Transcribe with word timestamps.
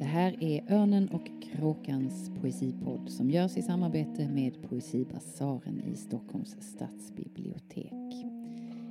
Det 0.00 0.06
här 0.06 0.42
är 0.42 0.72
Örnen 0.72 1.08
och 1.08 1.28
kråkans 1.42 2.30
poesipodd 2.40 3.10
som 3.10 3.30
görs 3.30 3.56
i 3.56 3.62
samarbete 3.62 4.28
med 4.28 4.68
Poesibasaren 4.68 5.80
i 5.80 5.96
Stockholms 5.96 6.56
stadsbibliotek. 6.60 8.26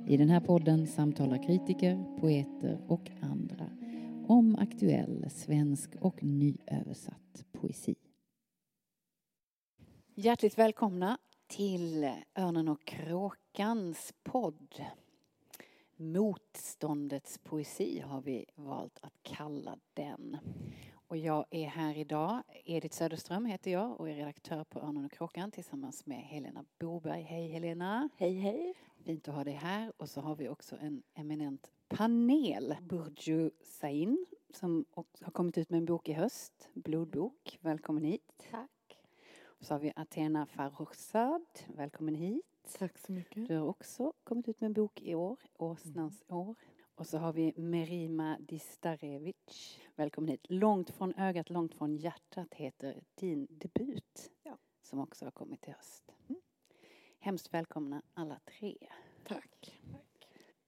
I 0.08 0.16
den 0.16 0.28
här 0.28 0.40
podden 0.40 0.86
samtalar 0.86 1.42
kritiker, 1.42 2.16
poeter 2.20 2.80
och 2.88 3.10
andra 3.20 3.70
om 4.26 4.56
aktuell 4.56 5.30
svensk 5.30 5.90
och 6.00 6.24
nyöversatt 6.24 7.44
poesi. 7.52 7.94
Hjärtligt 10.14 10.58
välkomna 10.58 11.18
till 11.46 12.10
Örnen 12.38 12.68
och 12.68 12.84
kråkans 12.84 14.14
podd. 14.22 14.84
Motståndets 15.96 17.38
poesi 17.38 18.00
har 18.00 18.20
vi 18.20 18.44
valt 18.54 18.98
att 19.02 19.14
kalla 19.22 19.78
den. 19.94 20.36
Och 21.10 21.16
jag 21.16 21.44
är 21.50 21.66
här 21.66 21.98
idag. 21.98 22.42
Edith 22.64 22.96
Söderström 22.96 23.44
heter 23.44 23.70
jag 23.70 24.00
och 24.00 24.10
är 24.10 24.14
redaktör 24.14 24.64
på 24.64 24.80
Örnen 24.80 25.04
och 25.04 25.12
kråkan 25.12 25.50
tillsammans 25.50 26.06
med 26.06 26.18
Helena 26.18 26.64
Boberg. 26.78 27.22
Hej 27.22 27.48
Helena! 27.48 28.08
Hej 28.16 28.34
hej! 28.34 28.74
Fint 29.04 29.28
att 29.28 29.34
ha 29.34 29.44
dig 29.44 29.54
här. 29.54 29.92
Och 29.96 30.08
så 30.08 30.20
har 30.20 30.36
vi 30.36 30.48
också 30.48 30.76
en 30.76 31.02
eminent 31.14 31.70
panel. 31.88 32.76
Burju 32.82 33.50
Sain 33.62 34.26
som 34.54 34.84
har 35.20 35.30
kommit 35.30 35.58
ut 35.58 35.70
med 35.70 35.78
en 35.78 35.84
bok 35.84 36.08
i 36.08 36.12
höst, 36.12 36.68
Blodbok. 36.72 37.58
Välkommen 37.60 38.04
hit. 38.04 38.46
Tack. 38.50 38.98
Och 39.44 39.64
så 39.64 39.74
har 39.74 39.78
vi 39.78 39.92
Athena 39.96 40.46
Farrokhzad. 40.46 41.46
Välkommen 41.66 42.14
hit. 42.14 42.44
Tack 42.78 42.98
så 42.98 43.12
mycket. 43.12 43.48
Du 43.48 43.56
har 43.56 43.66
också 43.66 44.12
kommit 44.24 44.48
ut 44.48 44.60
med 44.60 44.66
en 44.66 44.72
bok 44.72 45.02
i 45.02 45.14
år, 45.14 45.38
Åsnans 45.56 46.24
mm. 46.28 46.40
år. 46.40 46.56
Och 47.00 47.06
så 47.06 47.18
har 47.18 47.32
vi 47.32 47.52
Merima 47.56 48.36
Distarevic. 48.40 49.78
Välkommen 49.96 50.30
hit. 50.30 50.40
Långt 50.48 50.90
från 50.90 51.14
ögat, 51.14 51.50
långt 51.50 51.74
från 51.74 51.96
hjärtat 51.96 52.54
heter 52.54 53.02
din 53.14 53.46
debut. 53.50 54.30
Ja. 54.42 54.58
Som 54.82 54.98
också 54.98 55.26
har 55.26 55.30
kommit 55.30 55.68
i 55.68 55.70
höst. 55.70 56.12
Mm. 56.28 56.40
Hemskt 57.18 57.54
välkomna 57.54 58.02
alla 58.14 58.40
tre. 58.44 58.76
Tack. 59.24 59.80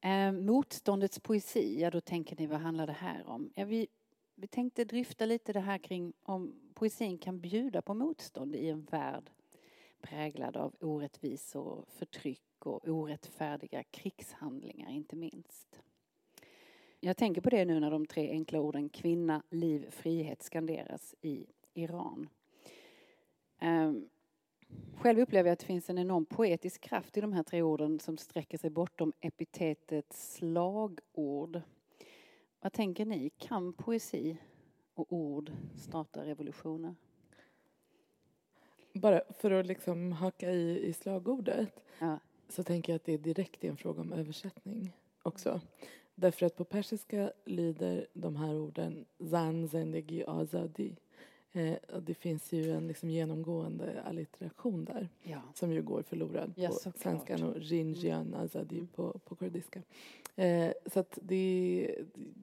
Eh, 0.00 0.32
motståndets 0.32 1.20
poesi, 1.20 1.80
ja 1.80 1.90
då 1.90 2.00
tänker 2.00 2.36
ni 2.36 2.46
vad 2.46 2.60
handlar 2.60 2.86
det 2.86 2.92
här 2.92 3.26
om? 3.26 3.52
Ja, 3.54 3.64
vi, 3.64 3.86
vi 4.34 4.46
tänkte 4.46 4.84
dryfta 4.84 5.26
lite 5.26 5.52
det 5.52 5.60
här 5.60 5.78
kring 5.78 6.12
om 6.22 6.54
poesin 6.74 7.18
kan 7.18 7.40
bjuda 7.40 7.82
på 7.82 7.94
motstånd 7.94 8.56
i 8.56 8.68
en 8.68 8.84
värld 8.84 9.30
präglad 10.00 10.56
av 10.56 10.74
orättvisor, 10.80 11.84
förtryck 11.88 12.66
och 12.66 12.88
orättfärdiga 12.88 13.82
krigshandlingar 13.82 14.90
inte 14.90 15.16
minst. 15.16 15.82
Jag 17.04 17.16
tänker 17.16 17.40
på 17.40 17.50
det 17.50 17.64
nu 17.64 17.80
när 17.80 17.90
de 17.90 18.06
tre 18.06 18.30
enkla 18.30 18.60
orden 18.60 18.88
kvinna, 18.88 19.42
liv, 19.50 19.90
frihet 19.90 20.42
skanderas 20.42 21.14
i 21.20 21.46
Iran. 21.74 22.28
Ehm, 23.58 24.08
själv 24.96 25.18
upplever 25.18 25.48
jag 25.48 25.52
att 25.52 25.58
det 25.58 25.66
finns 25.66 25.90
en 25.90 25.98
enorm 25.98 26.26
poetisk 26.26 26.80
kraft 26.80 27.16
i 27.16 27.20
de 27.20 27.32
här 27.32 27.42
tre 27.42 27.62
orden 27.62 28.00
som 28.00 28.18
sträcker 28.18 28.58
sig 28.58 28.70
bortom 28.70 29.12
epitetet 29.20 30.12
slagord. 30.12 31.60
Vad 32.60 32.72
tänker 32.72 33.04
ni? 33.04 33.30
Kan 33.30 33.72
poesi 33.72 34.36
och 34.94 35.12
ord 35.12 35.52
starta 35.76 36.24
revolutioner? 36.24 36.94
Bara 38.92 39.22
för 39.38 39.50
att 39.50 39.66
liksom 39.66 40.12
haka 40.12 40.50
i, 40.50 40.86
i 40.86 40.92
slagordet 40.92 41.84
ja. 41.98 42.18
så 42.48 42.62
tänker 42.62 42.92
jag 42.92 42.96
att 42.96 43.04
det 43.04 43.12
är 43.12 43.18
direkt 43.18 43.64
en 43.64 43.76
fråga 43.76 44.00
om 44.00 44.12
översättning 44.12 44.92
också. 45.22 45.60
Därför 46.14 46.46
att 46.46 46.56
på 46.56 46.64
persiska 46.64 47.32
lyder 47.44 48.06
de 48.12 48.36
här 48.36 48.54
orden 48.54 49.04
zan, 49.30 49.68
zendegi, 49.68 50.24
azadi. 50.26 50.96
Eh, 51.52 51.74
det 52.02 52.14
finns 52.14 52.52
ju 52.52 52.70
en 52.70 52.86
liksom 52.86 53.10
genomgående 53.10 54.02
allitteration 54.02 54.84
där 54.84 55.08
ja. 55.22 55.42
som 55.54 55.72
ju 55.72 55.82
går 55.82 56.02
förlorad 56.02 56.52
ja, 56.56 56.68
på 56.68 56.92
svenskan 56.98 57.42
och 57.42 57.56
rinjian, 57.56 58.26
mm. 58.26 58.40
azadi 58.40 58.76
mm. 58.76 58.86
på, 58.86 59.18
på 59.24 59.34
kurdiska. 59.34 59.82
Eh, 60.36 60.72
så 60.86 61.04
det, 61.14 61.94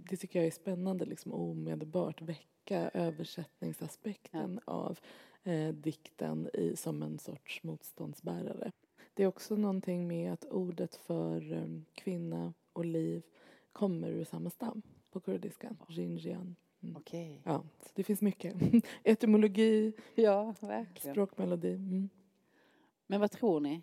det 0.09 0.17
tycker 0.17 0.39
jag 0.39 0.47
är 0.47 0.51
spännande, 0.51 1.05
liksom 1.05 1.33
omedelbart 1.33 2.21
väcka 2.21 2.89
översättningsaspekten 2.93 4.59
ja. 4.65 4.73
av 4.73 4.99
eh, 5.43 5.73
dikten 5.73 6.49
i, 6.53 6.75
som 6.75 7.03
en 7.03 7.19
sorts 7.19 7.63
motståndsbärare. 7.63 8.71
Det 9.13 9.23
är 9.23 9.27
också 9.27 9.55
någonting 9.55 10.07
med 10.07 10.33
att 10.33 10.45
ordet 10.45 10.95
för 10.95 11.53
eh, 11.53 11.81
kvinna 11.93 12.53
och 12.73 12.85
liv 12.85 13.23
kommer 13.71 14.09
ur 14.09 14.23
samma 14.23 14.49
stam 14.49 14.81
på 15.11 15.19
kurdiska, 15.19 15.75
rinjian. 15.87 16.55
Mm. 16.81 16.95
Okej. 16.95 17.41
Ja, 17.45 17.63
det 17.93 18.03
finns 18.03 18.21
mycket. 18.21 18.55
Etymologi, 19.03 19.93
ja, 20.15 20.55
verkligen. 20.61 21.13
språkmelodi. 21.13 21.73
Mm. 21.73 22.09
Men 23.07 23.19
vad 23.19 23.31
tror 23.31 23.59
ni 23.59 23.81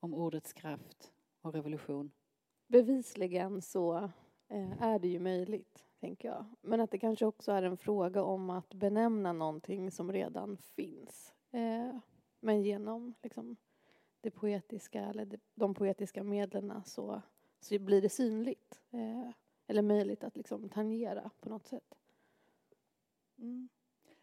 om 0.00 0.14
ordets 0.14 0.52
kraft 0.52 1.12
och 1.40 1.52
revolution? 1.52 2.10
Bevisligen 2.66 3.62
så 3.62 4.10
eh, 4.48 4.82
är 4.82 4.98
det 4.98 5.08
ju 5.08 5.20
möjligt 5.20 5.84
tänker 6.00 6.28
jag. 6.28 6.44
Men 6.60 6.80
att 6.80 6.90
det 6.90 6.98
kanske 6.98 7.26
också 7.26 7.52
är 7.52 7.62
en 7.62 7.76
fråga 7.76 8.22
om 8.22 8.50
att 8.50 8.74
benämna 8.74 9.32
någonting 9.32 9.90
som 9.90 10.12
redan 10.12 10.56
finns. 10.56 11.34
Eh, 11.50 11.98
men 12.40 12.62
genom 12.62 13.14
liksom, 13.22 13.56
det 14.20 14.30
poetiska, 14.30 15.00
eller 15.04 15.38
de 15.54 15.74
poetiska 15.74 16.22
medlen 16.22 16.82
så, 16.84 17.22
så 17.60 17.78
blir 17.78 18.02
det 18.02 18.08
synligt. 18.08 18.80
Eh, 18.90 19.30
eller 19.66 19.82
möjligt 19.82 20.24
att 20.24 20.36
liksom 20.36 20.68
tangera 20.68 21.30
på 21.40 21.48
något 21.48 21.66
sätt. 21.66 21.94
Mm. 23.38 23.68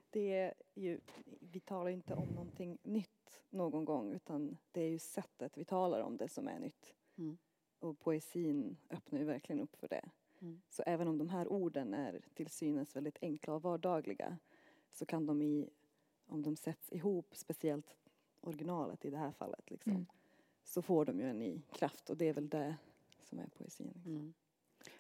Det 0.10 0.34
är 0.34 0.54
ju, 0.74 1.00
vi 1.40 1.60
talar 1.60 1.90
inte 1.90 2.14
om 2.14 2.28
någonting 2.28 2.78
nytt 2.84 3.44
någon 3.50 3.86
gång 3.86 4.14
utan 4.14 4.58
det 4.72 4.82
är 4.82 4.90
ju 4.90 5.00
sättet 5.00 5.58
vi 5.58 5.66
talar 5.66 6.02
om 6.02 6.18
det 6.18 6.30
som 6.30 6.48
är 6.48 6.60
nytt. 6.60 6.94
Mm. 7.18 7.38
Och 7.80 8.00
poesin 8.00 8.78
öppnar 8.90 9.20
ju 9.20 9.26
verkligen 9.26 9.62
upp 9.62 9.76
för 9.76 9.88
det. 9.88 10.10
Mm. 10.42 10.62
Så 10.70 10.84
även 10.86 11.08
om 11.08 11.18
de 11.18 11.30
här 11.30 11.48
orden 11.48 11.94
är 11.94 12.22
till 12.34 12.50
synes 12.50 12.96
väldigt 12.96 13.18
enkla 13.22 13.54
och 13.54 13.62
vardagliga 13.62 14.38
så 14.92 15.06
kan 15.06 15.26
de 15.26 15.42
i, 15.42 15.70
om 16.26 16.44
de 16.44 16.56
sätts 16.56 16.94
ihop, 16.94 17.36
speciellt 17.36 17.96
originalet 18.42 19.06
i 19.06 19.10
det 19.10 19.18
här 19.18 19.32
fallet, 19.32 19.72
liksom, 19.72 19.92
mm. 19.92 20.06
så 20.64 20.82
får 20.82 21.06
de 21.06 21.20
ju 21.20 21.30
en 21.30 21.40
ny 21.40 21.62
kraft 21.72 22.10
och 22.10 22.18
det 22.18 22.26
är 22.26 22.34
väl 22.34 22.50
det 22.50 22.76
som 23.36 23.44
är 23.44 23.50
poesin. 23.58 23.88
Liksom. 23.96 24.12
Mm. 24.16 24.34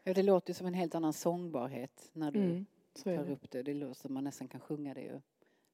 Ja, 0.04 0.14
det 0.14 0.24
låter 0.24 0.54
som 0.54 0.68
en 0.68 0.74
helt 0.74 0.96
annan 0.96 1.14
sångbarhet 1.14 2.10
när 2.14 2.32
du 2.32 2.40
mm, 2.40 2.66
tar 3.04 3.32
upp 3.32 3.52
det. 3.52 3.64
Det 3.64 3.74
låter 3.74 4.02
som 4.02 4.14
man 4.14 4.24
nästan 4.24 4.48
kan 4.48 4.62
sjunga 4.62 4.94
det 4.94 5.02
ju. 5.02 5.22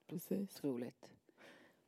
Precis. 0.08 0.56
Otroligt. 0.58 1.10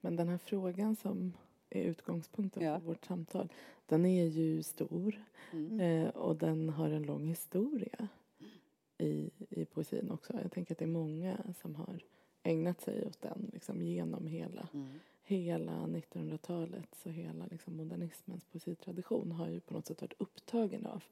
Men 0.02 0.16
den 0.16 0.28
här 0.28 0.38
frågan 0.38 0.96
som 0.96 1.34
är 1.70 1.84
utgångspunkten 1.84 2.64
ja. 2.64 2.80
för 2.80 2.86
vårt 2.86 3.06
samtal. 3.06 3.50
Den 3.86 4.06
är 4.06 4.26
ju 4.26 4.64
stor 4.64 5.24
mm. 5.52 5.80
eh, 5.80 6.10
och 6.10 6.36
den 6.36 6.70
har 6.70 6.90
en 6.90 7.04
lång 7.04 7.28
historia 7.28 8.08
i, 8.98 9.32
i 9.50 9.66
poesin 9.66 10.12
också. 10.12 10.34
Jag 10.42 10.52
tänker 10.52 10.74
att 10.74 10.80
det 10.80 10.86
är 10.86 10.88
många 10.88 11.38
som 11.62 11.76
har 11.76 12.04
ägnat 12.44 12.82
sig 12.82 13.06
åt 13.06 13.22
den 13.22 13.50
liksom, 13.54 13.82
genom 13.82 14.28
hela, 14.28 14.68
mm. 14.74 15.00
Hela 15.24 15.72
1900-talet. 15.72 16.96
Så 16.96 17.10
hela 17.10 17.46
liksom, 17.46 17.78
modernismens 17.78 18.46
poesitradition 18.46 19.32
har 19.32 19.48
ju 19.48 19.60
på 19.60 19.74
något 19.74 19.88
sätt 19.88 20.02
varit 20.02 20.22
upptagen 20.22 20.86
av 20.86 21.04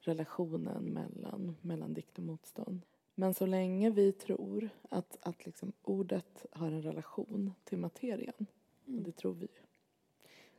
relationen 0.00 0.84
mellan, 0.84 1.56
mellan 1.60 1.94
dikt 1.94 2.18
och 2.18 2.24
motstånd. 2.24 2.80
Men 3.14 3.34
så 3.34 3.46
länge 3.46 3.90
vi 3.90 4.12
tror 4.12 4.68
att, 4.88 5.18
att 5.20 5.46
liksom 5.46 5.72
ordet 5.82 6.46
har 6.50 6.66
en 6.66 6.82
relation 6.82 7.52
till 7.64 7.78
materien, 7.78 8.46
mm. 8.86 8.98
och 8.98 9.04
det 9.04 9.12
tror 9.12 9.34
vi 9.34 9.48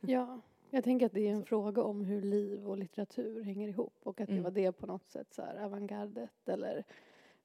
Ja, 0.00 0.40
jag 0.70 0.84
tänker 0.84 1.06
att 1.06 1.12
det 1.12 1.28
är 1.28 1.32
en 1.32 1.44
fråga 1.44 1.82
om 1.82 2.04
hur 2.04 2.22
liv 2.22 2.68
och 2.68 2.78
litteratur 2.78 3.42
hänger 3.42 3.68
ihop 3.68 3.94
och 4.02 4.20
att 4.20 4.26
det 4.26 4.32
mm. 4.32 4.44
var 4.44 4.50
det 4.50 4.72
på 4.72 4.86
något 4.86 5.10
sätt 5.10 5.34
så 5.34 5.42
här 5.42 5.56
avantgardet 5.56 6.48
eller 6.48 6.84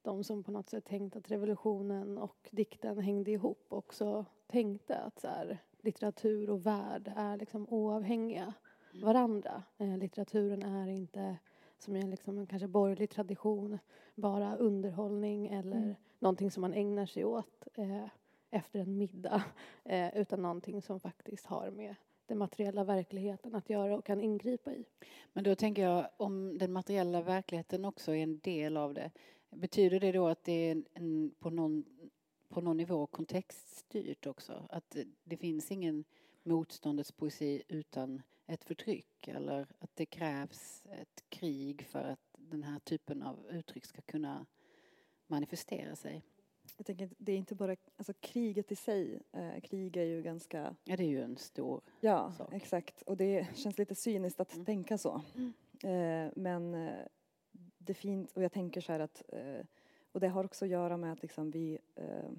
de 0.04 0.24
som 0.24 0.42
på 0.42 0.52
något 0.52 0.70
sätt 0.70 0.84
tänkte 0.84 1.18
att 1.18 1.30
revolutionen 1.30 2.18
och 2.18 2.48
dikten 2.50 2.98
hängde 2.98 3.30
ihop 3.30 3.66
också 3.68 4.24
tänkte 4.46 4.96
att 4.96 5.20
så 5.20 5.28
här, 5.28 5.58
litteratur 5.80 6.50
och 6.50 6.66
värld 6.66 7.12
är 7.16 7.36
liksom 7.36 7.66
oavhängiga 7.68 8.54
varandra. 9.02 9.62
Eh, 9.78 9.98
litteraturen 9.98 10.62
är 10.62 10.88
inte 10.88 11.36
som 11.78 11.96
en, 11.96 12.10
liksom 12.10 12.38
en 12.38 12.46
kanske 12.46 12.68
borgerlig 12.68 13.10
tradition 13.10 13.78
bara 14.14 14.56
underhållning 14.56 15.46
eller 15.46 15.76
mm. 15.76 15.94
någonting 16.18 16.50
som 16.50 16.60
man 16.60 16.74
ägnar 16.74 17.06
sig 17.06 17.24
åt 17.24 17.68
eh, 17.74 18.06
efter 18.50 18.80
en 18.80 18.98
middag 18.98 19.42
eh, 19.84 20.16
utan 20.16 20.42
någonting 20.42 20.82
som 20.82 21.00
faktiskt 21.00 21.46
har 21.46 21.70
med 21.70 21.94
den 22.26 22.38
materiella 22.38 22.84
verkligheten 22.84 23.54
att 23.54 23.70
göra 23.70 23.96
och 23.96 24.04
kan 24.04 24.20
ingripa 24.20 24.72
i. 24.72 24.84
Men 25.32 25.44
då 25.44 25.54
tänker 25.54 25.82
jag 25.82 26.08
om 26.16 26.58
den 26.58 26.72
materiella 26.72 27.22
verkligheten 27.22 27.84
också 27.84 28.12
är 28.12 28.22
en 28.22 28.38
del 28.38 28.76
av 28.76 28.94
det. 28.94 29.10
Betyder 29.54 30.00
det 30.00 30.12
då 30.12 30.28
att 30.28 30.44
det 30.44 30.52
är 30.52 30.82
en, 30.94 31.34
på, 31.38 31.50
någon, 31.50 31.84
på 32.48 32.60
någon 32.60 32.76
nivå 32.76 33.06
kontextstyrt 33.06 34.26
också? 34.26 34.66
Att 34.70 34.96
det 35.24 35.36
finns 35.36 35.70
ingen 35.70 36.04
motståndets 36.42 37.12
poesi 37.12 37.62
utan 37.68 38.22
ett 38.46 38.64
förtryck 38.64 39.28
eller 39.28 39.66
att 39.78 39.96
det 39.96 40.06
krävs 40.06 40.82
ett 40.90 41.24
krig 41.28 41.86
för 41.86 42.04
att 42.04 42.20
den 42.38 42.62
här 42.62 42.78
typen 42.78 43.22
av 43.22 43.46
uttryck 43.50 43.84
ska 43.84 44.02
kunna 44.02 44.46
manifestera 45.26 45.96
sig? 45.96 46.22
jag 46.76 46.86
tänker, 46.86 47.10
det 47.18 47.32
är 47.32 47.36
inte 47.36 47.54
bara 47.54 47.76
alltså, 47.96 48.12
kriget 48.20 48.72
i 48.72 48.76
sig. 48.76 49.20
Eh, 49.32 49.60
krig 49.60 49.96
är 49.96 50.04
ju 50.04 50.22
ganska... 50.22 50.74
Ja, 50.84 50.96
det 50.96 51.04
är 51.04 51.08
ju 51.08 51.22
en 51.22 51.36
stor 51.36 51.80
Ja, 52.00 52.32
sak. 52.32 52.48
exakt. 52.52 53.02
Och 53.02 53.16
det 53.16 53.46
känns 53.56 53.78
lite 53.78 53.94
cyniskt 53.94 54.40
att 54.40 54.54
mm. 54.54 54.64
tänka 54.64 54.98
så. 54.98 55.22
Mm. 55.34 55.52
Eh, 55.82 56.32
men 56.36 56.74
eh, 56.74 57.06
det 57.86 57.94
fint, 57.94 58.32
och 58.32 58.42
jag 58.42 58.52
tänker 58.52 58.80
så 58.80 58.92
här 58.92 59.00
att, 59.00 59.22
eh, 59.28 59.66
och 60.12 60.20
det 60.20 60.28
har 60.28 60.44
också 60.44 60.64
att 60.64 60.70
göra 60.70 60.96
med 60.96 61.12
att 61.12 61.22
liksom 61.22 61.50
vi 61.50 61.78
eh, 61.94 62.30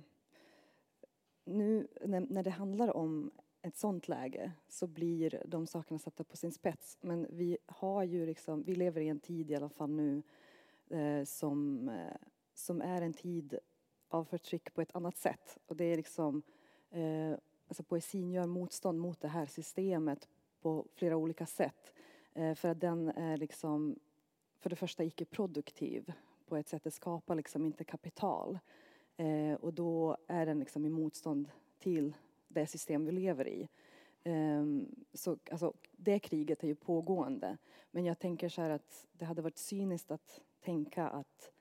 nu 1.46 1.88
när, 2.02 2.44
det 2.44 2.50
handlar 2.50 2.98
om 2.98 3.32
ett 3.62 3.78
sånt 3.78 4.08
läge 4.08 4.52
så 4.68 4.88
blir 4.88 5.44
de 5.46 5.68
sakerna 5.68 6.00
satta 6.00 6.24
på 6.24 6.38
sin 6.38 6.52
spets. 6.52 6.98
Men 7.02 7.28
vi 7.30 7.58
har 7.66 8.04
ju 8.04 8.26
liksom, 8.26 8.64
vi 8.64 8.76
lever 8.76 9.02
i 9.02 9.08
en 9.08 9.20
tid 9.20 9.52
i 9.52 9.56
alla 9.56 9.70
fall 9.70 9.90
nu 9.90 10.24
eh, 10.90 11.24
som, 11.24 11.92
som 12.54 12.82
är 12.82 13.02
en 13.02 13.14
tid 13.14 13.60
av 14.08 14.26
förtryck 14.26 14.74
på 14.74 14.82
ett 14.82 14.96
annat 14.96 15.18
sätt. 15.18 15.58
Och 15.66 15.76
det 15.76 15.86
är 15.86 15.98
liksom, 15.98 16.42
alltså 17.68 17.84
poesin 17.84 18.32
gör 18.32 18.46
motstånd 18.46 19.00
mot 19.00 19.22
det 19.22 19.28
här 19.28 19.46
systemet 19.46 20.28
på 20.62 20.86
flera 20.94 21.18
olika 21.18 21.46
sätt. 21.46 21.94
För 22.56 22.68
att 22.68 22.80
den 22.80 23.08
är 23.08 23.38
liksom, 23.38 24.00
för 24.66 24.70
det 24.70 24.76
första 24.76 25.04
icke-produktiv 25.04 26.14
på 26.46 26.58
ett 26.58 26.68
sätt, 26.68 26.84
det 26.84 26.92
skapar 26.92 27.36
liksom 27.36 27.66
inte 27.66 27.84
kapital. 27.84 28.60
Eh, 29.18 29.54
och 29.54 29.74
då 29.74 30.18
är 30.28 30.46
den 30.46 30.60
liksom 30.60 30.86
i 30.86 30.90
motstånd 30.90 31.50
till 31.80 32.14
det 32.48 32.68
system 32.68 33.06
vi 33.06 33.12
lever 33.12 33.48
i. 33.48 33.70
Um, 34.24 34.96
så 35.14 35.38
alltså, 35.52 35.74
det 35.92 36.20
kriget 36.20 36.64
är 36.64 36.68
ju 36.68 36.76
pågående. 36.76 37.58
Men 37.92 38.06
jag 38.06 38.20
tänker 38.20 38.50
så 38.50 38.62
här 38.62 38.70
att 38.70 39.08
det 39.12 39.26
hade 39.26 39.42
varit 39.42 39.58
cyniskt 39.58 40.12
att 40.12 40.42
tänka 40.62 41.08
att 41.08 41.52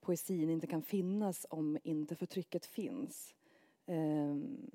poesin 0.00 0.50
inte 0.50 0.66
kan 0.66 0.82
finnas 0.82 1.46
om 1.50 1.78
inte 1.82 2.16
förtrycket 2.16 2.66
finns. 2.66 3.34
Um, 3.86 4.70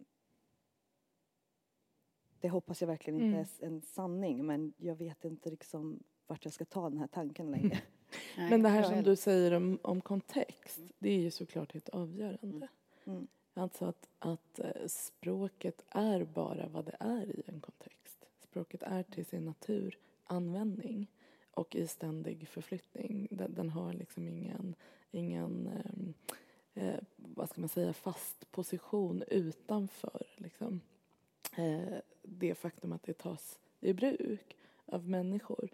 det 2.39 2.49
hoppas 2.49 2.81
jag 2.81 2.87
verkligen 2.87 3.19
inte 3.21 3.37
mm. 3.37 3.45
är 3.59 3.67
en 3.67 3.81
sanning 3.81 4.45
men 4.45 4.73
jag 4.77 4.95
vet 4.95 5.25
inte 5.25 5.49
liksom 5.49 6.03
vart 6.31 6.45
jag 6.45 6.53
ska 6.53 6.65
ta 6.65 6.89
den 6.89 6.97
här 6.97 7.07
tanken 7.07 7.51
längre. 7.51 7.81
men 8.35 8.61
det 8.61 8.69
här 8.69 8.83
som 8.83 9.03
du 9.03 9.15
säger 9.15 9.51
om, 9.53 9.79
om 9.81 10.01
kontext, 10.01 10.79
det 10.99 11.09
är 11.09 11.19
ju 11.19 11.31
såklart 11.31 11.73
helt 11.73 11.89
avgörande. 11.89 12.67
Mm. 13.03 13.17
Mm. 13.17 13.27
Alltså 13.53 13.85
att, 13.85 14.07
att 14.19 14.59
eh, 14.59 14.87
språket 14.87 15.83
är 15.89 16.23
bara 16.23 16.67
vad 16.67 16.85
det 16.85 16.95
är 16.99 17.25
i 17.25 17.43
en 17.45 17.61
kontext. 17.61 18.25
Språket 18.39 18.83
är 18.83 19.03
till 19.03 19.25
sin 19.25 19.45
natur 19.45 19.97
användning 20.23 21.11
och 21.51 21.75
i 21.75 21.87
ständig 21.87 22.47
förflyttning. 22.47 23.27
Den, 23.31 23.53
den 23.53 23.69
har 23.69 23.93
liksom 23.93 24.27
ingen, 24.27 24.75
ingen 25.11 25.67
eh, 25.67 26.87
eh, 26.87 26.99
vad 27.15 27.49
ska 27.49 27.61
man 27.61 27.69
säga, 27.69 27.93
fast 27.93 28.51
position 28.51 29.23
utanför 29.27 30.27
liksom, 30.35 30.81
eh, 31.57 31.97
det 32.21 32.55
faktum 32.55 32.91
att 32.91 33.03
det 33.03 33.13
tas 33.13 33.59
i 33.79 33.93
bruk 33.93 34.55
av 34.85 35.09
människor. 35.09 35.69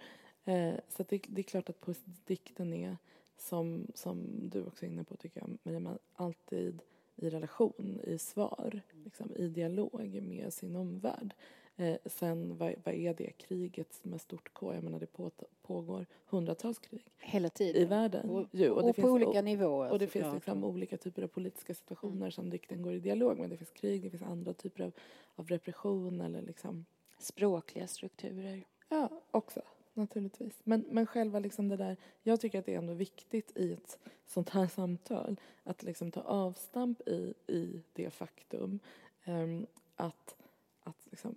Eh, 0.47 0.75
så 0.89 1.03
det, 1.09 1.21
det, 1.27 1.41
är 1.41 1.43
klart 1.43 1.69
att 1.69 1.99
dikten 2.25 2.73
är, 2.73 2.97
som, 3.37 3.87
som 3.93 4.27
du 4.49 4.63
också 4.63 4.85
är 4.85 4.89
inne 4.89 5.03
på 5.03 5.15
tycker 5.15 5.39
jag, 5.39 5.57
Maria, 5.63 5.97
alltid 6.13 6.81
i 7.15 7.29
relation, 7.29 7.99
i 8.03 8.17
svar, 8.17 8.81
liksom, 9.03 9.35
i 9.35 9.47
dialog 9.47 10.21
med 10.23 10.53
sin 10.53 10.75
omvärld. 10.75 11.33
Eh, 11.75 11.97
sen 12.05 12.57
vad, 12.57 12.73
vad, 12.83 12.95
är 12.95 13.13
det 13.13 13.31
kriget 13.31 13.99
med 14.03 14.21
stort 14.21 14.53
K? 14.53 14.73
Jag 14.73 14.83
menar 14.83 14.99
det 14.99 15.05
på, 15.05 15.31
pågår 15.61 16.05
hundratals 16.25 16.79
krig. 16.79 17.05
Hela 17.17 17.49
tiden. 17.49 17.81
I 17.81 17.85
världen. 17.85 18.29
Och, 18.29 18.47
jo, 18.51 18.73
och, 18.73 18.89
och 18.89 18.95
på 18.95 19.07
olika 19.07 19.41
nivåer. 19.41 19.91
Och 19.91 19.99
det 19.99 20.07
finns 20.07 20.33
liksom 20.33 20.63
olika 20.63 20.97
typer 20.97 21.23
av 21.23 21.27
politiska 21.27 21.73
situationer 21.73 22.17
mm. 22.17 22.31
som 22.31 22.49
dikten 22.49 22.81
går 22.81 22.93
i 22.93 22.99
dialog 22.99 23.39
med. 23.39 23.49
Det 23.49 23.57
finns 23.57 23.71
krig, 23.71 24.03
det 24.03 24.09
finns 24.09 24.23
andra 24.23 24.53
typer 24.53 24.83
av, 24.83 24.91
av 25.35 25.47
repression 25.47 26.21
eller 26.21 26.41
liksom. 26.41 26.85
Språkliga 27.19 27.87
strukturer. 27.87 28.63
Ja, 28.89 29.09
också 29.31 29.61
naturligtvis. 29.97 30.59
Men, 30.63 30.85
men 30.89 31.05
själva 31.05 31.39
liksom 31.39 31.69
det 31.69 31.77
där, 31.77 31.97
jag 32.23 32.41
tycker 32.41 32.59
att 32.59 32.65
det 32.65 32.73
är 32.73 32.77
ändå 32.77 32.93
viktigt 32.93 33.57
i 33.57 33.73
ett 33.73 33.99
sånt 34.25 34.49
här 34.49 34.67
samtal 34.67 35.39
att 35.63 35.83
liksom 35.83 36.11
ta 36.11 36.21
avstamp 36.21 37.07
i, 37.07 37.33
i 37.47 37.81
det 37.93 38.09
faktum 38.09 38.79
um, 39.25 39.67
att, 39.95 40.35
att 40.83 41.07
liksom, 41.11 41.35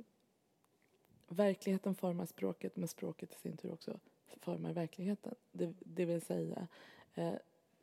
verkligheten 1.29 1.95
formar 1.95 2.27
språket 2.27 2.77
men 2.77 2.89
språket 2.89 3.35
i 3.35 3.39
sin 3.39 3.57
tur 3.57 3.73
också 3.73 3.99
formar 4.41 4.73
verkligheten. 4.73 5.35
Det, 5.53 5.75
det 5.79 6.05
vill 6.05 6.21
säga 6.21 6.69
eh, 7.15 7.35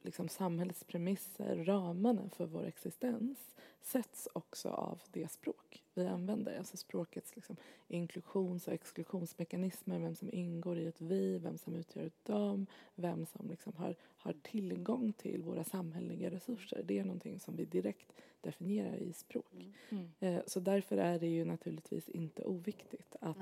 liksom 0.08 0.30
samhällets 0.30 0.84
premisser, 0.84 1.66
ramarna 1.66 2.30
för 2.30 2.46
vår 2.46 2.66
existens 2.66 3.56
sätts 3.82 4.28
också 4.34 4.70
av 4.70 5.02
det 5.12 5.32
språk 5.32 5.84
vi 5.94 6.08
använder. 6.08 6.58
Alltså 6.58 6.78
språkets 6.78 7.36
liksom 7.36 7.56
inklusions 7.88 8.68
och 8.68 8.74
exklusionsmekanismer, 8.74 10.00
vem 10.00 10.16
som 10.16 10.30
ingår 10.34 10.78
i 10.78 10.88
ett 10.88 11.02
vi, 11.02 11.38
vem 11.38 11.58
som 11.58 11.76
utgör 11.76 12.06
ett 12.06 12.26
dam, 12.26 12.66
vem 12.96 13.26
som 13.26 13.50
liksom 13.50 13.74
har, 13.74 13.96
har 14.02 14.34
tillgång 14.34 15.14
till 15.14 15.44
våra 15.44 15.64
samhälleliga 15.64 16.32
resurser. 16.32 16.84
Det 16.84 17.00
är 17.00 17.04
någonting 17.04 17.40
som 17.40 17.56
vi 17.56 17.66
direkt 17.66 18.14
definierar 18.42 18.96
i 18.96 19.14
språk. 19.14 19.54
Mm. 19.54 19.74
Mm. 19.90 20.10
Eh, 20.20 20.44
så 20.48 20.60
därför 20.60 20.98
är 20.98 21.20
det 21.20 21.28
ju 21.28 21.46
naturligtvis 21.46 22.10
inte 22.10 22.44
oviktigt 22.44 23.16
att, 23.22 23.38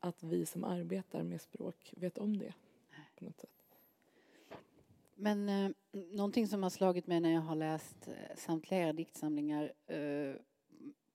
att 0.00 0.22
vi 0.22 0.46
som 0.46 0.64
arbetar 0.64 1.22
med 1.22 1.40
språk 1.40 1.94
vet 1.96 2.18
om 2.18 2.38
det 2.38 2.54
på 3.18 3.24
något 3.24 3.40
sätt. 3.40 3.55
Men 5.18 5.48
eh, 5.48 5.70
någonting 5.92 6.48
som 6.48 6.62
har 6.62 6.70
slagit 6.70 7.06
mig 7.06 7.20
när 7.20 7.32
jag 7.32 7.40
har 7.40 7.54
läst 7.54 8.08
eh, 8.08 8.36
samtliga 8.36 8.80
era 8.80 8.92
diktsamlingar 8.92 9.72
eh, 9.86 10.34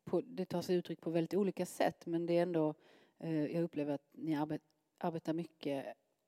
på, 0.03 0.21
det 0.21 0.45
tar 0.45 0.61
sig 0.61 0.75
uttryck 0.75 1.01
på 1.01 1.09
väldigt 1.09 1.33
olika 1.33 1.65
sätt 1.65 2.05
men 2.05 2.25
det 2.25 2.37
är 2.37 2.41
ändå, 2.41 2.73
eh, 3.19 3.45
jag 3.45 3.63
upplever 3.63 3.93
att 3.93 4.07
ni 4.11 4.35
arbet, 4.35 4.61
arbetar 4.97 5.33
mycket 5.33 5.85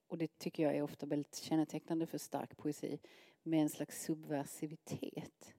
och 0.08 0.18
det 0.18 0.38
tycker 0.38 0.64
jag 0.64 0.76
är 0.76 0.82
ofta 0.82 1.06
väldigt 1.06 1.36
kännetecknande 1.36 2.06
för 2.06 2.18
stark 2.18 2.58
poesi 2.58 3.00
med 3.44 3.62
en 3.62 3.70
slags 3.70 4.04
subversivitet. 4.04 5.54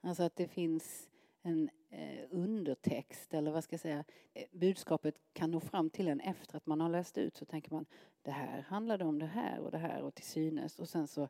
Alltså 0.00 0.22
att 0.22 0.36
det 0.36 0.48
finns 0.48 1.08
en 1.42 1.70
eh, 1.90 2.24
undertext 2.30 3.34
eller 3.34 3.50
vad 3.50 3.64
ska 3.64 3.74
jag 3.74 3.80
säga, 3.80 4.04
eh, 4.34 4.44
budskapet 4.52 5.14
kan 5.32 5.50
nå 5.50 5.60
fram 5.60 5.90
till 5.90 6.08
en 6.08 6.20
efter 6.20 6.56
att 6.56 6.66
man 6.66 6.80
har 6.80 6.88
läst 6.88 7.18
ut 7.18 7.36
så 7.36 7.44
tänker 7.44 7.72
man 7.72 7.86
det 8.24 8.30
här 8.30 8.64
handlade 8.68 9.04
om 9.04 9.18
det 9.18 9.26
här 9.26 9.60
och 9.60 9.70
det 9.70 9.78
här 9.78 10.02
och 10.02 10.14
till 10.14 10.24
synes 10.24 10.78
och 10.78 10.88
sen 10.88 11.06
så 11.06 11.28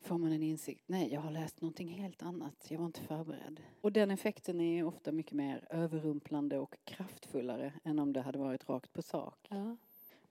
får 0.00 0.18
man 0.18 0.32
en 0.32 0.42
insikt, 0.42 0.84
nej 0.86 1.12
jag 1.12 1.20
har 1.20 1.30
läst 1.30 1.60
någonting 1.60 1.88
helt 1.88 2.22
annat, 2.22 2.66
jag 2.68 2.78
var 2.78 2.86
inte 2.86 3.00
förberedd. 3.00 3.60
Och 3.80 3.92
den 3.92 4.10
effekten 4.10 4.60
är 4.60 4.84
ofta 4.84 5.12
mycket 5.12 5.32
mer 5.32 5.66
överrumplande 5.70 6.58
och 6.58 6.76
kraftfullare 6.84 7.72
än 7.84 7.98
om 7.98 8.12
det 8.12 8.20
hade 8.20 8.38
varit 8.38 8.68
rakt 8.68 8.92
på 8.92 9.02
sak. 9.02 9.46
Ja. 9.50 9.76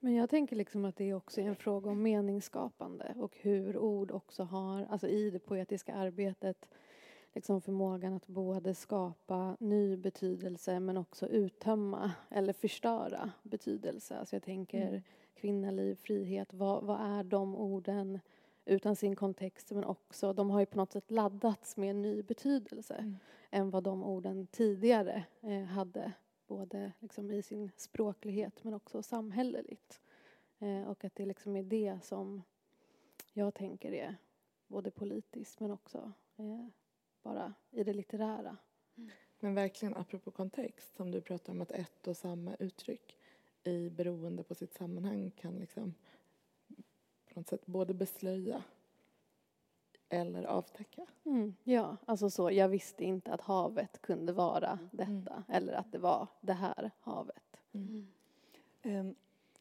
Men 0.00 0.14
jag 0.14 0.30
tänker 0.30 0.56
liksom 0.56 0.84
att 0.84 0.96
det 0.96 1.14
också 1.14 1.40
är 1.40 1.44
en 1.44 1.56
fråga 1.56 1.90
om 1.90 2.02
meningsskapande 2.02 3.14
och 3.16 3.36
hur 3.40 3.78
ord 3.78 4.10
också 4.10 4.42
har, 4.42 4.84
alltså 4.84 5.08
i 5.08 5.30
det 5.30 5.38
poetiska 5.38 5.94
arbetet 5.94 6.68
liksom 7.34 7.60
förmågan 7.60 8.14
att 8.14 8.26
både 8.26 8.74
skapa 8.74 9.56
ny 9.60 9.96
betydelse 9.96 10.80
men 10.80 10.96
också 10.96 11.28
uttömma 11.28 12.12
eller 12.30 12.52
förstöra 12.52 13.32
betydelse. 13.42 14.18
Alltså 14.18 14.36
jag 14.36 14.42
tänker 14.42 14.88
mm. 14.88 15.02
Kvinnaliv, 15.40 15.94
frihet, 15.94 16.54
vad, 16.54 16.84
vad 16.84 17.00
är 17.00 17.24
de 17.24 17.56
orden 17.56 18.20
utan 18.64 18.96
sin 18.96 19.16
kontext 19.16 19.70
men 19.70 19.84
också, 19.84 20.32
de 20.32 20.50
har 20.50 20.60
ju 20.60 20.66
på 20.66 20.76
något 20.76 20.92
sätt 20.92 21.10
laddats 21.10 21.76
med 21.76 21.90
en 21.90 22.02
ny 22.02 22.22
betydelse 22.22 22.94
mm. 22.94 23.16
än 23.50 23.70
vad 23.70 23.82
de 23.82 24.04
orden 24.04 24.46
tidigare 24.46 25.24
eh, 25.40 25.64
hade 25.64 26.12
både 26.46 26.92
liksom 26.98 27.30
i 27.30 27.42
sin 27.42 27.70
språklighet 27.76 28.64
men 28.64 28.74
också 28.74 29.02
samhälleligt. 29.02 30.00
Eh, 30.58 30.82
och 30.88 31.04
att 31.04 31.14
det 31.14 31.26
liksom 31.26 31.56
är 31.56 31.62
det 31.62 31.98
som 32.02 32.42
jag 33.32 33.54
tänker 33.54 33.92
är 33.92 34.16
både 34.66 34.90
politiskt 34.90 35.60
men 35.60 35.70
också 35.70 36.12
eh, 36.36 36.66
bara 37.22 37.54
i 37.70 37.84
det 37.84 37.92
litterära. 37.92 38.56
Mm. 38.96 39.10
Men 39.40 39.54
verkligen 39.54 39.96
apropå 39.96 40.30
kontext, 40.30 40.96
som 40.96 41.10
du 41.10 41.20
pratar 41.20 41.52
om 41.52 41.60
att 41.60 41.70
ett 41.70 42.08
och 42.08 42.16
samma 42.16 42.54
uttryck 42.54 43.17
i 43.68 43.90
beroende 43.90 44.42
på 44.42 44.54
sitt 44.54 44.74
sammanhang 44.74 45.30
kan 45.30 45.54
liksom 45.58 45.94
på 47.34 47.40
något 47.40 47.48
sätt 47.48 47.66
både 47.66 47.94
beslöja 47.94 48.62
eller 50.08 50.44
avtäcka. 50.44 51.06
Mm, 51.24 51.54
ja, 51.64 51.96
alltså 52.04 52.30
så, 52.30 52.50
jag 52.50 52.68
visste 52.68 53.04
inte 53.04 53.32
att 53.32 53.40
havet 53.40 54.02
kunde 54.02 54.32
vara 54.32 54.70
mm. 54.70 54.88
detta 54.92 55.34
mm. 55.34 55.44
eller 55.48 55.72
att 55.72 55.92
det 55.92 55.98
var 55.98 56.28
det 56.40 56.52
här 56.52 56.90
havet. 57.00 57.60
Um, 58.82 59.14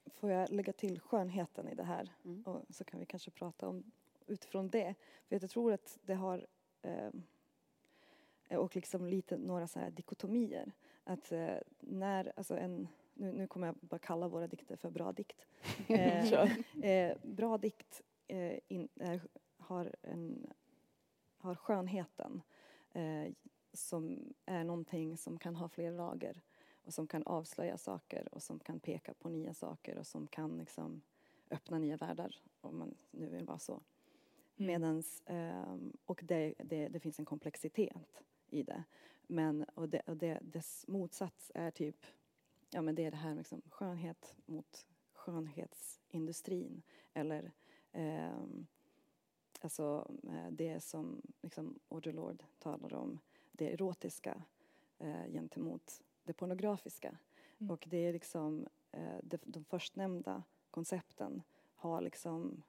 får 0.06 0.32
jag 0.32 0.50
lägga 0.50 0.74
till 0.74 1.00
skönheten 1.00 1.68
i 1.68 1.76
det 1.76 1.84
här 1.84 2.14
mm. 2.26 2.44
och 2.44 2.62
så 2.70 2.84
kan 2.84 3.00
vi 3.00 3.06
kanske 3.06 3.32
prata 3.32 3.68
om 3.68 3.84
utifrån 4.28 4.70
det. 4.70 4.96
För 5.28 5.40
jag 5.40 5.50
tror 5.50 5.74
att 5.74 6.00
det 6.06 6.14
har 6.14 6.46
um, 6.82 7.24
och 8.60 8.76
liksom 8.76 9.06
lite 9.06 9.38
några 9.38 9.68
så 9.68 9.80
här 9.80 9.92
dikotomier. 9.92 10.72
Att 11.04 11.32
uh, 11.32 11.56
när, 11.80 12.34
alltså 12.36 12.58
en, 12.58 12.88
nu, 13.20 13.32
nu 13.32 13.48
kommer 13.48 13.68
jag 13.68 13.76
bara 13.82 14.00
kalla 14.00 14.28
våra 14.28 14.48
dikter 14.48 14.76
för 14.76 14.90
bra 14.90 15.12
dikt. 15.12 15.46
eh, 15.88 16.34
eh, 16.84 17.18
bra 17.24 17.58
dikt 17.58 18.02
eh, 18.28 18.60
in, 18.68 18.90
har, 19.58 19.96
en, 20.02 20.48
har 21.38 21.56
skönheten 21.56 22.42
eh, 22.94 23.34
som 23.74 24.34
är 24.46 24.64
någonting 24.64 25.18
som 25.18 25.40
kan 25.40 25.56
ha 25.56 25.70
fler 25.70 25.92
lager 25.92 26.42
och 26.84 26.94
som 26.94 27.08
kan 27.08 27.24
avslöja 27.24 27.78
saker 27.78 28.34
och 28.34 28.44
som 28.44 28.60
kan 28.60 28.80
peka 28.80 29.14
på 29.14 29.30
nya 29.30 29.54
saker 29.54 29.98
och 29.98 30.08
som 30.08 30.28
kan 30.28 30.58
liksom 30.58 31.02
öppna 31.50 31.80
nya 31.80 31.98
världar 31.98 32.36
om 32.62 32.78
man 32.78 32.96
nu 33.12 33.30
vill 33.30 33.46
vara 33.46 33.60
så. 33.60 33.74
Mm. 34.58 34.68
Medans, 34.68 35.22
eh, 35.26 35.76
och 36.06 36.22
det, 36.24 36.54
det, 36.58 36.88
det, 36.88 37.00
finns 37.00 37.20
en 37.20 37.26
komplexitet 37.26 38.24
i 38.50 38.64
det. 38.64 38.84
Men, 39.28 39.66
och, 39.74 39.90
det, 39.90 40.00
och 40.00 40.18
det, 40.18 40.40
dess 40.42 40.86
motsats 40.88 41.52
är 41.56 41.72
typ, 41.72 42.06
ja 42.70 42.82
men 42.82 42.96
det 42.96 43.06
är 43.06 43.12
det 43.12 43.18
här 43.18 43.36
liksom 43.36 43.62
skönhet 43.70 44.36
mot 44.46 44.88
skönhetsindustrin 45.14 46.82
eller 47.14 47.52
eh, 47.92 48.44
alltså 49.62 50.12
eh, 50.24 50.52
det 50.52 50.80
som 50.80 51.22
liksom 51.42 51.80
Audre 51.90 52.12
Lorde 52.12 52.46
talar 52.60 52.94
om, 52.94 53.20
det 53.52 53.74
erotiska 53.74 54.44
eh, 55.00 55.28
gentemot 55.32 56.02
det 56.24 56.34
pornografiska. 56.34 57.18
Mm. 57.58 57.72
Och 57.72 57.86
det 57.90 57.98
är 57.98 58.14
liksom 58.14 58.68
eh, 58.92 59.18
de, 59.24 59.38
de 59.46 59.64
förstnämnda 59.64 60.44
koncepten 60.72 61.42
har 61.76 62.02
liksom 62.02 62.64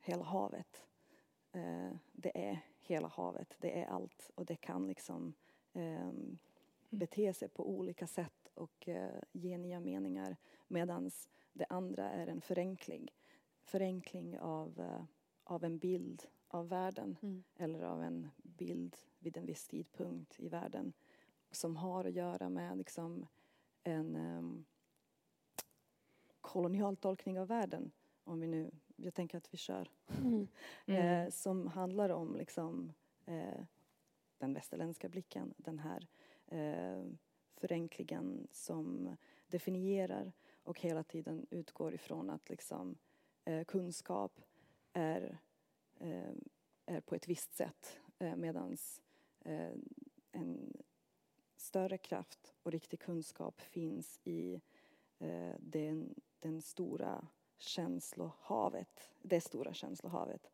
hela 0.00 0.24
havet. 0.24 0.86
Eh, 1.52 1.92
det 2.12 2.48
är 2.48 2.60
hela 2.80 3.08
havet, 3.08 3.56
det 3.60 3.82
är 3.82 3.86
allt 3.86 4.30
och 4.34 4.46
det 4.46 4.56
kan 4.56 4.86
liksom 4.86 5.34
eh, 5.72 6.12
bete 6.90 7.34
sig 7.34 7.48
på 7.48 7.70
olika 7.70 8.06
sätt 8.06 8.35
och 8.56 8.88
eh, 8.88 9.20
ge 9.32 9.58
nya 9.58 9.80
meningar 9.80 10.36
medan 10.68 11.10
det 11.52 11.66
andra 11.68 12.10
är 12.10 12.26
en 12.26 12.40
förenkling, 12.40 13.08
förenkling 13.62 14.38
av, 14.38 14.80
eh, 14.80 15.04
av 15.44 15.64
en 15.64 15.78
bild 15.78 16.22
av 16.48 16.68
världen 16.68 17.16
mm. 17.22 17.44
eller 17.56 17.82
av 17.82 18.02
en 18.02 18.28
bild 18.42 18.96
vid 19.18 19.36
en 19.36 19.46
viss 19.46 19.66
tidpunkt 19.66 20.40
i 20.40 20.48
världen 20.48 20.92
som 21.50 21.76
har 21.76 22.04
att 22.04 22.14
göra 22.14 22.48
med 22.48 22.78
liksom 22.78 23.26
en 23.82 24.16
um, 24.16 24.64
kolonial 26.40 26.96
tolkning 26.96 27.40
av 27.40 27.48
världen. 27.48 27.90
Om 28.24 28.40
vi 28.40 28.46
nu, 28.46 28.70
jag 28.96 29.14
tänker 29.14 29.38
att 29.38 29.54
vi 29.54 29.58
kör. 29.58 29.90
Mm. 30.18 30.48
Mm. 30.86 31.26
eh, 31.26 31.30
som 31.30 31.66
handlar 31.66 32.08
om 32.08 32.36
liksom 32.36 32.92
eh, 33.24 33.64
den 34.38 34.54
västerländska 34.54 35.08
blicken, 35.08 35.54
den 35.56 35.78
här 35.78 36.08
eh, 36.46 37.04
förenklingen 37.56 38.48
som 38.52 39.16
definierar 39.46 40.32
och 40.62 40.80
hela 40.80 41.02
tiden 41.02 41.46
utgår 41.50 41.94
ifrån 41.94 42.30
att 42.30 42.48
liksom, 42.48 42.98
eh, 43.44 43.64
kunskap 43.64 44.40
är, 44.92 45.38
eh, 45.98 46.34
är 46.86 47.00
på 47.00 47.14
ett 47.14 47.28
visst 47.28 47.54
sätt 47.54 48.00
eh, 48.18 48.36
medan 48.36 48.76
eh, 49.40 49.72
en 50.32 50.82
större 51.56 51.98
kraft 51.98 52.54
och 52.62 52.72
riktig 52.72 53.00
kunskap 53.00 53.60
finns 53.60 54.20
i 54.24 54.60
eh, 55.18 55.54
den, 55.58 56.14
den 56.40 56.62
stora 56.62 57.26
känslohavet, 57.58 59.10
det 59.22 59.40
stora 59.40 59.74
känslohavet 59.74 60.50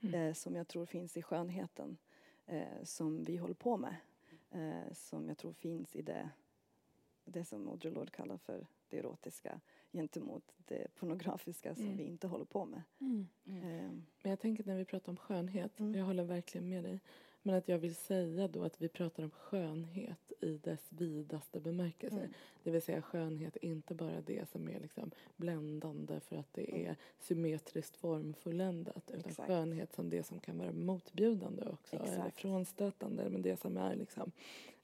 mm. 0.00 0.14
eh, 0.14 0.34
som 0.34 0.54
jag 0.54 0.68
tror 0.68 0.86
finns 0.86 1.16
i 1.16 1.22
skönheten 1.22 1.96
som 2.82 3.24
vi 3.24 3.36
håller 3.36 3.54
på 3.54 3.76
med. 3.76 3.96
Eh, 4.56 4.92
som 4.92 5.28
jag 5.28 5.38
tror 5.38 5.52
finns 5.52 5.96
i 5.96 6.02
det, 6.02 6.30
det 7.24 7.44
som 7.44 7.68
Audre 7.68 7.90
Lorde 7.90 8.10
kallar 8.10 8.36
för 8.36 8.66
det 8.88 8.98
erotiska 8.98 9.60
gentemot 9.92 10.54
det 10.56 10.94
pornografiska 10.94 11.74
som 11.74 11.84
mm. 11.84 11.96
vi 11.96 12.04
inte 12.04 12.26
håller 12.26 12.44
på 12.44 12.64
med. 12.64 12.82
Mm. 13.00 13.28
Eh. 13.46 13.90
Men 14.22 14.30
jag 14.30 14.40
tänker 14.40 14.64
när 14.64 14.76
vi 14.76 14.84
pratar 14.84 15.12
om 15.12 15.16
skönhet, 15.16 15.80
mm. 15.80 15.94
jag 15.94 16.04
håller 16.04 16.24
verkligen 16.24 16.68
med 16.68 16.84
dig, 16.84 17.00
men 17.46 17.54
att 17.54 17.68
jag 17.68 17.78
vill 17.78 17.94
säga 17.94 18.48
då 18.48 18.64
att 18.64 18.82
vi 18.82 18.88
pratar 18.88 19.22
om 19.22 19.30
skönhet 19.30 20.32
i 20.40 20.58
dess 20.58 20.86
vidaste 20.88 21.60
bemärkelse. 21.60 22.16
Mm. 22.16 22.32
Det 22.62 22.70
vill 22.70 22.82
säga 22.82 23.02
skönhet 23.02 23.56
inte 23.56 23.94
bara 23.94 24.20
det 24.20 24.48
som 24.48 24.68
är 24.68 24.80
liksom 24.80 25.10
bländande 25.36 26.20
för 26.20 26.36
att 26.36 26.54
det 26.54 26.70
mm. 26.70 26.86
är 26.86 26.96
symmetriskt 27.18 27.96
formfulländat 27.96 29.10
utan 29.10 29.30
Exakt. 29.30 29.48
skönhet 29.48 29.94
som 29.94 30.10
det 30.10 30.22
som 30.22 30.40
kan 30.40 30.58
vara 30.58 30.72
motbjudande 30.72 31.62
också 31.62 31.96
Exakt. 31.96 32.12
eller 32.12 32.30
frånstötande 32.30 33.30
men 33.30 33.42
det 33.42 33.60
som 33.60 33.76
är 33.76 33.96
liksom 33.96 34.32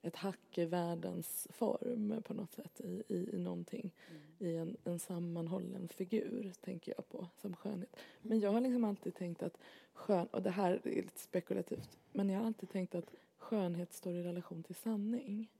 ett 0.03 0.17
hack 0.17 0.59
i 0.59 0.65
världens 0.65 1.49
form 1.51 2.23
på 2.25 2.35
något 2.35 2.53
sätt 2.53 2.81
i, 2.81 3.03
i, 3.09 3.29
i 3.33 3.39
någonting. 3.39 3.95
Mm. 4.11 4.23
I 4.39 4.57
en, 4.57 4.77
en 4.85 4.99
sammanhållen 4.99 5.89
figur 5.89 6.53
tänker 6.61 6.95
jag 6.97 7.09
på 7.09 7.29
som 7.37 7.57
skönhet. 7.57 7.97
Men 8.23 8.41
jag 8.41 8.51
har 8.51 8.61
liksom 8.61 8.85
alltid 8.85 9.15
tänkt 9.15 9.43
att 9.43 9.59
skön, 9.93 10.27
och 10.27 10.43
det 10.43 10.51
här 10.51 10.81
är 10.85 11.03
lite 11.03 11.21
spekulativt, 11.21 11.99
men 12.13 12.31
jag 12.31 12.39
har 12.41 12.47
alltid 12.47 12.71
tänkt 12.71 12.95
att 12.95 13.11
skönhet 13.39 13.93
står 13.93 14.15
i 14.15 14.23
relation 14.23 14.63
till 14.63 14.75
sanning. 14.75 15.51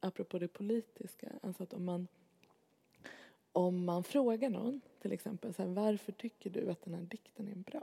Apropå 0.00 0.38
det 0.38 0.48
politiska, 0.48 1.32
alltså 1.42 1.62
att 1.62 1.72
om 1.72 1.84
man 1.84 2.08
om 3.52 3.84
man 3.84 4.04
frågar 4.04 4.50
någon, 4.50 4.80
till 5.02 5.12
exempel, 5.12 5.54
så 5.54 5.62
här, 5.62 5.68
varför 5.68 6.12
tycker 6.12 6.50
du 6.50 6.70
att 6.70 6.82
den 6.82 6.94
här 6.94 7.02
dikten 7.02 7.48
är 7.48 7.54
bra? 7.54 7.82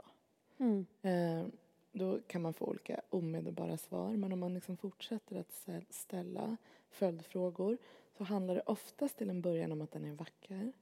Mm. 0.58 0.86
Eh, 1.02 1.46
då 1.94 2.20
kan 2.26 2.42
man 2.42 2.54
få 2.54 2.64
olika 2.64 3.00
omedelbara 3.10 3.76
svar. 3.76 4.10
Men 4.16 4.32
om 4.32 4.38
man 4.38 4.54
liksom 4.54 4.76
fortsätter 4.76 5.36
att 5.36 5.64
ställa 5.90 6.56
följdfrågor 6.90 7.78
så 8.16 8.24
handlar 8.24 8.54
det 8.54 8.60
oftast 8.60 9.16
till 9.16 9.30
en 9.30 9.40
början 9.40 9.72
om 9.72 9.82
att 9.82 9.92
den 9.92 10.04
är 10.04 10.12
vacker. 10.12 10.72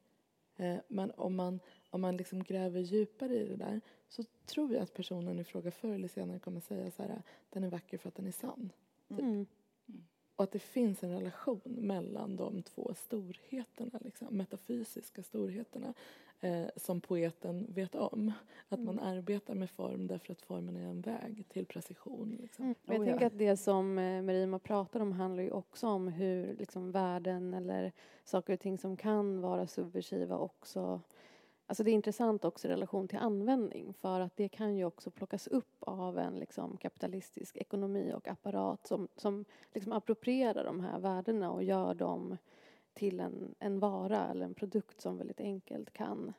Eh, 0.56 0.76
men 0.88 1.10
om 1.10 1.36
man, 1.36 1.60
om 1.90 2.00
man 2.00 2.16
liksom 2.16 2.44
gräver 2.44 2.80
djupare 2.80 3.34
i 3.34 3.48
det 3.48 3.56
där 3.56 3.80
så 4.08 4.24
tror 4.46 4.72
jag 4.72 4.82
att 4.82 4.94
personen 4.94 5.38
i 5.38 5.44
fråga 5.44 5.70
förr 5.70 5.94
eller 5.94 6.08
senare 6.08 6.38
kommer 6.38 6.60
säga 6.60 6.90
så 6.90 7.02
här, 7.02 7.22
den 7.50 7.64
är 7.64 7.70
vacker 7.70 7.98
för 7.98 8.08
att 8.08 8.14
den 8.14 8.26
är 8.26 8.32
sann. 8.32 8.72
Typ. 9.08 9.18
Mm. 9.18 9.46
Och 10.36 10.44
att 10.44 10.52
det 10.52 10.58
finns 10.58 11.04
en 11.04 11.10
relation 11.10 11.60
mellan 11.64 12.36
de 12.36 12.62
två 12.62 12.94
storheterna, 12.94 13.98
liksom, 14.02 14.36
metafysiska 14.36 15.22
storheterna 15.22 15.94
eh, 16.42 16.66
som 16.76 17.00
poeten 17.00 17.66
vet 17.74 17.94
om. 17.94 18.32
Att 18.68 18.78
mm. 18.78 18.86
man 18.86 19.04
arbetar 19.04 19.54
med 19.54 19.70
form 19.70 20.06
därför 20.06 20.32
att 20.32 20.42
formen 20.42 20.76
är 20.76 20.88
en 20.88 21.00
väg 21.00 21.44
till 21.48 21.66
precision. 21.66 22.36
Liksom. 22.40 22.64
Mm. 22.64 22.74
Jag 22.84 23.00
oh, 23.00 23.04
tänker 23.04 23.20
ja. 23.20 23.26
att 23.26 23.38
det 23.38 23.56
som 23.56 23.98
eh, 23.98 24.22
Merima 24.22 24.58
pratar 24.58 25.00
om 25.00 25.12
handlar 25.12 25.42
ju 25.42 25.50
också 25.50 25.88
om 25.88 26.08
hur 26.08 26.56
liksom, 26.56 26.92
värden 26.92 27.54
eller 27.54 27.92
saker 28.24 28.52
och 28.52 28.60
ting 28.60 28.78
som 28.78 28.96
kan 28.96 29.40
vara 29.40 29.66
subversiva 29.66 30.38
också 30.38 31.00
Alltså 31.66 31.84
det 31.84 31.90
är 31.90 31.94
intressant 31.94 32.44
också 32.44 32.68
i 32.68 32.70
relation 32.70 33.08
till 33.08 33.18
användning 33.18 33.94
för 33.94 34.20
att 34.20 34.36
det 34.36 34.48
kan 34.48 34.76
ju 34.76 34.84
också 34.84 35.10
plockas 35.10 35.46
upp 35.46 35.76
av 35.80 36.18
en 36.18 36.34
liksom 36.34 36.76
kapitalistisk 36.76 37.56
ekonomi 37.56 38.12
och 38.14 38.28
apparat 38.28 38.86
som, 38.86 39.08
som 39.16 39.44
liksom 39.74 39.92
approprierar 39.92 40.64
de 40.64 40.80
här 40.80 40.98
värdena 40.98 41.50
och 41.50 41.62
gör 41.62 41.94
dem 41.94 42.36
till 42.94 43.20
en, 43.20 43.54
en 43.58 43.78
vara 43.78 44.28
eller 44.28 44.44
en 44.44 44.54
produkt 44.54 45.00
som 45.00 45.18
väldigt 45.18 45.40
enkelt 45.40 45.92
kan 45.92 46.32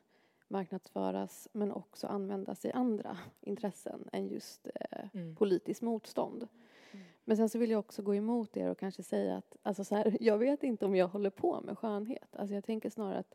marknadsföras 0.48 1.48
men 1.52 1.72
också 1.72 2.06
användas 2.06 2.64
i 2.64 2.72
andra 2.72 3.18
intressen 3.40 4.08
än 4.12 4.28
just 4.28 4.66
eh, 4.74 5.08
mm. 5.14 5.36
politiskt 5.36 5.82
motstånd. 5.82 6.48
Mm. 6.92 7.04
Men 7.24 7.36
sen 7.36 7.48
så 7.48 7.58
vill 7.58 7.70
jag 7.70 7.78
också 7.78 8.02
gå 8.02 8.14
emot 8.14 8.56
er 8.56 8.68
och 8.68 8.78
kanske 8.78 9.02
säga 9.02 9.36
att 9.36 9.56
alltså 9.62 9.84
så 9.84 9.94
här, 9.94 10.16
jag 10.20 10.38
vet 10.38 10.62
inte 10.62 10.86
om 10.86 10.96
jag 10.96 11.08
håller 11.08 11.30
på 11.30 11.60
med 11.60 11.78
skönhet. 11.78 12.36
Alltså 12.36 12.54
jag 12.54 12.64
tänker 12.64 12.90
snarare 12.90 13.18
att 13.18 13.34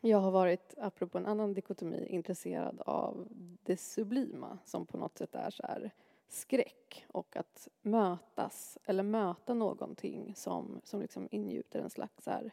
jag 0.00 0.18
har 0.18 0.30
varit, 0.30 0.74
apropå 0.78 1.18
en 1.18 1.26
annan 1.26 1.54
dikotomi, 1.54 2.06
intresserad 2.08 2.80
av 2.80 3.28
det 3.62 3.76
sublima 3.76 4.58
som 4.64 4.86
på 4.86 4.96
något 4.96 5.18
sätt 5.18 5.34
är 5.34 5.50
så 5.50 5.62
här 5.62 5.90
skräck 6.34 7.06
och 7.08 7.36
att 7.36 7.68
mötas 7.82 8.78
eller 8.84 9.02
möta 9.02 9.54
någonting 9.54 10.32
som, 10.36 10.80
som 10.84 11.00
liksom 11.00 11.28
ingjuter 11.30 11.80
en 11.80 11.90
slags 11.90 12.26
här, 12.26 12.52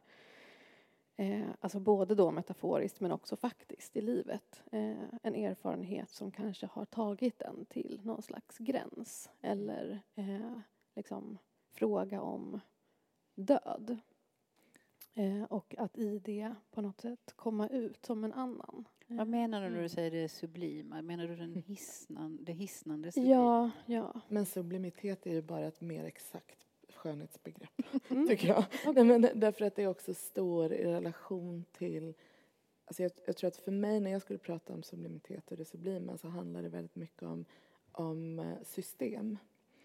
eh, 1.15 1.47
alltså 1.59 1.79
både 1.79 2.15
då 2.15 2.31
metaforiskt 2.31 2.99
men 2.99 3.11
också 3.11 3.35
faktiskt 3.35 3.97
i 3.97 4.01
livet. 4.01 4.63
Eh, 4.71 5.03
en 5.23 5.35
erfarenhet 5.35 6.09
som 6.09 6.31
kanske 6.31 6.65
har 6.65 6.85
tagit 6.85 7.41
en 7.41 7.65
till 7.65 8.01
någon 8.03 8.21
slags 8.21 8.57
gräns 8.57 9.29
eller 9.41 10.01
eh, 10.15 10.59
liksom 10.95 11.37
fråga 11.71 12.21
om 12.21 12.59
död. 13.35 13.97
Eh, 15.13 15.43
och 15.43 15.75
att 15.77 15.97
i 15.97 16.19
det 16.19 16.55
på 16.71 16.81
något 16.81 17.01
sätt 17.01 17.33
komma 17.35 17.67
ut 17.67 18.05
som 18.05 18.23
en 18.23 18.33
annan. 18.33 18.87
Vad 19.11 19.27
menar 19.27 19.61
du 19.61 19.67
när 19.67 19.75
du 19.75 19.79
mm. 19.79 19.89
säger 19.89 20.11
det 20.11 20.29
sublima? 20.29 21.01
Menar 21.01 21.27
du 21.27 21.35
den 21.35 21.55
hissnan, 21.55 22.37
det 22.41 22.51
hisnande 22.51 23.11
sublima? 23.11 23.35
Ja, 23.35 23.71
ja. 23.85 24.21
Men 24.27 24.45
sublimitet 24.45 25.25
är 25.25 25.31
ju 25.31 25.41
bara 25.41 25.67
ett 25.67 25.81
mer 25.81 26.05
exakt 26.05 26.65
skönhetsbegrepp, 26.95 27.81
mm. 28.09 28.27
tycker 28.27 28.47
jag. 28.47 28.65
Okay. 28.87 28.93
Nej, 28.93 29.19
men 29.19 29.39
därför 29.39 29.65
att 29.65 29.75
det 29.75 29.87
också 29.87 30.13
står 30.13 30.73
i 30.73 30.83
relation 30.83 31.65
till 31.71 32.13
Alltså 32.85 33.03
jag, 33.03 33.11
jag, 33.25 33.37
tror 33.37 33.47
att 33.47 33.57
för 33.57 33.71
mig 33.71 33.99
när 33.99 34.11
jag 34.11 34.21
skulle 34.21 34.39
prata 34.39 34.73
om 34.73 34.83
sublimitet 34.83 35.51
och 35.51 35.57
det 35.57 35.65
sublima 35.65 36.17
så 36.17 36.27
handlar 36.27 36.61
det 36.61 36.69
väldigt 36.69 36.95
mycket 36.95 37.23
om, 37.23 37.45
om 37.91 38.39
eh, 38.39 38.63
system. 38.63 39.37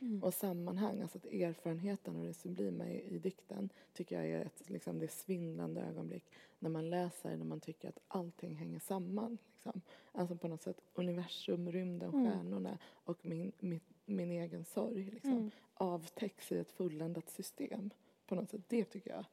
Mm. 0.04 0.22
Och 0.22 0.34
sammanhang, 0.34 1.00
alltså 1.00 1.18
att 1.18 1.26
erfarenheten 1.26 2.16
och 2.16 2.24
det 2.24 2.34
sublima 2.34 2.88
i, 2.88 3.14
i 3.14 3.18
dikten 3.18 3.68
tycker 3.92 4.16
jag 4.16 4.26
är 4.26 4.46
ett 4.46 4.70
liksom, 4.70 4.98
det 4.98 5.08
svindlande 5.08 5.80
ögonblick 5.80 6.24
när 6.58 6.70
man 6.70 6.90
läser, 6.90 7.36
när 7.36 7.44
man 7.44 7.60
tycker 7.60 7.88
att 7.88 7.98
allting 8.08 8.54
hänger 8.54 8.78
samman. 8.78 9.38
Liksom. 9.54 9.80
Alltså 10.12 10.36
på 10.36 10.48
något 10.48 10.62
sätt 10.62 10.80
universum, 10.94 11.72
rymden, 11.72 12.14
mm. 12.14 12.32
stjärnorna 12.32 12.78
och 12.92 13.26
min, 13.26 13.52
mitt, 13.58 13.82
min 14.04 14.30
egen 14.30 14.64
sorg 14.64 15.10
liksom, 15.10 15.32
mm. 15.32 15.50
avtäcks 15.74 16.52
i 16.52 16.58
ett 16.58 16.70
fulländat 16.70 17.30
system 17.30 17.90
på 18.26 18.34
något 18.34 18.50
sätt. 18.50 18.62
Det 18.68 18.84
tycker 18.84 19.10
jag 19.10 19.24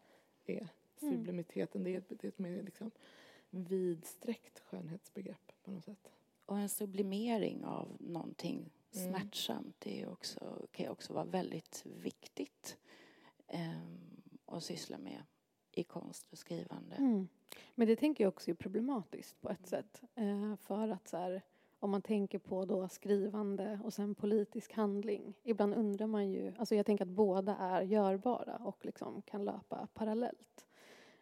är 0.45 0.57
mm. 1.01 1.15
sublimiteten. 1.15 1.81
Mm. 1.81 2.03
Det 2.07 2.23
är 2.23 2.27
ett, 2.27 2.39
mer 2.39 2.63
liksom, 2.63 2.91
vidsträckt 3.49 4.59
skönhetsbegrepp 4.59 5.51
på 5.63 5.71
något 5.71 5.85
sätt. 5.85 6.11
Och 6.45 6.59
en 6.59 6.69
sublimering 6.69 7.65
av 7.65 7.87
någonting 7.99 8.69
mm. 8.95 9.09
smärtsamt 9.09 9.75
det 9.79 10.01
är 10.01 10.09
också, 10.09 10.67
kan 10.71 10.87
också 10.87 11.13
vara 11.13 11.25
väldigt 11.25 11.85
viktigt 11.85 12.77
eh, 13.47 13.81
att 14.45 14.63
syssla 14.63 14.97
med 14.97 15.23
i 15.71 15.83
konst 15.83 16.27
och 16.31 16.37
skrivande. 16.37 16.95
Mm. 16.95 17.27
Men 17.75 17.87
det 17.87 17.95
tänker 17.95 18.23
jag 18.23 18.33
också 18.33 18.51
är 18.51 18.55
problematiskt 18.55 19.41
på 19.41 19.49
ett 19.49 19.67
sätt. 19.67 20.01
Eh, 20.15 20.55
för 20.55 20.87
att 20.87 21.07
så 21.07 21.17
här, 21.17 21.41
om 21.79 21.89
man 21.89 22.01
tänker 22.01 22.39
på 22.39 22.65
då 22.65 22.87
skrivande 22.87 23.79
och 23.83 23.93
sen 23.93 24.15
politisk 24.15 24.73
handling. 24.73 25.33
Ibland 25.43 25.73
undrar 25.73 26.07
man 26.07 26.29
ju, 26.29 26.53
alltså 26.57 26.75
jag 26.75 26.85
tänker 26.85 27.05
att 27.05 27.11
båda 27.11 27.55
är 27.57 27.81
görbara 27.81 28.55
och 28.55 28.85
liksom 28.85 29.21
kan 29.21 29.45
löpa 29.45 29.87
parallellt. 29.93 30.67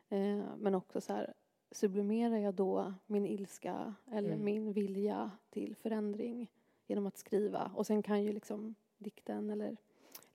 Eh, 0.09 0.43
men 0.57 0.75
också 0.75 1.01
så 1.01 1.13
här, 1.13 1.33
sublimerar 1.71 2.37
jag 2.37 2.53
då 2.53 2.93
min 3.05 3.25
ilska 3.25 3.93
eller 4.11 4.31
mm. 4.31 4.45
min 4.45 4.73
vilja 4.73 5.31
till 5.49 5.75
förändring 5.75 6.51
genom 6.89 7.07
att 7.07 7.17
skriva? 7.17 7.71
Och 7.75 7.87
sen 7.87 8.03
kan 8.03 8.23
ju 8.23 8.33
liksom 8.33 8.75
dikten 8.97 9.49
eller 9.49 9.77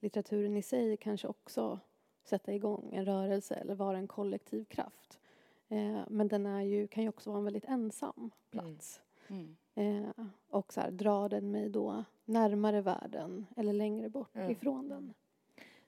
litteraturen 0.00 0.56
i 0.56 0.62
sig 0.62 0.96
kanske 0.96 1.28
också 1.28 1.80
sätta 2.25 2.54
igång 2.54 2.90
en 2.92 3.04
rörelse 3.04 3.54
eller 3.54 3.75
vara 3.75 3.99
en 3.99 4.06
kollektiv 4.06 4.64
kraft. 4.64 5.20
Eh, 5.68 6.00
men 6.08 6.28
den 6.28 6.46
är 6.46 6.62
ju, 6.62 6.87
kan 6.87 7.02
ju 7.02 7.08
också 7.08 7.30
vara 7.30 7.38
en 7.38 7.44
väldigt 7.44 7.64
ensam 7.64 8.30
plats. 8.50 9.00
Mm. 9.28 9.56
Mm. 9.75 10.04
Eh, 10.04 10.26
och 10.50 10.73
så 10.73 10.80
här, 10.80 10.90
drar 10.90 11.28
den 11.28 11.50
mig 11.50 11.68
då 11.68 12.04
närmare 12.25 12.80
världen 12.80 13.46
eller 13.56 13.73
längre 13.73 14.08
bort 14.08 14.37
mm. 14.37 14.50
ifrån 14.50 14.88
den? 14.88 15.14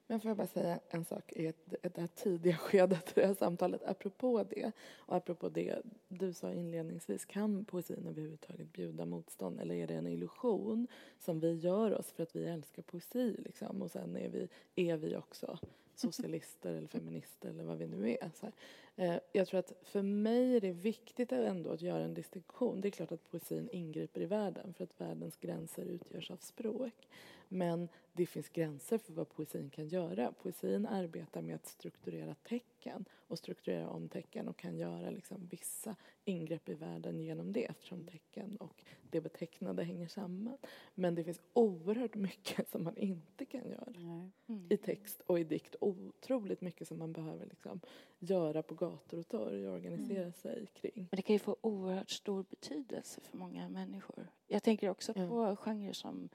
Men 0.06 0.20
får 0.20 0.28
jag 0.28 0.36
bara 0.36 0.46
säga 0.46 0.80
en 0.88 1.04
sak 1.04 1.32
i 1.32 1.52
det 1.82 1.96
här 1.96 2.06
tidiga 2.06 2.56
skedet 2.60 3.08
i 3.08 3.20
det 3.20 3.26
här 3.26 3.34
samtalet 3.34 3.82
apropå 3.84 4.44
det 4.50 4.72
och 4.96 5.16
apropå 5.16 5.48
det 5.48 5.78
du 6.08 6.32
sa 6.32 6.52
inledningsvis, 6.52 7.25
kan 7.25 7.64
poesin 7.64 8.06
överhuvudtaget 8.06 8.72
bjuda 8.72 9.06
motstånd 9.06 9.60
eller 9.60 9.75
är 9.75 9.86
det 9.86 9.94
en 9.94 10.06
illusion 10.06 10.86
som 11.18 11.40
vi 11.40 11.52
gör 11.52 11.94
oss 11.94 12.12
för 12.12 12.22
att 12.22 12.36
vi 12.36 12.44
älskar 12.44 12.82
poesi 12.82 13.36
liksom 13.44 13.82
och 13.82 13.90
sen 13.90 14.16
är 14.16 14.28
vi, 14.28 14.48
är 14.76 14.96
vi 14.96 15.16
också 15.16 15.58
socialister 15.94 16.75
eller 16.75 16.88
feminister 16.88 17.48
eller 17.48 17.64
vad 17.64 17.78
vi 17.78 17.86
nu 17.86 18.10
är. 18.10 18.30
Så 18.34 18.52
eh, 18.96 19.16
jag 19.32 19.46
tror 19.46 19.60
att 19.60 19.72
för 19.82 20.02
mig 20.02 20.56
är 20.56 20.60
det 20.60 20.72
viktigt 20.72 21.32
ändå 21.32 21.70
att 21.70 21.82
göra 21.82 22.04
en 22.04 22.14
distinktion. 22.14 22.80
Det 22.80 22.88
är 22.88 22.90
klart 22.90 23.12
att 23.12 23.30
poesin 23.30 23.68
ingriper 23.72 24.20
i 24.20 24.26
världen 24.26 24.75
för 24.75 24.84
att 24.84 25.00
världens 25.00 25.36
gränser 25.36 25.84
utgörs 25.84 26.30
av 26.30 26.36
språk. 26.36 27.08
Men 27.48 27.88
det 28.12 28.26
finns 28.26 28.48
gränser 28.48 28.98
för 28.98 29.12
vad 29.12 29.28
poesin 29.28 29.70
kan 29.70 29.88
göra. 29.88 30.32
Poesin 30.32 30.86
arbetar 30.86 31.42
med 31.42 31.54
att 31.54 31.66
strukturera 31.66 32.34
tecken 32.34 33.04
och 33.14 33.38
strukturera 33.38 33.88
om 33.88 34.08
tecken 34.08 34.48
och 34.48 34.56
kan 34.56 34.76
göra 34.76 35.10
liksom 35.10 35.46
vissa 35.50 35.96
ingrepp 36.24 36.68
i 36.68 36.74
världen 36.74 37.20
genom 37.20 37.52
det 37.52 37.64
eftersom 37.64 38.04
tecken 38.04 38.56
och 38.56 38.84
det 39.10 39.20
betecknade 39.20 39.84
hänger 39.84 40.08
samman. 40.08 40.58
Men 40.94 41.14
det 41.14 41.24
finns 41.24 41.40
oerhört 41.52 42.14
mycket 42.14 42.68
som 42.68 42.84
man 42.84 42.96
inte 42.96 43.44
kan 43.44 43.68
göra 43.68 44.30
mm. 44.48 44.66
i 44.68 44.76
text 44.76 45.20
och 45.26 45.38
i 45.40 45.44
dikt. 45.44 45.76
Otroligt 45.80 46.60
mycket 46.60 46.88
som 46.88 46.98
man 46.98 47.12
behöver 47.12 47.46
liksom 47.46 47.80
göra 48.18 48.62
på 48.62 48.74
gator 48.74 49.18
och 49.18 49.28
torg 49.28 49.68
och 49.68 49.74
organisera 49.74 50.20
mm. 50.20 50.32
sig 50.32 50.66
kring. 50.74 51.08
Men 51.10 51.16
det 51.16 51.22
kan 51.22 51.34
ju 51.34 51.40
få 51.40 51.56
oerhört 51.60 52.10
stor 52.10 52.44
betydelse 52.50 53.20
för 53.20 53.36
många 53.38 53.68
människor. 53.68 54.26
Jag 54.46 54.62
tänker 54.62 54.90
också 54.90 55.12
ja. 55.16 55.28
på 55.28 55.56
genrer 55.56 55.92
som 55.92 56.28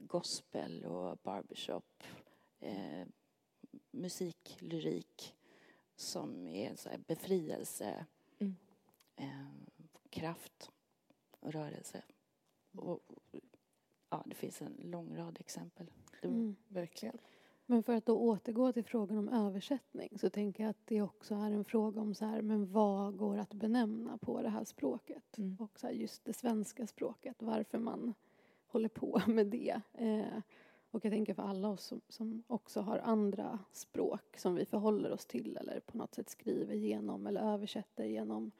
gospel 0.00 0.84
och 0.84 1.18
barbershop, 1.22 2.02
eh, 2.60 3.06
musik, 3.90 4.56
lyrik 4.60 5.34
som 5.96 6.46
är 6.46 6.70
en 6.70 6.76
så 6.76 6.88
här 6.88 6.98
befrielse, 6.98 8.06
mm. 8.38 8.56
eh, 9.16 9.46
kraft 10.10 10.70
och 11.40 11.52
rörelse. 11.52 12.02
Och, 12.72 13.00
ja, 14.10 14.22
det 14.26 14.34
finns 14.34 14.62
en 14.62 14.76
lång 14.82 15.16
rad 15.16 15.36
exempel. 15.40 15.90
Mm. 16.22 16.56
Verkligen. 16.68 17.18
Men 17.66 17.82
för 17.82 17.92
att 17.92 18.06
då 18.06 18.18
återgå 18.18 18.72
till 18.72 18.84
frågan 18.84 19.18
om 19.18 19.28
översättning 19.28 20.18
så 20.18 20.30
tänker 20.30 20.62
jag 20.64 20.70
att 20.70 20.86
det 20.86 21.02
också 21.02 21.34
är 21.34 21.50
en 21.50 21.64
fråga 21.64 22.00
om 22.00 22.14
så 22.14 22.24
här, 22.24 22.42
men 22.42 22.72
vad 22.72 23.16
går 23.16 23.38
att 23.38 23.54
benämna 23.54 24.18
på 24.18 24.42
det 24.42 24.48
här 24.48 24.64
språket? 24.64 25.38
Mm. 25.38 25.56
Och 25.60 25.80
så 25.80 25.86
här, 25.86 25.94
just 25.94 26.24
det 26.24 26.32
svenska 26.32 26.86
språket, 26.86 27.42
varför 27.42 27.78
man 27.78 28.14
håller 28.76 28.88
på 28.88 29.22
med 29.26 29.46
det. 29.46 29.80
Eh, 29.92 30.38
och 30.90 31.04
jag 31.04 31.12
tänker 31.12 31.34
för 31.34 31.42
alla 31.42 31.68
oss 31.68 31.84
som, 31.84 32.00
som, 32.08 32.42
också 32.46 32.80
har 32.80 32.98
andra 32.98 33.58
språk 33.72 34.36
som 34.36 34.54
vi 34.54 34.64
förhåller 34.64 35.12
oss 35.12 35.26
till 35.26 35.56
eller 35.56 35.80
på 35.80 35.98
något 35.98 36.14
sätt 36.14 36.28
skriver 36.28 36.74
genom 36.74 37.26
eller 37.26 37.40
översätter 37.40 38.04
genom 38.04 38.50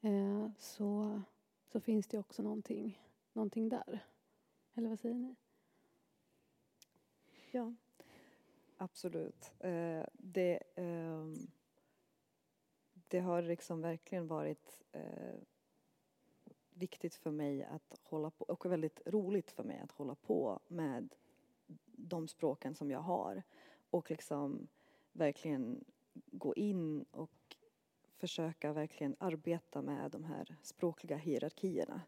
eh, 0.00 0.48
så, 0.58 1.20
så 1.66 1.80
finns 1.80 2.06
det 2.06 2.18
också 2.18 2.42
någonting, 2.42 3.02
någonting 3.32 3.68
där. 3.68 4.04
Eller 4.74 4.88
vad 4.88 5.00
säger 5.00 5.14
ni? 5.14 5.34
Ja, 7.50 7.74
absolut. 8.76 9.52
Eh, 9.58 10.04
det, 10.12 10.62
eh, 10.74 11.24
det 13.08 13.20
har 13.20 13.42
liksom 13.42 13.80
verkligen 13.80 14.26
varit 14.26 14.82
eh, 14.92 15.34
viktigt 16.78 17.14
för 17.14 17.30
mig 17.30 17.64
att 17.64 18.00
hålla 18.02 18.30
på 18.30 18.44
och 18.44 18.66
väldigt 18.66 19.00
roligt 19.06 19.50
för 19.50 19.62
mig 19.62 19.80
att 19.80 19.92
hålla 19.92 20.14
på 20.14 20.60
med 20.68 21.14
de 21.96 22.28
språken 22.28 22.74
som 22.74 22.90
jag 22.90 23.00
har 23.00 23.42
och 23.90 24.10
liksom 24.10 24.68
verkligen 25.12 25.84
gå 26.26 26.54
in 26.54 27.04
och 27.10 27.56
försöka 28.16 28.72
verkligen 28.72 29.16
arbeta 29.18 29.82
med 29.82 30.10
de 30.10 30.24
här 30.24 30.56
språkliga 30.62 31.16
hierarkierna 31.16 32.00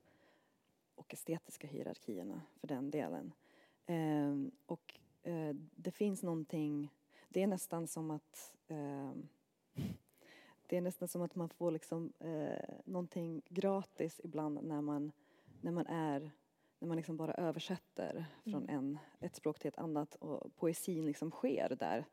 och 0.94 1.12
estetiska 1.14 1.66
hierarkierna 1.66 2.42
för 2.60 2.66
den 2.66 2.90
delen. 2.90 3.32
Eh, 3.86 4.36
och 4.66 5.00
eh, 5.22 5.54
det 5.54 5.90
finns 5.90 6.22
någonting, 6.22 6.92
det 7.28 7.42
är 7.42 7.46
nästan 7.46 7.86
som 7.86 8.10
att 8.10 8.54
eh, 8.68 9.12
det 10.70 10.76
är 10.76 10.80
nästan 10.80 11.08
som 11.08 11.22
att 11.22 11.34
man 11.34 11.48
får 11.48 11.70
liksom 11.70 12.12
eh, 12.18 12.74
någonting 12.84 13.42
gratis 13.48 14.20
ibland 14.24 14.62
när 14.62 14.80
man, 14.80 15.12
när 15.60 15.72
man 15.72 15.86
är 15.86 16.30
när 16.78 16.88
man 16.88 16.96
liksom 16.96 17.16
bara 17.16 17.34
översätter 17.34 18.26
från 18.44 18.62
mm. 18.62 18.76
en, 18.76 18.98
ett 19.20 19.36
språk 19.36 19.58
till 19.58 19.68
ett 19.68 19.78
annat 19.78 20.14
och 20.14 20.56
poesin 20.56 21.06
liksom 21.06 21.30
sker 21.30 21.76
där 21.78 22.04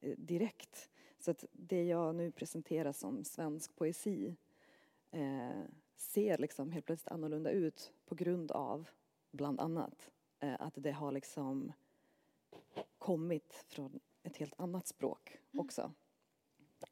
eh, 0.00 0.14
direkt. 0.18 0.90
Så 1.18 1.30
att 1.30 1.44
det 1.52 1.84
jag 1.84 2.14
nu 2.14 2.30
presenterar 2.30 2.92
som 2.92 3.24
svensk 3.24 3.76
poesi 3.76 4.36
eh, 5.10 5.62
ser 5.96 6.38
liksom 6.38 6.72
helt 6.72 6.86
plötsligt 6.86 7.12
annorlunda 7.12 7.50
ut 7.50 7.92
på 8.06 8.14
grund 8.14 8.52
av, 8.52 8.88
bland 9.30 9.60
annat, 9.60 10.10
eh, 10.40 10.56
att 10.58 10.74
det 10.76 10.92
har 10.92 11.12
liksom 11.12 11.72
kommit 12.98 13.64
från 13.68 14.00
ett 14.22 14.36
helt 14.36 14.54
annat 14.60 14.86
språk 14.86 15.38
mm. 15.52 15.66
också. 15.66 15.92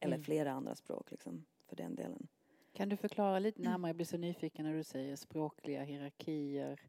Eller 0.00 0.16
mm. 0.16 0.24
flera 0.24 0.52
andra 0.52 0.74
språk 0.74 1.10
liksom, 1.10 1.44
för 1.66 1.76
den 1.76 1.94
delen. 1.94 2.28
Kan 2.72 2.88
du 2.88 2.96
förklara 2.96 3.38
lite 3.38 3.62
närmare, 3.62 3.88
jag 3.88 3.96
blir 3.96 4.06
så 4.06 4.16
nyfiken 4.16 4.64
när 4.64 4.74
du 4.74 4.84
säger 4.84 5.16
språkliga 5.16 5.82
hierarkier. 5.82 6.80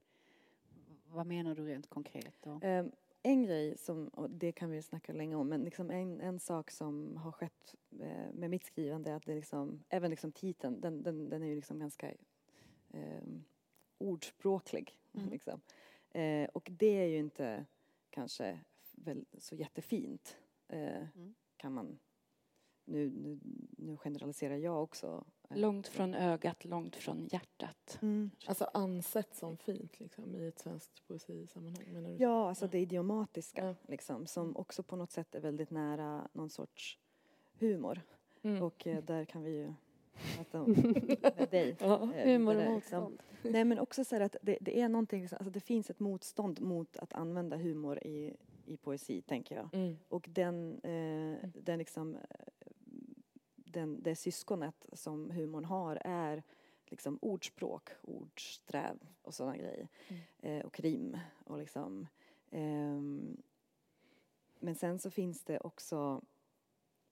Vad 1.07 1.27
menar 1.27 1.55
du 1.55 1.65
rent 1.65 1.89
konkret 1.89 2.35
då? 2.41 2.59
Um, 2.63 2.91
en 3.21 3.43
grej 3.43 3.77
som, 3.77 4.07
och 4.07 4.29
det 4.29 4.51
kan 4.51 4.71
vi 4.71 4.81
snacka 4.81 5.13
länge 5.13 5.35
om, 5.35 5.49
men 5.49 5.63
liksom 5.63 5.91
en, 5.91 6.21
en 6.21 6.39
sak 6.39 6.71
som 6.71 7.17
har 7.17 7.31
skett 7.31 7.75
eh, 7.99 8.33
med 8.33 8.49
mitt 8.49 8.65
skrivande 8.65 9.11
är 9.11 9.15
att 9.15 9.25
det 9.25 9.35
liksom, 9.35 9.83
även 9.89 10.09
liksom 10.09 10.31
titeln, 10.31 10.81
den, 10.81 11.03
den, 11.03 11.29
den 11.29 11.43
är 11.43 11.47
ju 11.47 11.55
liksom 11.55 11.79
ganska 11.79 12.11
eh, 12.89 13.23
ordspråklig. 13.97 14.99
Mm. 15.13 15.29
Liksom. 15.29 15.61
Eh, 16.11 16.49
och 16.53 16.69
det 16.71 16.97
är 17.01 17.05
ju 17.05 17.17
inte 17.17 17.65
kanske 18.09 18.59
väl 18.91 19.25
så 19.37 19.55
jättefint, 19.55 20.37
eh, 20.67 20.95
mm. 21.15 21.35
kan 21.57 21.73
man 21.73 21.99
nu, 22.85 23.09
nu, 23.09 23.39
nu 23.77 23.97
generaliserar 23.97 24.55
jag 24.55 24.83
också. 24.83 25.25
Långt 25.49 25.87
från 25.87 26.13
ögat, 26.13 26.65
långt 26.65 26.95
från 26.95 27.27
hjärtat. 27.31 27.99
Mm. 28.01 28.31
Alltså 28.45 28.65
ansett 28.73 29.35
som 29.35 29.57
fint 29.57 29.99
liksom, 29.99 30.35
i 30.35 30.47
ett 30.47 30.59
svenskt 30.59 31.07
poesisammanhang 31.07 31.85
menar 31.93 32.09
du? 32.09 32.15
Ja, 32.15 32.49
alltså 32.49 32.65
ja. 32.65 32.69
det 32.71 32.79
idiomatiska 32.79 33.65
ja. 33.65 33.75
liksom, 33.87 34.27
som 34.27 34.57
också 34.57 34.83
på 34.83 34.95
något 34.95 35.11
sätt 35.11 35.35
är 35.35 35.39
väldigt 35.39 35.71
nära 35.71 36.27
någon 36.33 36.49
sorts 36.49 36.99
humor. 37.59 38.01
Mm. 38.41 38.61
Och 38.63 38.87
eh, 38.87 39.03
där 39.03 39.25
kan 39.25 39.43
vi 39.43 39.51
ju 39.51 39.73
prata 40.35 40.61
om 40.61 40.71
med 41.37 41.47
dig. 41.51 41.75
Ja. 41.79 42.13
Eh, 42.13 42.25
humor 42.25 42.55
och 42.55 42.71
motstånd. 42.71 43.21
Liksom. 43.31 43.51
Nej 43.51 43.65
men 43.65 43.79
också 43.79 44.03
så 44.03 44.23
att 44.23 44.35
det, 44.41 44.57
det, 44.61 44.79
är 44.79 44.89
någonting, 44.89 45.21
liksom, 45.21 45.37
alltså 45.37 45.51
det 45.51 45.59
finns 45.59 45.89
ett 45.89 45.99
motstånd 45.99 46.61
mot 46.61 46.97
att 46.97 47.13
använda 47.13 47.57
humor 47.57 47.99
i, 48.03 48.35
i 48.65 48.77
poesi 48.77 49.21
tänker 49.21 49.55
jag. 49.55 49.69
Mm. 49.73 49.97
Och 50.09 50.29
den, 50.29 50.79
eh, 50.83 51.49
den 51.53 51.77
liksom 51.77 52.17
den, 53.75 54.03
det 54.03 54.15
syskonet 54.15 54.85
som 54.93 55.31
humorn 55.31 55.65
har 55.65 56.01
är 56.05 56.43
liksom 56.85 57.19
ordspråk, 57.21 57.89
ordsträv 58.01 58.99
och 59.21 59.33
sådana 59.33 59.57
grejer. 59.57 59.87
Mm. 60.07 60.21
Eh, 60.39 60.65
och 60.65 60.79
rim 60.79 61.17
och 61.45 61.57
liksom 61.57 62.07
Um, 62.55 63.37
men 64.59 64.75
sen 64.75 64.99
så 64.99 65.09
finns 65.09 65.43
det 65.43 65.59
också 65.59 66.21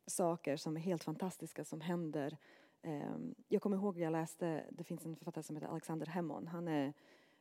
saker 0.06 0.58
som 0.58 0.78
är 0.78 0.82
helt 0.82 1.04
fantastiska 1.04 1.66
som 1.66 1.82
händer. 1.82 2.38
Um, 2.82 3.36
jag 3.48 3.62
kommer 3.62 3.78
ihåg 3.78 4.00
jag 4.00 4.12
läste, 4.12 4.66
det 4.70 4.84
finns 4.84 5.06
en 5.06 5.16
författare 5.16 5.44
som 5.44 5.56
heter 5.56 5.68
Alexander 5.68 6.06
Hemmon. 6.06 6.48
Han 6.48 6.68
är 6.68 6.94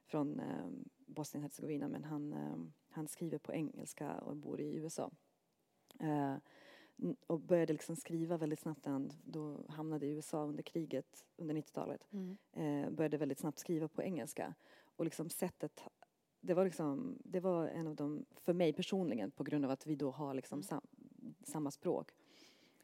från 0.06 0.40
um, 0.40 0.88
Bosnien-Hercegovina 1.06 1.88
men 1.88 2.04
han, 2.04 2.72
han 2.90 3.08
skriver 3.08 3.38
på 3.38 3.52
engelska 3.52 4.12
och 4.12 4.36
bor 4.36 4.60
i 4.60 4.74
USA. 4.74 5.10
Och 7.26 7.40
började 7.40 7.72
liksom 7.72 7.96
skriva 7.96 8.36
väldigt 8.36 8.60
snabbt 8.60 8.86
han 8.86 9.12
då 9.24 9.64
hamnade 9.68 10.06
i 10.06 10.10
USA 10.10 10.44
under 10.44 10.62
kriget 10.62 11.24
under 11.36 11.54
90-talet. 11.54 12.08
Mm. 12.12 12.36
Eh, 12.52 12.90
började 12.90 13.16
väldigt 13.16 13.38
snabbt 13.38 13.58
skriva 13.58 13.88
på 13.88 14.02
engelska. 14.02 14.54
Och 14.96 15.04
liksom 15.04 15.30
sättet, 15.30 15.84
det 16.40 16.54
var 16.54 16.64
liksom, 16.64 17.18
det 17.24 17.40
var 17.40 17.68
en 17.68 17.86
av 17.86 17.94
de, 17.96 18.24
för 18.40 18.52
mig 18.52 18.72
personligen 18.72 19.30
på 19.30 19.44
grund 19.44 19.64
av 19.64 19.70
att 19.70 19.86
vi 19.86 19.96
då 19.96 20.10
har 20.10 20.34
liksom 20.34 20.56
mm. 20.56 20.62
sam, 20.62 20.80
samma 21.42 21.70
språk. 21.70 22.10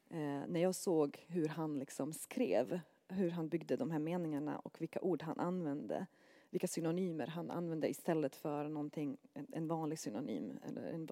Eh, 0.09 0.41
när 0.47 0.59
jag 0.59 0.75
såg 0.75 1.25
hur 1.27 1.47
han 1.47 1.79
liksom 1.79 2.13
skrev, 2.13 2.79
hur 3.07 3.29
han 3.29 3.49
byggde 3.49 3.75
de 3.75 3.91
här 3.91 3.99
meningarna 3.99 4.59
och 4.59 4.81
vilka 4.81 5.01
ord 5.01 5.21
han 5.21 5.39
använde 5.39 6.07
vilka 6.49 6.67
synonymer 6.67 7.27
han 7.27 7.51
använde 7.51 7.89
istället 7.89 8.35
för 8.35 8.67
någonting, 8.67 9.17
en, 9.33 9.47
en 9.51 9.67
vanlig 9.67 9.99
synonym 9.99 10.59
eller 10.63 10.81
en, 10.81 11.09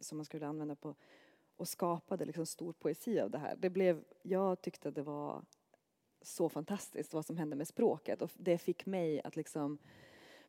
som 0.00 0.18
man 0.18 0.24
skulle 0.24 0.46
använda 0.46 0.74
på 0.74 0.94
och 1.60 1.68
skapade 1.68 2.24
liksom 2.24 2.46
stor 2.46 2.72
poesi 2.72 3.20
av 3.20 3.30
det 3.30 3.38
här. 3.38 3.56
Det 3.56 3.70
blev, 3.70 4.04
jag 4.22 4.60
tyckte 4.60 4.90
det 4.90 5.02
var 5.02 5.44
så 6.22 6.48
fantastiskt 6.48 7.14
vad 7.14 7.26
som 7.26 7.36
hände 7.36 7.56
med 7.56 7.68
språket 7.68 8.22
och 8.22 8.30
det 8.36 8.58
fick 8.58 8.86
mig 8.86 9.20
att 9.24 9.36
liksom 9.36 9.78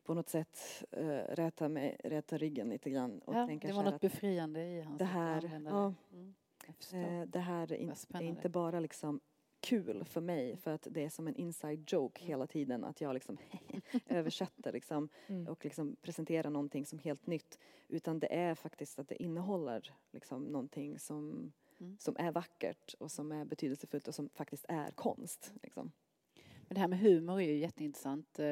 på 0.04 0.14
något 0.14 0.28
sätt 0.28 0.84
uh, 0.96 1.20
räta, 1.28 1.68
mig, 1.68 1.96
räta 2.04 2.38
ryggen 2.38 2.68
lite 2.68 2.90
grann. 2.90 3.18
Och 3.18 3.34
ja, 3.34 3.46
tänka 3.46 3.68
det 3.68 3.74
var 3.74 3.82
något 3.82 4.00
befriande 4.00 4.60
i 4.60 4.82
hans 4.82 4.98
det 4.98 5.04
här, 5.04 5.60
ja, 5.64 5.94
mm, 6.12 6.34
uh, 6.94 7.26
det 7.26 7.38
här 7.38 7.72
är, 7.72 7.76
in, 7.76 7.94
är, 8.14 8.22
inte 8.22 8.48
bara 8.48 8.80
liksom 8.80 9.20
kul 9.62 10.04
för 10.04 10.20
mig 10.20 10.56
för 10.56 10.70
att 10.70 10.86
det 10.90 11.04
är 11.04 11.08
som 11.08 11.28
en 11.28 11.36
inside 11.36 11.84
joke 11.92 12.24
hela 12.24 12.46
tiden 12.46 12.84
att 12.84 13.00
jag 13.00 13.14
liksom 13.14 13.38
översätter 14.06 14.72
liksom, 14.72 15.08
mm. 15.26 15.48
och 15.48 15.64
liksom 15.64 15.96
presenterar 16.02 16.50
någonting 16.50 16.86
som 16.86 16.98
helt 16.98 17.26
nytt 17.26 17.58
utan 17.88 18.18
det 18.18 18.34
är 18.34 18.54
faktiskt 18.54 18.98
att 18.98 19.08
det 19.08 19.22
innehåller 19.22 19.94
liksom 20.12 20.44
någonting 20.44 20.98
som, 20.98 21.52
mm. 21.80 21.96
som 21.98 22.16
är 22.18 22.32
vackert 22.32 22.94
och 22.98 23.10
som 23.10 23.32
är 23.32 23.44
betydelsefullt 23.44 24.08
och 24.08 24.14
som 24.14 24.28
faktiskt 24.28 24.64
är 24.68 24.90
konst. 24.90 25.52
Liksom. 25.62 25.92
Men 26.68 26.74
det 26.74 26.80
här 26.80 26.88
med 26.88 26.98
humor 26.98 27.40
är 27.40 27.46
ju 27.46 27.58
jätteintressant. 27.58 28.38
Eh, 28.38 28.46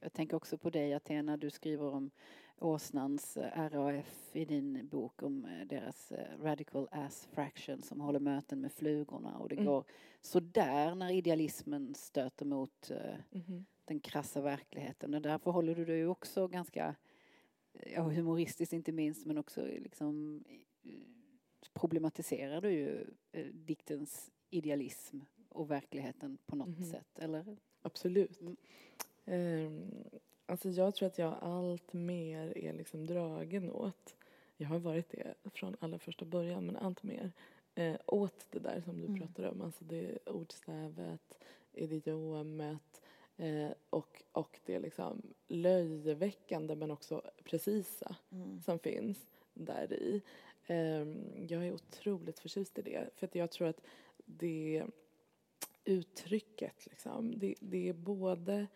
jag 0.00 0.12
tänker 0.12 0.36
också 0.36 0.58
på 0.58 0.70
dig 0.70 0.94
Athena, 0.94 1.36
du 1.36 1.50
skriver 1.50 1.84
om 1.84 2.10
åsnans 2.58 3.36
eh, 3.36 3.70
RAF 3.70 4.36
i 4.36 4.44
din 4.44 4.88
bok 4.88 5.22
om 5.22 5.44
eh, 5.44 5.66
deras 5.66 6.12
eh, 6.12 6.38
Radical 6.42 6.88
Ass 6.90 7.28
Fraction 7.32 7.82
som 7.82 8.00
håller 8.00 8.20
möten 8.20 8.60
med 8.60 8.72
flugorna 8.72 9.38
och 9.38 9.48
det 9.48 9.54
mm. 9.54 9.66
går 9.66 9.84
sådär 10.20 10.94
när 10.94 11.12
idealismen 11.12 11.94
stöter 11.94 12.46
mot 12.46 12.90
mm. 13.30 13.66
den 13.84 14.00
krassa 14.00 14.40
verkligheten 14.40 15.14
och 15.14 15.22
därför 15.22 15.50
håller 15.50 15.74
du 15.74 15.84
dig 15.84 16.06
också 16.06 16.48
ganska 16.48 16.94
ja, 17.86 18.02
humoristiskt 18.02 18.72
inte 18.72 18.92
minst 18.92 19.26
men 19.26 19.38
också 19.38 19.64
liksom 19.64 20.44
problematiserar 21.72 22.60
du 22.60 22.70
ju 22.70 23.06
diktens 23.52 24.30
idealism 24.50 25.18
och 25.48 25.70
verkligheten 25.70 26.38
på 26.46 26.56
något 26.56 26.76
mm. 26.78 26.90
sätt, 26.90 27.18
eller? 27.18 27.56
Absolut. 27.82 28.40
Mm. 28.40 28.56
Um, 29.24 30.04
Alltså 30.46 30.70
jag 30.70 30.94
tror 30.94 31.06
att 31.06 31.18
jag 31.18 31.34
allt 31.40 31.92
mer 31.92 32.58
är 32.58 32.72
liksom 32.72 33.06
dragen 33.06 33.70
åt, 33.70 34.16
jag 34.56 34.68
har 34.68 34.78
varit 34.78 35.10
det 35.10 35.34
från 35.54 35.76
allra 35.80 35.98
första 35.98 36.24
början, 36.24 36.66
men 36.66 36.76
allt 36.76 37.02
mer 37.02 37.32
eh, 37.74 37.96
åt 38.06 38.46
det 38.50 38.58
där 38.58 38.80
som 38.80 39.00
du 39.00 39.06
mm. 39.06 39.20
pratade 39.20 39.50
om, 39.50 39.62
alltså 39.62 39.84
det 39.84 40.18
ordstävet, 40.26 41.38
idiomet 41.72 43.02
eh, 43.36 43.70
och, 43.90 44.22
och 44.32 44.60
det 44.64 44.78
liksom 44.78 45.22
löjeväckande 45.48 46.76
men 46.76 46.90
också 46.90 47.22
precisa 47.44 48.16
mm. 48.30 48.60
som 48.60 48.78
finns 48.78 49.26
där 49.54 49.92
i. 49.92 50.22
Eh, 50.66 51.06
jag 51.48 51.66
är 51.66 51.72
otroligt 51.72 52.38
förtjust 52.38 52.78
i 52.78 52.82
det, 52.82 53.10
för 53.14 53.26
att 53.26 53.34
jag 53.34 53.50
tror 53.50 53.68
att 53.68 53.80
det 54.24 54.86
uttrycket 55.84 56.86
liksom, 56.86 57.38
det, 57.38 57.54
det 57.60 57.88
är 57.88 57.92
både 57.92 58.66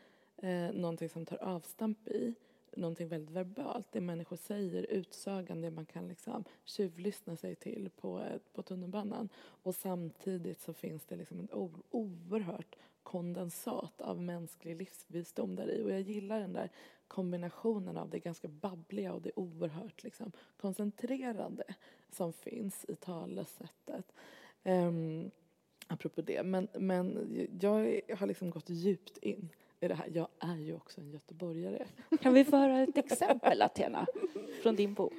eh, 0.43 0.73
någonting 0.73 1.09
som 1.09 1.27
tar 1.27 1.37
avstamp 1.37 2.09
i 2.09 2.35
någonting 2.77 3.09
väldigt 3.09 3.37
verbalt, 3.37 3.87
det 3.93 4.01
människor 4.01 4.37
säger, 4.37 4.83
utsagan, 4.91 5.61
det 5.61 5.71
man 5.71 5.87
kan 5.87 6.09
liksom 6.09 6.45
tjuvlyssna 6.65 7.37
sig 7.37 7.55
till 7.55 7.91
på, 7.97 8.21
eh, 8.21 8.39
på 8.53 8.63
tunnelbanan. 8.63 9.29
Och 9.39 9.75
samtidigt 9.75 10.61
så 10.61 10.73
finns 10.73 11.07
det 11.07 11.17
liksom 11.17 11.41
ett 11.41 11.55
oerhört 11.91 12.77
kondensat 13.03 14.01
av 14.01 14.23
mänsklig 14.23 14.77
livsvisdom 14.77 15.57
där 15.57 15.71
i. 15.71 15.83
Och 15.83 15.91
jag 15.91 16.01
gillar 16.01 16.41
den 16.41 16.53
där 16.53 16.71
kombinationen 17.09 17.97
av 17.97 18.11
det 18.11 18.19
ganska 18.19 18.49
babbliga 18.49 19.13
och 19.13 19.23
det 19.23 19.33
oerhört 19.35 20.03
liksom 20.03 20.33
koncentrerade 20.57 21.65
som 22.11 22.33
finns 22.33 22.85
i 22.89 22.95
talesättet. 22.95 24.13
Um, 24.65 25.31
apropå 25.87 26.23
det, 26.23 26.43
men, 26.43 26.69
men 26.75 27.29
jag 27.61 28.01
har 28.17 28.27
liksom 28.27 28.51
gått 28.51 28.71
djupt 28.71 29.17
in 29.19 29.49
i 29.81 29.89
det 29.89 29.95
här. 29.95 30.11
Jag 30.15 30.29
är 30.41 30.57
ju 30.57 30.75
också 30.75 31.01
en 31.01 31.11
göteborgare. 31.11 31.87
Kan 32.21 32.35
vi 32.35 32.45
få 32.45 32.57
höra 32.57 32.81
ett 32.81 32.99
exempel, 32.99 33.63
Athena, 33.63 34.07
från 34.63 34.77
din 34.77 34.95
bok? 34.95 35.13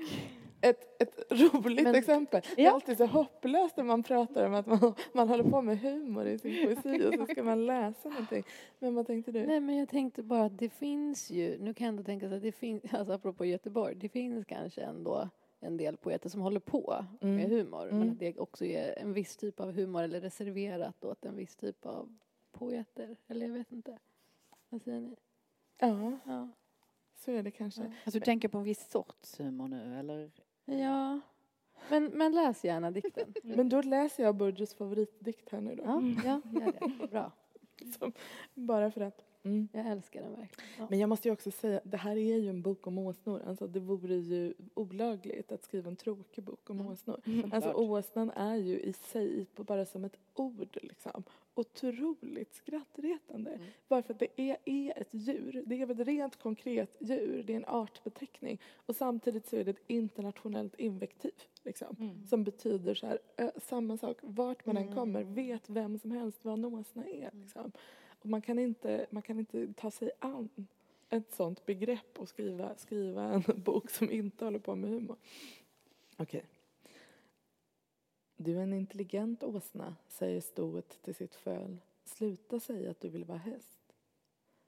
Ett, 0.62 1.02
ett 1.02 1.32
roligt 1.32 1.84
Men, 1.84 1.96
exempel. 1.96 2.42
Ja. 2.44 2.54
Det 2.56 2.66
är 2.66 2.72
alltid 2.72 2.98
så 2.98 3.06
hopplöst 3.06 3.78
när 3.78 3.84
man 3.84 4.04
pratar 4.04 4.46
om 4.46 4.54
att 4.54 4.66
man, 4.66 4.94
man 5.14 5.30
håller 5.30 5.44
på 5.44 5.62
med 5.62 5.80
humor 5.80 6.28
i 6.28 6.38
sin 6.38 6.66
poesi 6.66 7.08
och 7.08 7.14
så 7.14 7.26
ska 7.26 7.44
man 7.44 7.66
läsa 7.66 8.10
någonting. 8.10 8.44
Men 8.80 8.96
vad 8.96 9.08
tänkte 9.08 9.32
du? 9.32 9.46
Nej, 9.46 9.60
men 9.60 9.78
jag 9.78 9.90
tänkte 9.90 10.24
bara 10.24 10.44
att 10.46 10.58
det 10.58 10.70
finns 10.70 11.30
ju, 11.30 11.58
nu 11.60 11.74
kan 11.74 11.86
jag 11.86 11.92
ändå 11.92 12.04
tänka 12.04 12.30
så 12.30 12.36
att 12.36 12.42
det 12.42 12.52
finns, 12.52 12.84
alltså 12.94 13.14
apropå 13.14 13.46
Göteborg, 13.46 13.96
det 13.96 14.10
finns 14.10 14.46
kanske 14.46 14.82
ändå 14.82 15.30
en 15.60 15.78
del 15.78 15.98
poeter 15.98 16.30
som 16.30 16.42
håller 16.42 16.60
på 16.60 17.06
mm. 17.22 17.36
med 17.36 17.50
humor. 17.50 17.84
Mm. 17.84 18.00
Men 18.00 18.10
att 18.10 18.20
det 18.20 18.40
också 18.40 18.66
är 18.66 19.00
en 19.00 19.14
viss 19.14 19.38
typ 19.38 19.60
av 19.60 19.72
humor 19.72 20.04
eller 20.04 20.22
reserverat 20.22 21.06
åt 21.06 21.26
en 21.26 21.36
viss 21.36 21.56
typ 21.56 21.86
av 21.86 22.18
poeter. 22.52 23.16
Eller 23.28 23.48
jag 23.48 23.54
vet 23.54 23.72
inte. 23.72 23.98
Vad 24.72 24.82
säger 24.82 25.02
ni? 25.02 25.16
Ja, 25.78 26.18
ja. 26.26 26.50
så 27.16 27.32
är 27.32 27.44
det 27.44 27.52
kanske. 27.52 27.82
Ja. 27.82 27.88
Alltså, 27.88 28.20
du 28.20 28.26
tänker 28.26 28.48
på 28.48 28.58
en 28.58 28.64
viss 28.64 28.90
sorts 28.90 29.40
humor 29.40 29.68
nu, 29.68 30.00
eller? 30.00 30.32
Ja. 30.66 31.20
Men, 31.90 32.06
men 32.06 32.32
läs 32.32 32.64
gärna 32.64 32.92
dikten. 32.92 33.34
men 33.44 33.70
då 33.70 33.82
läser 33.82 34.24
jag 34.24 34.36
Burgess 34.36 34.74
favoritdikt 34.74 35.50
här 35.50 35.62
nu 35.62 35.76
då. 35.76 35.84
Ja, 35.84 36.02
ja 36.26 36.42
gör 36.60 36.72
det. 36.72 37.08
Bra. 37.08 37.32
Som, 38.00 38.14
bara 38.54 38.92
för 38.92 39.02
att. 39.02 39.26
Mm. 39.44 39.68
Jag 39.72 39.88
älskar 39.88 40.22
den 40.22 40.36
verkligen. 40.36 40.70
Ja. 40.78 40.88
Men 40.90 41.00
jag 41.00 41.10
måste 41.10 41.28
ju 41.28 41.32
också 41.32 41.52
säga, 41.52 41.82
det 41.84 41.98
här 41.98 42.16
är 42.16 42.38
ju 42.38 42.50
en 42.50 42.62
bok 42.62 42.88
om 42.88 42.98
åsnor. 42.98 43.42
Alltså 43.48 43.68
det 43.68 43.80
vore 43.80 44.16
ju 44.16 44.54
olagligt 44.74 45.52
att 45.52 45.64
skriva 45.64 45.90
en 45.90 45.96
tråkig 45.96 46.44
bok 46.44 46.70
om 46.70 46.80
mm. 46.80 46.92
åsnor. 46.92 47.22
Mm. 47.26 47.54
Alltså 47.54 47.74
åsnan 47.74 48.30
är 48.30 48.56
ju 48.56 48.80
i 48.80 48.94
sig, 48.94 49.46
bara 49.56 49.86
som 49.86 50.06
ett 50.06 50.18
ord 50.34 50.78
liksom, 50.82 51.24
otroligt 51.56 52.54
skrattretande. 52.54 53.52
Mm. 53.52 53.68
Bara 53.88 54.04
för 54.04 54.14
att 54.14 54.20
det 54.20 54.42
är, 54.42 54.58
är 54.66 55.02
ett 55.02 55.14
djur. 55.14 55.64
Det 55.66 55.82
är 55.82 55.92
ett 55.92 56.08
rent 56.08 56.36
konkret 56.36 56.98
djur. 57.00 57.44
Det 57.48 57.54
är 57.54 57.58
en 57.58 57.66
artbeteckning. 57.66 58.62
Och 58.74 58.96
samtidigt 58.96 59.48
så 59.48 59.56
är 59.56 59.64
det 59.64 59.72
ett 59.72 59.84
internationellt 59.88 60.76
invektiv. 60.80 61.34
Liksom, 61.64 61.96
mm. 62.00 62.26
Som 62.26 62.44
betyder 62.44 62.96
så 62.96 63.08
här, 63.08 63.20
samma 63.60 63.98
sak. 63.98 64.18
Vart 64.22 64.66
man 64.66 64.78
än 64.78 64.84
mm. 64.84 64.96
kommer 64.96 65.24
vet 65.24 65.70
vem 65.70 66.00
som 66.00 66.12
helst 66.12 66.46
vad 66.46 66.54
en 66.54 66.66
åsna 66.66 67.06
är. 67.06 67.30
Mm. 67.30 67.42
Liksom. 67.42 67.72
Och 68.22 68.30
man 68.30 68.42
kan, 68.42 68.60
inte, 68.60 69.06
man 69.10 69.22
kan 69.22 69.40
inte 69.40 69.74
ta 69.74 69.92
sig 69.92 70.12
an 70.20 70.50
ett 71.10 71.34
sånt 71.34 71.66
begrepp 71.66 72.20
och 72.20 72.30
skriva, 72.30 72.76
skriva 72.76 73.24
en 73.24 73.44
bok 73.64 73.90
som 73.90 74.12
inte 74.12 74.46
håller 74.46 74.60
på 74.60 74.76
med 74.76 74.90
humor. 74.90 75.18
Okej. 76.18 76.40
Okay. 76.40 76.50
Du 78.38 78.58
är 78.58 78.64
en 78.64 78.74
intelligent 78.74 79.44
åsna, 79.44 79.96
säger 80.08 80.42
stoet 80.42 81.02
till 81.04 81.16
sitt 81.16 81.36
föl. 81.36 81.78
Sluta 82.04 82.60
säga 82.60 82.92
att 82.92 83.00
du 83.00 83.10
vill 83.10 83.26
vara 83.26 83.38
häst. 83.38 83.80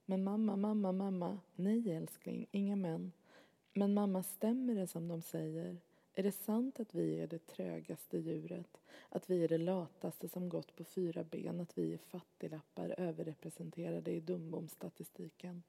Men 0.05 0.23
mamma, 0.23 0.55
mamma, 0.55 0.91
mamma. 0.91 1.39
Nej, 1.55 1.91
älskling, 1.91 2.47
inga 2.51 2.75
män. 2.75 3.11
Men 3.73 3.93
mamma, 3.93 4.23
stämmer 4.23 4.75
det 4.75 4.87
som 4.87 5.07
de 5.07 5.21
säger? 5.21 5.77
Är 6.15 6.23
det 6.23 6.31
sant 6.31 6.79
att 6.79 6.95
vi 6.95 7.19
är 7.19 7.27
det 7.27 7.47
trögaste 7.47 8.17
djuret? 8.17 8.81
Att 9.09 9.29
vi 9.29 9.43
är 9.43 9.47
det 9.47 9.57
lataste 9.57 10.27
som 10.27 10.49
gått 10.49 10.75
på 10.75 10.83
fyra 10.83 11.23
ben? 11.23 11.59
Att 11.59 11.77
vi 11.77 11.93
är 11.93 11.97
fattiglappar 11.97 12.95
överrepresenterade 12.97 14.11
i 14.11 14.19
dumbomstatistiken? 14.19 15.63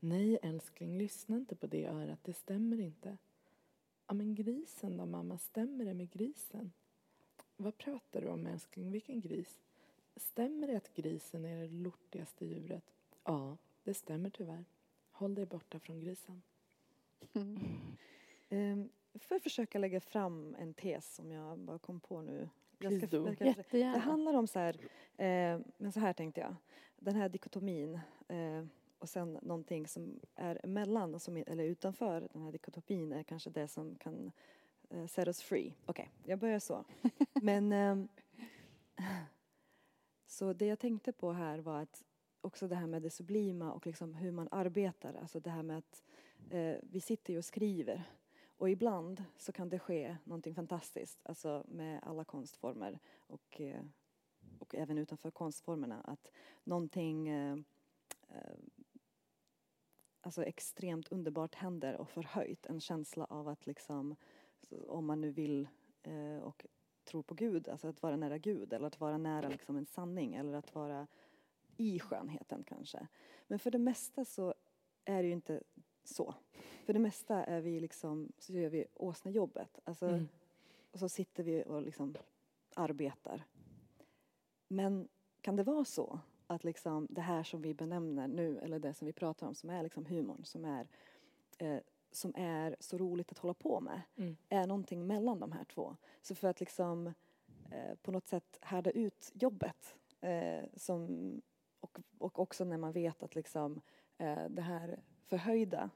Nej, 0.00 0.38
älskling, 0.42 0.98
lyssna 0.98 1.36
inte 1.36 1.54
på 1.56 1.66
det 1.66 1.86
örat. 1.86 2.18
Det 2.22 2.32
stämmer 2.32 2.80
inte. 2.80 3.18
Ja, 4.06 4.14
men 4.14 4.34
grisen 4.34 4.96
då, 4.96 5.06
mamma? 5.06 5.38
Stämmer 5.38 5.84
det 5.84 5.94
med 5.94 6.10
grisen? 6.10 6.72
Vad 7.56 7.78
pratar 7.78 8.20
du 8.20 8.28
om, 8.28 8.46
älskling? 8.46 8.92
Vilken 8.92 9.20
gris? 9.20 9.60
Stämmer 10.16 10.66
det 10.66 10.76
att 10.76 10.94
grisen 10.94 11.44
är 11.44 11.60
det 11.60 11.68
lortigaste 11.68 12.46
djuret? 12.46 12.84
Ja, 13.24 13.56
det 13.84 13.94
stämmer 13.94 14.30
tyvärr. 14.30 14.64
Håll 15.10 15.34
dig 15.34 15.46
borta 15.46 15.78
från 15.78 16.00
grisen. 16.00 16.42
Mm. 18.48 18.88
Får 19.18 19.34
jag 19.34 19.42
försöka 19.42 19.78
lägga 19.78 20.00
fram 20.00 20.56
en 20.58 20.74
tes 20.74 21.14
som 21.14 21.32
jag 21.32 21.58
bara 21.58 21.78
kom 21.78 22.00
på 22.00 22.22
nu. 22.22 22.48
Jag 22.78 22.98
ska 22.98 23.08
försöka, 23.08 23.46
Jättegärna. 23.46 23.92
Det 23.92 23.98
handlar 23.98 24.34
om 24.34 24.46
så 24.46 24.58
här, 24.58 24.76
eh, 25.16 25.60
men 25.76 25.92
så 25.92 26.00
här 26.00 26.12
tänkte 26.12 26.40
jag. 26.40 26.56
Den 26.98 27.16
här 27.16 27.28
dikotomin 27.28 28.00
eh, 28.28 28.64
och 28.98 29.08
sen 29.08 29.38
någonting 29.42 29.86
som 29.86 30.20
är 30.34 30.60
emellan, 30.64 31.20
som, 31.20 31.36
eller 31.36 31.64
utanför 31.64 32.28
den 32.32 32.42
här 32.42 32.52
dikotomin 32.52 33.12
är 33.12 33.22
kanske 33.22 33.50
det 33.50 33.68
som 33.68 33.94
kan 33.94 34.32
eh, 34.90 35.06
set 35.06 35.26
us 35.26 35.42
free. 35.42 35.74
Okej, 35.86 36.10
okay, 36.12 36.30
jag 36.30 36.38
börjar 36.38 36.58
så. 36.58 36.84
men 37.42 37.72
eh, 37.72 38.04
så 40.26 40.52
det 40.52 40.66
jag 40.66 40.78
tänkte 40.78 41.12
på 41.12 41.32
här 41.32 41.58
var 41.58 41.82
att 41.82 42.04
också 42.40 42.68
det 42.68 42.76
här 42.76 42.86
med 42.86 43.02
det 43.02 43.10
sublima 43.10 43.72
och 43.72 43.86
liksom 43.86 44.14
hur 44.14 44.30
man 44.30 44.48
arbetar. 44.50 45.14
Alltså 45.14 45.40
det 45.40 45.50
här 45.50 45.62
med 45.62 45.78
att 45.78 46.02
eh, 46.50 46.74
vi 46.82 47.00
sitter 47.00 47.32
ju 47.32 47.38
och 47.38 47.44
skriver 47.44 48.04
och 48.60 48.70
ibland 48.70 49.24
så 49.36 49.52
kan 49.52 49.68
det 49.68 49.78
ske 49.78 50.16
någonting 50.24 50.54
fantastiskt, 50.54 51.20
alltså 51.22 51.64
med 51.68 52.00
alla 52.02 52.24
konstformer 52.24 52.98
och, 53.18 53.60
eh, 53.60 53.82
och 54.58 54.74
även 54.74 54.98
utanför 54.98 55.30
konstformerna. 55.30 56.00
Att 56.00 56.30
någonting 56.64 57.28
eh, 57.28 57.56
eh, 58.28 58.58
alltså 60.20 60.44
extremt 60.44 61.08
underbart 61.08 61.54
händer 61.54 61.96
och 61.96 62.08
förhöjt. 62.08 62.66
En 62.66 62.80
känsla 62.80 63.24
av 63.24 63.48
att 63.48 63.66
liksom, 63.66 64.16
om 64.88 65.06
man 65.06 65.20
nu 65.20 65.30
vill 65.30 65.68
och 66.42 66.66
tror 67.04 67.22
på 67.22 67.34
Gud, 67.34 67.68
alltså 67.68 67.88
att 67.88 68.02
vara 68.02 68.16
nära 68.16 68.38
Gud 68.38 68.72
eller 68.72 68.86
att 68.86 69.00
vara 69.00 69.18
nära 69.18 69.48
liksom 69.48 69.76
en 69.76 69.86
sanning 69.86 70.34
eller 70.34 70.52
att 70.52 70.74
vara 70.74 71.06
i 71.76 72.00
skönheten 72.00 72.64
kanske. 72.64 73.06
Men 73.46 73.58
för 73.58 73.70
det 73.70 73.78
mesta 73.78 74.24
så 74.24 74.54
är 75.04 75.22
det 75.22 75.28
ju 75.28 75.34
inte 75.34 75.62
så. 76.04 76.34
För 76.90 76.94
det 76.94 77.00
mesta 77.00 77.44
är 77.44 77.60
vi 77.60 77.80
liksom, 77.80 78.32
så 78.38 78.52
gör 78.52 78.68
vi 78.68 78.86
åsnejobbet. 78.94 79.80
Alltså, 79.84 80.06
mm. 80.06 80.28
Och 80.90 80.98
så 80.98 81.08
sitter 81.08 81.42
vi 81.42 81.64
och 81.66 81.82
liksom 81.82 82.14
arbetar. 82.74 83.44
Men 84.68 85.08
kan 85.40 85.56
det 85.56 85.62
vara 85.62 85.84
så 85.84 86.20
att 86.46 86.64
liksom 86.64 87.06
det 87.10 87.20
här 87.20 87.42
som 87.42 87.62
vi 87.62 87.74
benämner 87.74 88.28
nu, 88.28 88.58
eller 88.58 88.78
det 88.78 88.94
som 88.94 89.06
vi 89.06 89.12
pratar 89.12 89.46
om 89.46 89.54
som 89.54 89.70
är 89.70 89.82
liksom 89.82 90.06
humorn, 90.06 90.44
som 90.44 90.64
är, 90.64 90.88
eh, 91.58 91.80
som 92.10 92.32
är 92.36 92.76
så 92.80 92.98
roligt 92.98 93.32
att 93.32 93.38
hålla 93.38 93.54
på 93.54 93.80
med, 93.80 94.00
mm. 94.16 94.36
är 94.48 94.66
någonting 94.66 95.06
mellan 95.06 95.40
de 95.40 95.52
här 95.52 95.64
två. 95.64 95.96
Så 96.22 96.34
för 96.34 96.48
att 96.48 96.60
liksom 96.60 97.06
eh, 97.70 97.94
på 98.02 98.12
något 98.12 98.26
sätt 98.26 98.58
härda 98.62 98.90
ut 98.90 99.30
jobbet, 99.34 99.96
eh, 100.20 100.64
som, 100.76 101.32
och, 101.80 101.98
och 102.18 102.38
också 102.38 102.64
när 102.64 102.78
man 102.78 102.92
vet 102.92 103.22
att 103.22 103.34
liksom 103.34 103.80
eh, 104.18 104.48
det 104.48 104.62
här 104.62 105.00
förhöjda 105.26 105.90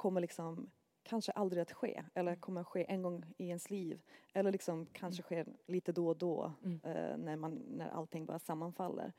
kommer 0.00 0.20
liksom 0.20 0.70
kanske 1.02 1.32
aldrig 1.32 1.62
att 1.62 1.72
ske 1.72 2.02
eller 2.14 2.32
mm. 2.32 2.40
kommer 2.40 2.60
att 2.60 2.66
ske 2.66 2.86
en 2.88 3.02
gång 3.02 3.24
i 3.36 3.48
ens 3.48 3.70
liv 3.70 4.00
eller 4.32 4.52
liksom 4.52 4.86
kanske 4.86 5.22
sker 5.22 5.46
lite 5.66 5.92
då 5.92 6.08
och 6.08 6.16
då 6.16 6.52
mm. 6.64 6.80
eh, 6.84 7.16
när, 7.16 7.36
man, 7.36 7.54
när 7.54 7.88
allting 7.88 8.26
bara 8.26 8.38
sammanfaller. 8.38 9.12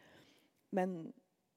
Men 0.69 1.13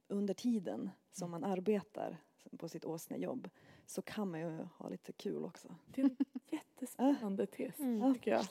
under 0.08 0.34
tiden 0.34 0.90
som 1.12 1.28
mm. 1.28 1.40
man 1.40 1.50
arbetar 1.50 2.16
på 2.58 2.68
sitt 2.68 2.84
åsnejobb 2.84 3.50
så 3.86 4.02
kan 4.02 4.30
man 4.30 4.40
ju 4.40 4.68
ha 4.76 4.88
lite 4.88 5.12
kul 5.12 5.44
också. 5.44 5.74
Det 5.86 6.00
är 6.00 6.04
en 6.04 6.16
jättespännande 6.50 7.46
tes 7.46 7.80
mm. 7.80 8.14
tycker 8.14 8.30
jag. 8.30 8.46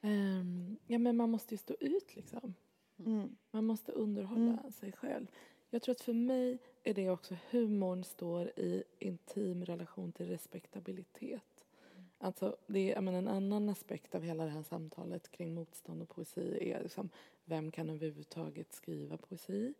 Um, 0.00 0.76
ja 0.86 0.98
men 0.98 1.16
man 1.16 1.30
måste 1.30 1.54
ju 1.54 1.58
stå 1.58 1.74
ut 1.80 2.16
liksom. 2.16 2.54
Mm. 2.98 3.36
Man 3.50 3.64
måste 3.64 3.92
underhålla 3.92 4.58
mm. 4.60 4.72
sig 4.72 4.92
själv. 4.92 5.26
Jag 5.70 5.82
tror 5.82 5.92
att 5.92 6.00
för 6.00 6.12
mig 6.12 6.58
är 6.84 6.94
det 6.94 7.10
också 7.10 7.36
humorn 7.50 8.04
står 8.04 8.46
i 8.46 8.84
intim 8.98 9.64
relation 9.64 10.12
till 10.12 10.26
respektabilitet. 10.26 11.64
Mm. 11.94 12.08
Alltså 12.18 12.56
det 12.66 12.92
är, 12.92 13.00
menar, 13.00 13.18
en 13.18 13.28
annan 13.28 13.68
aspekt 13.68 14.14
av 14.14 14.22
hela 14.22 14.44
det 14.44 14.50
här 14.50 14.62
samtalet 14.62 15.30
kring 15.30 15.54
motstånd 15.54 16.02
och 16.02 16.08
poesi 16.08 16.70
är 16.70 16.82
liksom, 16.82 17.10
vem 17.44 17.70
kan 17.70 17.90
överhuvudtaget 17.90 18.72
skriva 18.72 19.16
poesi? 19.16 19.74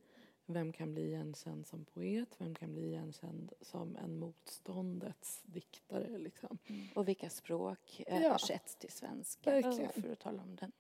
Vem 0.47 0.73
kan 0.73 0.93
bli 0.93 1.07
igenkänd 1.07 1.67
som 1.67 1.85
poet? 1.85 2.29
Vem 2.39 2.55
kan 2.55 2.73
bli 2.73 2.87
igenkänd 2.87 3.53
som 3.61 3.97
en 3.97 4.19
motståndets 4.19 5.43
diktare? 5.43 6.19
Liksom? 6.19 6.59
Mm. 6.67 6.89
Och 6.95 7.09
vilka 7.09 7.31
språk 7.31 8.03
översätts 8.07 8.77
ja. 8.77 8.81
till 8.81 8.93
svenska? 8.93 9.51
Verkligen. 9.51 9.93
För 10.03 10.13
att 10.13 10.19
tala 10.19 10.43
om 10.43 10.57
den. 10.57 10.73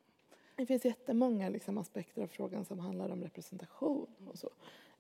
Det 0.57 0.67
finns 0.67 0.85
jättemånga 0.85 1.49
liksom, 1.49 1.79
aspekter 1.79 2.23
av 2.23 2.27
frågan 2.27 2.65
som 2.65 2.79
handlar 2.79 3.11
om 3.11 3.23
representation 3.23 4.07
och 4.27 4.39
så. 4.39 4.51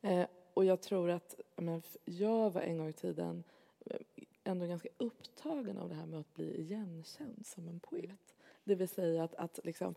Eh, 0.02 0.26
och 0.54 0.64
jag 0.64 0.80
tror 0.80 1.10
att 1.10 1.40
men, 1.56 1.82
jag 2.04 2.50
var 2.50 2.60
en 2.60 2.78
gång 2.78 2.88
i 2.88 2.92
tiden 2.92 3.44
eh, 3.86 4.00
ändå 4.44 4.66
ganska 4.66 4.88
upptagen 4.96 5.78
av 5.78 5.88
det 5.88 5.94
här 5.94 6.06
med 6.06 6.20
att 6.20 6.34
bli 6.34 6.60
igenkänd 6.60 7.46
som 7.46 7.68
en 7.68 7.80
poet. 7.80 8.34
Det 8.64 8.74
vill 8.74 8.88
säga 8.88 9.24
att, 9.24 9.34
att, 9.34 9.60
liksom, 9.64 9.94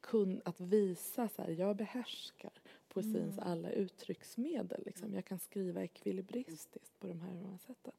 kun, 0.00 0.42
att 0.44 0.60
visa 0.60 1.28
så 1.28 1.42
här, 1.42 1.50
jag 1.50 1.76
behärskar 1.76 2.52
poesins 2.88 3.38
mm. 3.38 3.48
alla 3.48 3.70
uttrycksmedel. 3.70 4.82
Liksom. 4.86 5.14
Jag 5.14 5.24
kan 5.24 5.38
skriva 5.38 5.82
ekvilibristiskt 5.82 7.00
på 7.00 7.06
de 7.06 7.20
här 7.20 7.58
sätten. 7.66 7.92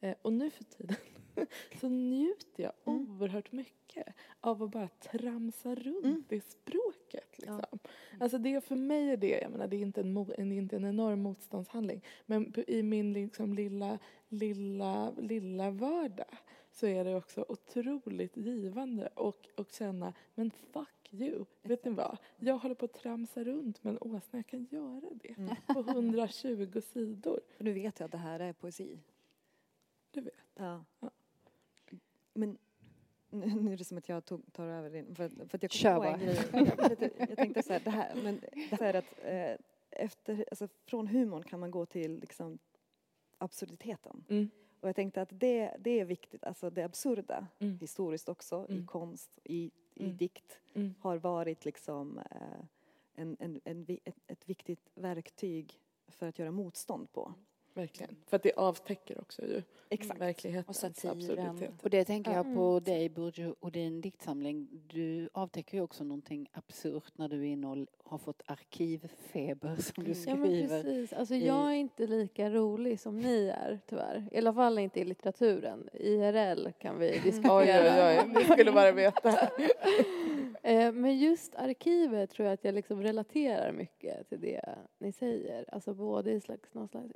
Eh, 0.00 0.14
och 0.22 0.32
nu 0.32 0.50
för 0.50 0.64
tiden 0.64 0.96
så 1.80 1.88
njuter 1.88 2.62
jag 2.62 2.72
mm. 2.84 3.20
oerhört 3.20 3.52
mycket 3.52 4.06
av 4.40 4.62
att 4.62 4.70
bara 4.70 4.88
tramsa 4.88 5.74
runt 5.74 6.04
mm. 6.04 6.24
i 6.28 6.40
språket. 6.40 7.38
Liksom. 7.38 7.62
Ja. 7.70 7.78
Alltså 8.20 8.38
det, 8.38 8.64
för 8.64 8.76
mig 8.76 9.10
är 9.10 9.16
det, 9.16 9.40
jag 9.40 9.50
menar, 9.50 9.66
det 9.66 9.76
är 9.76 9.80
inte 9.80 10.00
en, 10.00 10.16
en, 10.38 10.52
inte 10.52 10.76
en 10.76 10.84
enorm 10.84 11.22
motståndshandling, 11.22 12.04
men 12.26 12.54
i 12.66 12.82
min 12.82 13.12
liksom 13.12 13.54
lilla, 13.54 13.98
lilla, 14.28 15.10
lilla 15.10 15.70
vardag 15.70 16.38
så 16.70 16.86
är 16.86 17.04
det 17.04 17.14
också 17.14 17.44
otroligt 17.48 18.36
givande 18.36 19.06
och, 19.06 19.48
och 19.56 19.70
känna, 19.70 20.12
men 20.34 20.50
fuck 20.50 21.12
you, 21.12 21.44
vet 21.62 21.84
ni 21.84 21.90
vad? 21.90 22.18
Jag 22.38 22.58
håller 22.58 22.74
på 22.74 22.84
att 22.84 22.94
tramsa 22.94 23.44
runt 23.44 23.84
med 23.84 23.90
en 23.90 23.98
åsna, 24.00 24.38
jag 24.38 24.46
kan 24.46 24.66
göra 24.70 25.10
det 25.22 25.38
mm. 25.38 25.54
på 25.66 25.80
120 25.80 26.80
sidor. 26.92 27.40
Nu 27.58 27.72
vet 27.72 28.00
jag 28.00 28.04
att 28.04 28.12
det 28.12 28.18
här 28.18 28.40
är 28.40 28.52
poesi. 28.52 28.98
Du 30.10 30.20
vet. 30.20 30.34
Ja. 30.54 30.84
ja. 31.00 31.10
Men 32.38 32.58
nu 33.30 33.72
är 33.72 33.76
det 33.76 33.84
som 33.84 33.98
att 33.98 34.08
jag 34.08 34.24
tog, 34.24 34.52
tar 34.52 34.66
över 34.66 34.90
din... 34.90 35.14
För, 35.14 35.28
för 35.28 35.58
att 35.58 35.62
jag 35.62 35.72
Kör 35.72 35.96
bara. 35.96 36.14
En 36.14 36.20
grej. 36.20 36.38
Jag, 36.52 37.28
jag 37.28 37.36
tänkte 37.36 37.62
så 37.62 37.72
här, 37.72 37.80
det 37.84 37.90
här, 37.90 38.14
men 38.22 38.40
det 38.70 38.80
här 38.80 38.94
är 38.94 38.98
att 38.98 39.14
eh, 39.24 39.66
efter, 39.90 40.44
alltså 40.50 40.68
från 40.86 41.06
humorn 41.06 41.42
kan 41.42 41.60
man 41.60 41.70
gå 41.70 41.86
till 41.86 42.20
liksom 42.20 42.58
absurditeten. 43.38 44.24
Mm. 44.28 44.50
Och 44.80 44.88
jag 44.88 44.96
tänkte 44.96 45.22
att 45.22 45.28
det, 45.32 45.76
det 45.78 46.00
är 46.00 46.04
viktigt, 46.04 46.44
alltså 46.44 46.70
det 46.70 46.82
absurda, 46.82 47.46
mm. 47.58 47.78
historiskt 47.78 48.28
också, 48.28 48.66
mm. 48.68 48.82
i 48.82 48.86
konst, 48.86 49.38
i, 49.44 49.70
i 49.94 50.04
mm. 50.04 50.16
dikt, 50.16 50.60
mm. 50.74 50.94
har 51.00 51.16
varit 51.16 51.64
liksom 51.64 52.18
eh, 52.18 52.64
en, 53.14 53.36
en, 53.40 53.60
en, 53.64 53.86
ett, 54.04 54.16
ett 54.26 54.48
viktigt 54.48 54.90
verktyg 54.94 55.80
för 56.08 56.26
att 56.26 56.38
göra 56.38 56.50
motstånd 56.50 57.12
på. 57.12 57.34
Verkligen. 57.78 58.16
För 58.26 58.36
att 58.36 58.42
det 58.42 58.52
avtäcker 58.52 59.20
också 59.20 59.42
ju 59.42 59.62
Exakt. 59.90 60.20
verkligheten. 60.20 60.68
Och 60.68 60.76
satiren. 60.76 61.62
Och 61.82 61.90
det 61.90 62.04
tänker 62.04 62.32
jag 62.32 62.54
på 62.54 62.70
mm. 62.70 62.84
dig 62.84 63.08
Burjo 63.08 63.56
och 63.60 63.72
din 63.72 64.00
diktsamling. 64.00 64.68
Du 64.86 65.28
avtäcker 65.32 65.76
ju 65.76 65.82
också 65.82 66.04
någonting 66.04 66.48
absurt 66.52 67.12
när 67.18 67.28
du 67.28 67.40
är 67.40 67.46
inne 67.46 67.66
och 67.66 67.86
har 68.04 68.18
fått 68.18 68.42
arkivfeber 68.46 69.76
som 69.94 70.04
du 70.04 70.14
skriver. 70.14 70.38
Ja 70.38 70.68
men 70.68 70.68
precis. 70.68 71.12
Alltså 71.12 71.34
jag 71.34 71.70
är 71.70 71.74
inte 71.74 72.06
lika 72.06 72.50
rolig 72.50 73.00
som 73.00 73.18
ni 73.18 73.52
är 73.56 73.78
tyvärr. 73.86 74.28
I 74.32 74.38
alla 74.38 74.52
fall 74.52 74.78
inte 74.78 75.00
i 75.00 75.04
litteraturen. 75.04 75.88
IRL 75.92 76.68
kan 76.78 76.98
vi 76.98 77.10
diskutera. 77.24 77.56
oj 77.56 77.68
oj 77.70 78.22
oj, 78.24 78.32
ni 78.34 78.44
skulle 78.44 78.72
bara 78.72 78.92
veta. 78.92 79.48
Eh, 80.62 80.92
men 80.92 81.18
just 81.18 81.54
arkivet 81.54 82.30
tror 82.30 82.46
jag 82.46 82.54
att 82.54 82.64
jag 82.64 82.74
liksom 82.74 83.02
relaterar 83.02 83.72
mycket 83.72 84.28
till 84.28 84.40
det 84.40 84.78
ni 84.98 85.12
säger. 85.12 85.64
Alltså 85.74 85.94
både 85.94 86.32
i 86.32 86.40
slags, 86.40 86.74
någon 86.74 86.88
slags 86.88 87.12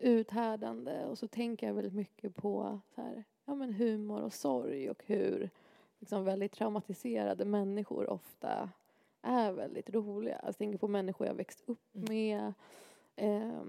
uthärdande 0.52 1.04
och 1.04 1.18
så 1.18 1.28
tänker 1.28 1.66
jag 1.66 1.74
väldigt 1.74 1.94
mycket 1.94 2.36
på 2.36 2.80
så 2.94 3.02
här, 3.02 3.24
ja, 3.44 3.54
men 3.54 3.72
humor 3.72 4.22
och 4.22 4.32
sorg 4.32 4.90
och 4.90 5.02
hur 5.06 5.50
liksom 5.98 6.24
väldigt 6.24 6.52
traumatiserade 6.52 7.44
människor 7.44 8.10
ofta 8.10 8.70
är 9.22 9.52
väldigt 9.52 9.90
roliga. 9.90 10.34
Alltså, 10.34 10.48
jag 10.48 10.58
tänker 10.58 10.78
på 10.78 10.88
människor 10.88 11.26
jag 11.26 11.34
växt 11.34 11.62
upp 11.66 11.94
mm. 11.94 12.06
med 12.08 12.52
eh, 13.16 13.62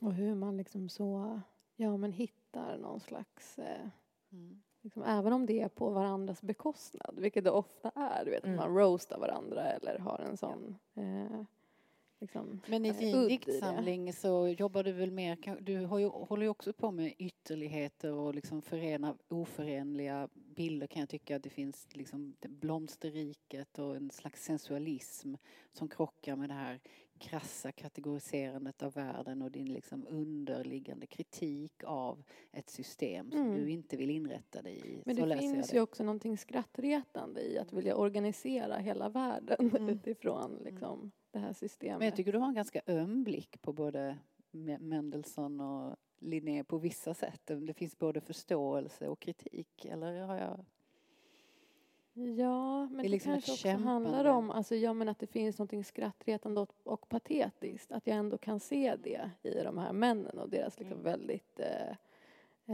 och 0.00 0.12
hur 0.12 0.34
man 0.34 0.56
liksom 0.56 0.88
så, 0.88 1.40
ja 1.76 1.96
men 1.96 2.12
hittar 2.12 2.78
någon 2.78 3.00
slags 3.00 3.58
eh, 3.58 3.88
mm 4.32 4.62
Liksom, 4.82 5.02
även 5.02 5.32
om 5.32 5.46
det 5.46 5.60
är 5.60 5.68
på 5.68 5.90
varandras 5.90 6.42
bekostnad, 6.42 7.14
vilket 7.18 7.44
det 7.44 7.50
ofta 7.50 7.90
är. 7.94 8.24
Du 8.24 8.30
vet, 8.30 8.44
mm. 8.44 8.56
Man 8.56 8.74
roastar 8.76 9.18
varandra 9.18 9.62
eller 9.62 9.98
har 9.98 10.18
en 10.18 10.36
sån... 10.36 10.78
Ja. 10.94 11.02
Eh, 11.02 11.44
liksom, 12.20 12.60
Men 12.66 12.86
i 12.86 12.88
eh, 12.88 12.94
din 12.94 13.28
diktsamling 13.28 14.12
så 14.12 14.48
jobbar 14.48 14.84
du 14.84 14.92
väl 14.92 15.10
mer... 15.10 15.60
Du 15.60 15.86
har 15.86 15.98
ju, 15.98 16.06
håller 16.06 16.42
ju 16.42 16.48
också 16.48 16.72
på 16.72 16.90
med 16.90 17.14
ytterligheter 17.18 18.12
och 18.12 18.34
liksom 18.34 18.62
förena 18.62 19.16
oförenliga 19.28 20.28
bilder 20.34 20.86
kan 20.86 21.00
jag 21.00 21.08
tycka. 21.08 21.38
Det 21.38 21.50
finns 21.50 21.88
liksom 21.92 22.34
blomsterriket 22.40 23.78
och 23.78 23.96
en 23.96 24.10
slags 24.10 24.44
sensualism 24.44 25.34
som 25.72 25.88
krockar 25.88 26.36
med 26.36 26.48
det 26.48 26.54
här 26.54 26.80
krassa 27.20 27.72
kategoriserandet 27.72 28.82
av 28.82 28.92
världen 28.92 29.42
och 29.42 29.50
din 29.50 29.72
liksom 29.72 30.06
underliggande 30.10 31.06
kritik 31.06 31.84
av 31.84 32.22
ett 32.52 32.70
system 32.70 33.30
som 33.30 33.40
mm. 33.40 33.54
du 33.54 33.70
inte 33.70 33.96
vill 33.96 34.10
inrätta 34.10 34.62
dig 34.62 34.76
i. 34.84 35.02
Men 35.06 35.16
det 35.16 35.38
finns 35.38 35.70
det. 35.70 35.76
ju 35.76 35.82
också 35.82 36.04
någonting 36.04 36.38
skrattretande 36.38 37.40
i 37.40 37.58
att 37.58 37.72
vilja 37.72 37.96
organisera 37.96 38.76
hela 38.76 39.08
världen 39.08 39.70
mm. 39.76 39.88
utifrån 39.88 40.50
mm. 40.50 40.64
liksom, 40.64 41.10
det 41.32 41.38
här 41.38 41.52
systemet. 41.52 41.98
Men 41.98 42.08
jag 42.08 42.16
tycker 42.16 42.32
du 42.32 42.38
har 42.38 42.48
en 42.48 42.54
ganska 42.54 42.80
öm 42.86 43.24
blick 43.24 43.62
på 43.62 43.72
både 43.72 44.18
Mendelssohn 44.50 45.60
och 45.60 45.96
Linné 46.18 46.64
på 46.64 46.78
vissa 46.78 47.14
sätt. 47.14 47.42
Det 47.46 47.74
finns 47.74 47.98
både 47.98 48.20
förståelse 48.20 49.08
och 49.08 49.20
kritik, 49.20 49.84
eller 49.84 50.22
har 50.22 50.36
jag 50.36 50.64
Ja, 52.12 52.86
men 52.86 52.96
det, 52.96 53.02
det 53.02 53.08
liksom 53.08 53.32
kanske 53.32 53.52
också 53.52 53.62
kämpande. 53.62 53.90
handlar 53.90 54.24
om 54.24 54.50
alltså, 54.50 54.74
ja, 54.74 54.92
men 54.92 55.08
att 55.08 55.18
det 55.18 55.26
finns 55.26 55.58
något 55.58 55.86
skrattretande 55.86 56.66
och, 56.82 57.08
patetiskt. 57.08 57.92
Att 57.92 58.06
jag 58.06 58.16
ändå 58.16 58.38
kan 58.38 58.60
se 58.60 58.96
det 58.96 59.30
i 59.42 59.62
de 59.62 59.78
här 59.78 59.92
männen 59.92 60.38
och 60.38 60.48
deras 60.48 60.78
liksom 60.78 61.00
mm. 61.00 61.04
väldigt... 61.04 61.60
Eh, 61.60 61.90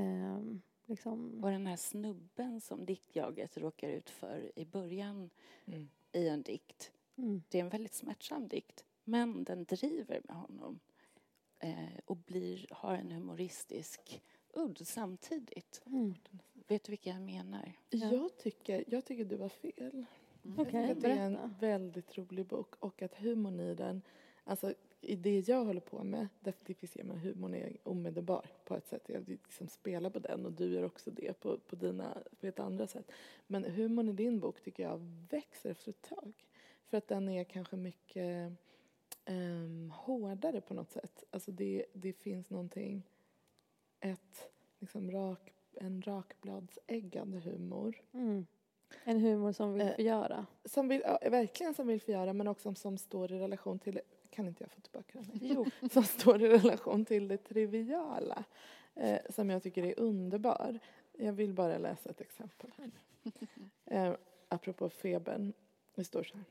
eh, 0.03 0.41
liksom... 0.87 1.45
Och 1.45 1.51
den 1.51 1.67
här 1.67 1.77
snubben 1.77 2.61
som 2.61 2.85
diktjaget 2.87 3.59
råkar 3.59 3.89
ut 3.89 4.11
för 4.11 4.53
i 4.57 4.65
början 4.65 5.31
mm. 5.67 5.89
i 6.13 6.29
en 6.29 6.43
dikt. 6.43 6.93
Mm. 7.17 7.43
Det 7.49 7.59
är 7.59 7.63
en 7.63 7.69
väldigt 7.69 7.95
smärtsam 7.95 8.49
dikt, 8.49 8.85
men 9.05 9.45
den 9.45 9.65
driver 9.65 10.21
med 10.25 10.37
honom 10.37 10.81
eh, 11.59 11.99
och 12.05 12.17
blir, 12.17 12.67
har 12.71 12.95
en 12.95 13.11
humoristisk 13.11 14.23
udd 14.55 14.87
samtidigt. 14.87 15.83
Mm. 15.87 16.15
Vet 16.69 16.85
du 16.85 16.93
vilka 16.93 17.11
jag 17.11 17.23
menar? 17.23 17.73
Ja. 17.91 18.13
Jag, 18.13 18.37
tycker, 18.39 18.85
jag 18.87 19.05
tycker 19.05 19.25
du 19.25 19.37
har 19.37 19.49
fel. 19.49 20.07
Mm. 20.45 20.61
Okay, 20.61 20.95
det 20.95 21.11
är 21.11 21.21
en 21.21 21.55
väldigt 21.61 22.19
rolig 22.19 22.47
bok 22.47 22.75
och 22.79 23.03
att 23.03 23.15
humorn 23.15 23.61
i 23.61 23.75
den, 23.75 24.03
alltså 24.45 24.75
i 25.01 25.17
det 25.17 25.49
jag 25.49 25.65
håller 25.65 25.81
på 25.81 26.05
med, 26.05 26.29
definitivt 26.41 27.05
man 27.05 27.19
humorn 27.19 27.55
är 27.55 27.77
omedelbar 27.83 28.47
på 28.65 28.77
ett 28.77 28.87
sätt. 28.87 29.03
Jag 29.07 29.29
liksom 29.29 29.69
spelar 29.69 30.11
på 30.11 30.19
den 30.19 30.47
och 30.47 30.53
du 30.53 30.75
gör 30.75 30.83
också 30.83 31.11
det 31.11 31.41
på, 31.41 31.59
på, 31.59 31.77
dina, 31.77 32.19
på 32.41 32.47
ett 32.47 32.61
andra 32.61 32.87
sätt. 32.87 33.13
Men 33.47 33.65
humorn 33.65 34.09
i 34.09 34.13
din 34.13 34.41
bok 34.41 34.61
tycker 34.61 34.83
jag 34.83 34.99
växer 35.31 35.71
efter 35.71 35.91
ett 35.91 36.03
tag. 36.03 36.33
För 36.87 36.99
att 36.99 37.09
den 37.09 37.29
är 37.29 37.45
kanske 37.45 37.77
mycket 37.77 38.53
um, 39.27 39.91
hårdare 39.91 40.61
på 40.61 40.75
något 40.75 40.91
sätt. 40.91 41.25
Alltså 41.31 41.51
det, 41.51 41.87
det 41.93 42.13
finns 42.13 42.51
någonting, 42.51 43.03
ett 44.01 44.51
liksom 44.79 45.11
rak 45.11 45.53
en 45.81 46.03
rakbladsäggande 46.03 47.39
humor. 47.39 48.03
Mm. 48.13 48.47
En 49.05 49.21
humor 49.21 49.53
som 49.53 49.73
vill 49.73 49.83
eh, 49.83 49.95
förgöra. 49.95 50.39
Eh, 50.39 50.69
som 50.69 50.89
vill, 50.89 51.03
ja, 51.05 51.19
verkligen 51.31 51.75
som 51.75 51.87
vill 51.87 52.01
förgöra 52.01 52.33
men 52.33 52.49
också 52.49 52.75
som 52.75 52.99
står 52.99 53.33
i 53.33 53.39
relation 53.39 53.79
till, 53.79 54.01
kan 54.31 54.49
inte 54.49 54.65
jag 54.65 54.71
få 54.71 54.81
tillbaka 54.81 55.19
den? 55.19 55.39
Jo. 55.43 55.67
som 55.91 56.05
står 56.05 56.43
i 56.43 56.49
relation 56.49 57.05
till 57.05 57.29
det 57.29 57.37
triviala. 57.37 58.45
Eh, 58.95 59.19
som 59.31 59.51
jag 59.51 59.63
tycker 59.63 59.85
är 59.85 60.01
underbar. 60.01 60.79
Jag 61.13 61.33
vill 61.33 61.53
bara 61.53 61.79
läsa 61.79 62.11
ett 62.11 62.21
exempel 62.21 62.73
här. 62.77 62.91
eh, 63.85 64.17
apropå 64.49 64.91
febern. 64.91 65.53
Det 65.95 66.05
står 66.05 66.23
så 66.23 66.37
här. 66.37 66.45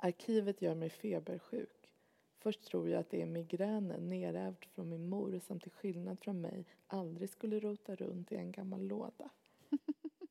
Arkivet 0.00 0.62
gör 0.62 0.74
mig 0.74 0.90
febersjuk. 0.90 1.92
Först 2.38 2.62
tror 2.62 2.88
jag 2.88 3.00
att 3.00 3.10
det 3.10 3.22
är 3.22 3.26
migränen 3.26 4.08
nerärvd 4.08 4.64
från 4.64 4.88
min 4.88 5.08
mor 5.08 5.38
som 5.38 5.60
till 5.60 5.72
skillnad 5.72 6.20
från 6.20 6.40
mig 6.40 6.64
aldrig 6.86 7.30
skulle 7.30 7.60
rota 7.60 7.96
runt 7.96 8.32
i 8.32 8.36
en 8.36 8.52
gammal 8.52 8.86
låda. 8.86 9.30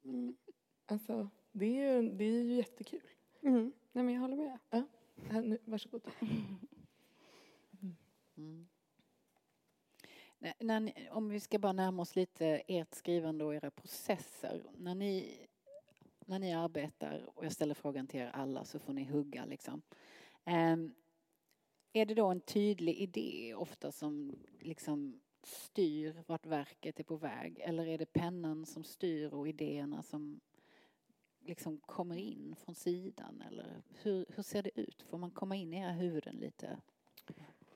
Mm. 0.03 0.35
Alltså, 0.85 1.29
det 1.51 1.65
är 1.65 2.01
ju, 2.01 2.09
det 2.09 2.25
är 2.25 2.43
ju 2.43 2.53
jättekul. 2.53 3.01
Mm. 3.41 3.71
Nej, 3.91 4.03
men 4.03 4.13
jag 4.13 4.21
håller 4.21 4.35
med. 4.35 4.57
Ja. 4.69 4.83
Här, 5.29 5.41
nu, 5.41 5.57
varsågod. 5.65 6.01
Mm. 7.81 7.95
Mm. 8.37 8.67
När 10.59 10.79
ni, 10.79 11.09
om 11.11 11.29
vi 11.29 11.39
ska 11.39 11.59
bara 11.59 11.73
närma 11.73 12.01
oss 12.01 12.15
lite 12.15 12.47
ert 12.67 12.95
skrivande 12.95 13.45
och 13.45 13.55
era 13.55 13.71
processer. 13.71 14.63
När 14.77 14.95
ni, 14.95 15.46
när 16.27 16.39
ni 16.39 16.53
arbetar, 16.53 17.29
och 17.35 17.45
jag 17.45 17.51
ställer 17.51 17.73
frågan 17.73 18.07
till 18.07 18.19
er 18.19 18.31
alla 18.33 18.65
så 18.65 18.79
får 18.79 18.93
ni 18.93 19.03
hugga 19.03 19.45
liksom. 19.45 19.81
Ehm, 20.45 20.93
är 21.93 22.05
det 22.05 22.13
då 22.13 22.27
en 22.27 22.41
tydlig 22.41 22.95
idé 22.95 23.53
ofta 23.55 23.91
som 23.91 24.35
liksom 24.59 25.19
styr 25.43 26.23
vart 26.27 26.45
verket 26.45 26.99
är 26.99 27.03
på 27.03 27.15
väg? 27.15 27.59
Eller 27.59 27.87
är 27.87 27.97
det 27.97 28.13
pennan 28.13 28.65
som 28.65 28.83
styr 28.83 29.33
och 29.33 29.47
idéerna 29.47 30.03
som 30.03 30.39
liksom 31.39 31.77
kommer 31.77 32.17
in 32.17 32.55
från 32.55 32.75
sidan? 32.75 33.43
Eller 33.47 33.81
hur, 34.01 34.25
hur 34.29 34.43
ser 34.43 34.63
det 34.63 34.79
ut? 34.79 35.01
Får 35.01 35.17
man 35.17 35.31
komma 35.31 35.55
in 35.55 35.73
i 35.73 35.77
era 35.77 35.91
huvuden 35.91 36.35
lite? 36.35 36.79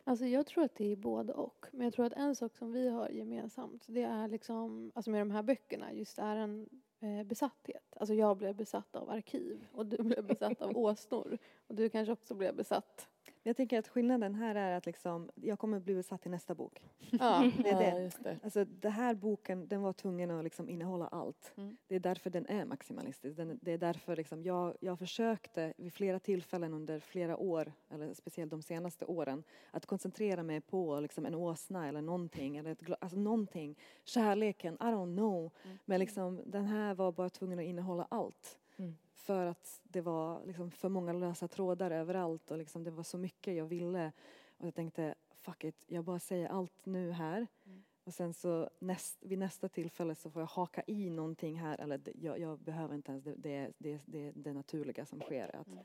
Alltså 0.04 0.26
jag 0.26 0.46
tror 0.46 0.64
att 0.64 0.76
det 0.76 0.92
är 0.92 0.96
både 0.96 1.34
och. 1.34 1.66
Men 1.72 1.82
jag 1.82 1.94
tror 1.94 2.06
att 2.06 2.14
en 2.14 2.36
sak 2.36 2.56
som 2.56 2.72
vi 2.72 2.90
har 2.90 3.10
gemensamt 3.10 3.86
det 3.88 4.04
är 4.04 4.28
liksom, 4.28 4.92
alltså 4.96 5.12
med 5.12 5.22
de 5.22 5.32
här 5.32 5.44
böckerna, 5.44 5.94
just 5.94 6.20
är 6.20 6.36
en 6.36 6.70
eh, 7.02 7.24
besatthet. 7.24 7.96
Alltså 7.96 8.14
jag 8.14 8.38
blev 8.38 8.56
besatt 8.56 8.96
av 8.96 9.10
arkiv 9.10 9.66
och 9.72 9.86
du 9.86 9.98
blev 10.04 10.24
besatt 10.24 10.62
av 10.62 10.72
åsnor. 10.78 11.38
Och 11.68 11.76
du 11.76 11.90
kanske 11.90 12.12
också 12.12 12.34
blev 12.34 12.56
besatt 12.56 13.10
jag 13.44 13.58
tänker 13.58 13.80
att 13.80 13.88
skillnaden 13.88 14.36
här 14.36 14.56
är 14.56 14.78
att 14.78 14.86
liksom, 14.86 15.30
jag 15.36 15.60
kommer 15.60 15.80
bli 15.80 15.96
besatt 15.96 16.26
i 16.26 16.30
nästa 16.30 16.56
bok. 16.56 16.82
Ja, 17.00 17.52
det 17.64 17.70
är 17.70 17.80
det. 17.80 17.90
Ja, 17.90 18.00
just 18.00 18.24
det. 18.24 18.40
Alltså, 18.44 18.66
den 18.66 18.92
här 18.92 19.14
boken 19.14 19.68
den 19.68 19.82
var 19.82 19.94
tvungen 19.94 20.32
att 20.32 20.44
liksom 20.44 20.70
innehålla 20.70 21.08
allt. 21.08 21.54
Mm. 21.58 21.78
Det 21.88 21.96
är 21.96 22.00
därför 22.00 22.30
den 22.30 22.48
är 22.48 22.66
maximalistisk. 22.66 23.38
Den, 23.38 23.60
det 23.62 23.72
är 23.72 23.78
därför 23.78 24.16
liksom 24.16 24.44
jag, 24.44 24.78
jag 24.80 25.00
försökte 25.00 25.74
vid 25.78 25.94
flera 25.94 26.20
tillfällen 26.20 26.74
under 26.74 27.00
flera 27.00 27.38
år, 27.38 27.74
eller 27.90 28.14
speciellt 28.14 28.52
de 28.52 28.62
senaste 28.62 29.06
åren, 29.06 29.44
att 29.72 29.86
koncentrera 29.86 30.44
mig 30.44 30.62
på 30.62 31.00
liksom 31.00 31.26
en 31.26 31.36
åsna 31.36 31.88
eller 31.88 32.02
någonting, 32.02 32.58
eller 32.58 32.72
ett, 32.72 32.84
alltså 33.00 33.20
någonting. 33.20 33.76
Kärleken, 34.04 34.74
I 34.74 34.84
don't 34.84 35.16
know. 35.18 35.52
Mm. 35.64 35.78
Men 35.86 36.00
liksom, 36.00 36.42
den 36.46 36.66
här 36.66 36.94
var 36.94 37.12
bara 37.12 37.30
tvungen 37.30 37.60
att 37.60 37.66
innehålla 37.66 38.08
allt. 38.10 38.58
Mm. 38.78 38.96
För 39.22 39.46
att 39.46 39.82
det 39.84 40.02
var 40.02 40.46
liksom 40.46 40.72
för 40.72 40.90
många 40.90 41.14
lösa 41.14 41.48
trådar 41.48 41.92
överallt 41.92 42.52
och 42.52 42.58
liksom 42.58 42.84
det 42.84 42.92
var 42.92 43.04
så 43.04 43.18
mycket 43.18 43.56
jag 43.56 43.66
ville. 43.66 44.12
Och 44.58 44.68
jag 44.68 44.76
tänkte, 44.76 45.16
fuck 45.30 45.64
it, 45.64 45.86
jag 45.88 46.04
bara 46.04 46.20
säger 46.20 46.48
allt 46.48 46.86
nu 46.86 47.12
här. 47.12 47.48
Mm. 47.66 47.84
Och 48.04 48.14
sen 48.14 48.34
så 48.34 48.70
näst, 48.80 49.18
vid 49.20 49.40
nästa 49.40 49.70
tillfälle 49.70 50.16
så 50.16 50.30
får 50.30 50.42
jag 50.42 50.48
haka 50.48 50.84
i 50.88 51.10
någonting 51.10 51.60
här. 51.60 51.82
Eller 51.82 52.02
jag, 52.22 52.40
jag, 52.40 52.60
behöver 52.60 52.96
inte 52.96 53.12
ens, 53.12 53.24
det, 53.24 53.36
det, 53.38 53.72
det, 53.78 54.00
det, 54.06 54.32
det 54.36 54.54
naturliga 54.54 55.06
som 55.06 55.20
sker. 55.20 55.56
Att 55.56 55.68
mm. 55.68 55.84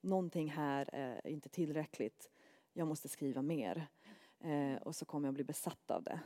Någonting 0.00 0.50
här 0.50 0.90
är 0.92 1.26
inte 1.26 1.48
tillräckligt. 1.48 2.30
Jag 2.72 2.88
måste 2.88 3.08
skriva 3.08 3.42
mer. 3.42 3.86
Eh, 4.40 4.76
och 4.82 4.96
så 4.96 5.04
kommer 5.04 5.28
jag 5.28 5.34
bli 5.34 5.44
besatt 5.44 5.90
av 5.90 6.02
det. 6.02 6.20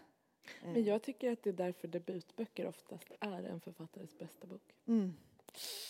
Eh. 0.62 0.72
Men 0.72 0.84
jag 0.84 1.02
tycker 1.02 1.32
att 1.32 1.42
det 1.42 1.50
är 1.50 1.54
därför 1.54 1.88
debutböcker 1.88 2.66
oftast 2.66 3.12
är 3.20 3.42
en 3.42 3.60
författares 3.60 4.18
bästa 4.18 4.46
bok. 4.46 4.74
Mm. 4.86 5.14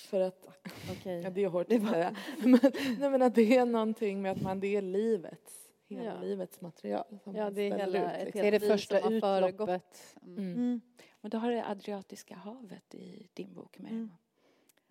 För 0.08 0.20
att, 0.20 0.46
okay. 0.92 1.20
ja, 1.20 1.30
det 1.30 1.44
är 1.44 1.48
hårt 1.48 1.72
att 1.72 1.88
säga, 1.88 2.16
men, 2.38 2.60
nej, 2.98 3.10
men 3.10 3.22
att 3.22 3.34
det 3.34 3.56
är 3.56 3.66
någonting 3.66 4.22
med 4.22 4.32
att 4.32 4.42
man, 4.42 4.60
det 4.60 4.76
är 4.76 4.82
livets, 4.82 5.72
hela 5.86 6.04
ja. 6.04 6.20
livets 6.20 6.60
material. 6.60 7.18
Som 7.24 7.36
ja, 7.36 7.50
det 7.50 7.62
är 7.62 7.78
hela 7.78 8.18
ut, 8.18 8.24
liksom. 8.24 8.40
Det 8.40 8.48
är 8.48 8.52
det 8.52 8.60
första 8.60 9.00
utloppet. 9.10 10.16
Mm. 10.22 10.38
Mm. 10.38 10.52
Mm. 10.52 10.80
Och 11.20 11.30
då 11.30 11.38
har 11.38 11.50
du 11.50 11.58
Adriatiska 11.58 12.36
havet 12.36 12.94
i 12.94 13.28
din 13.34 13.54
bok 13.54 13.78
med. 13.78 13.90
Mm. 13.90 14.10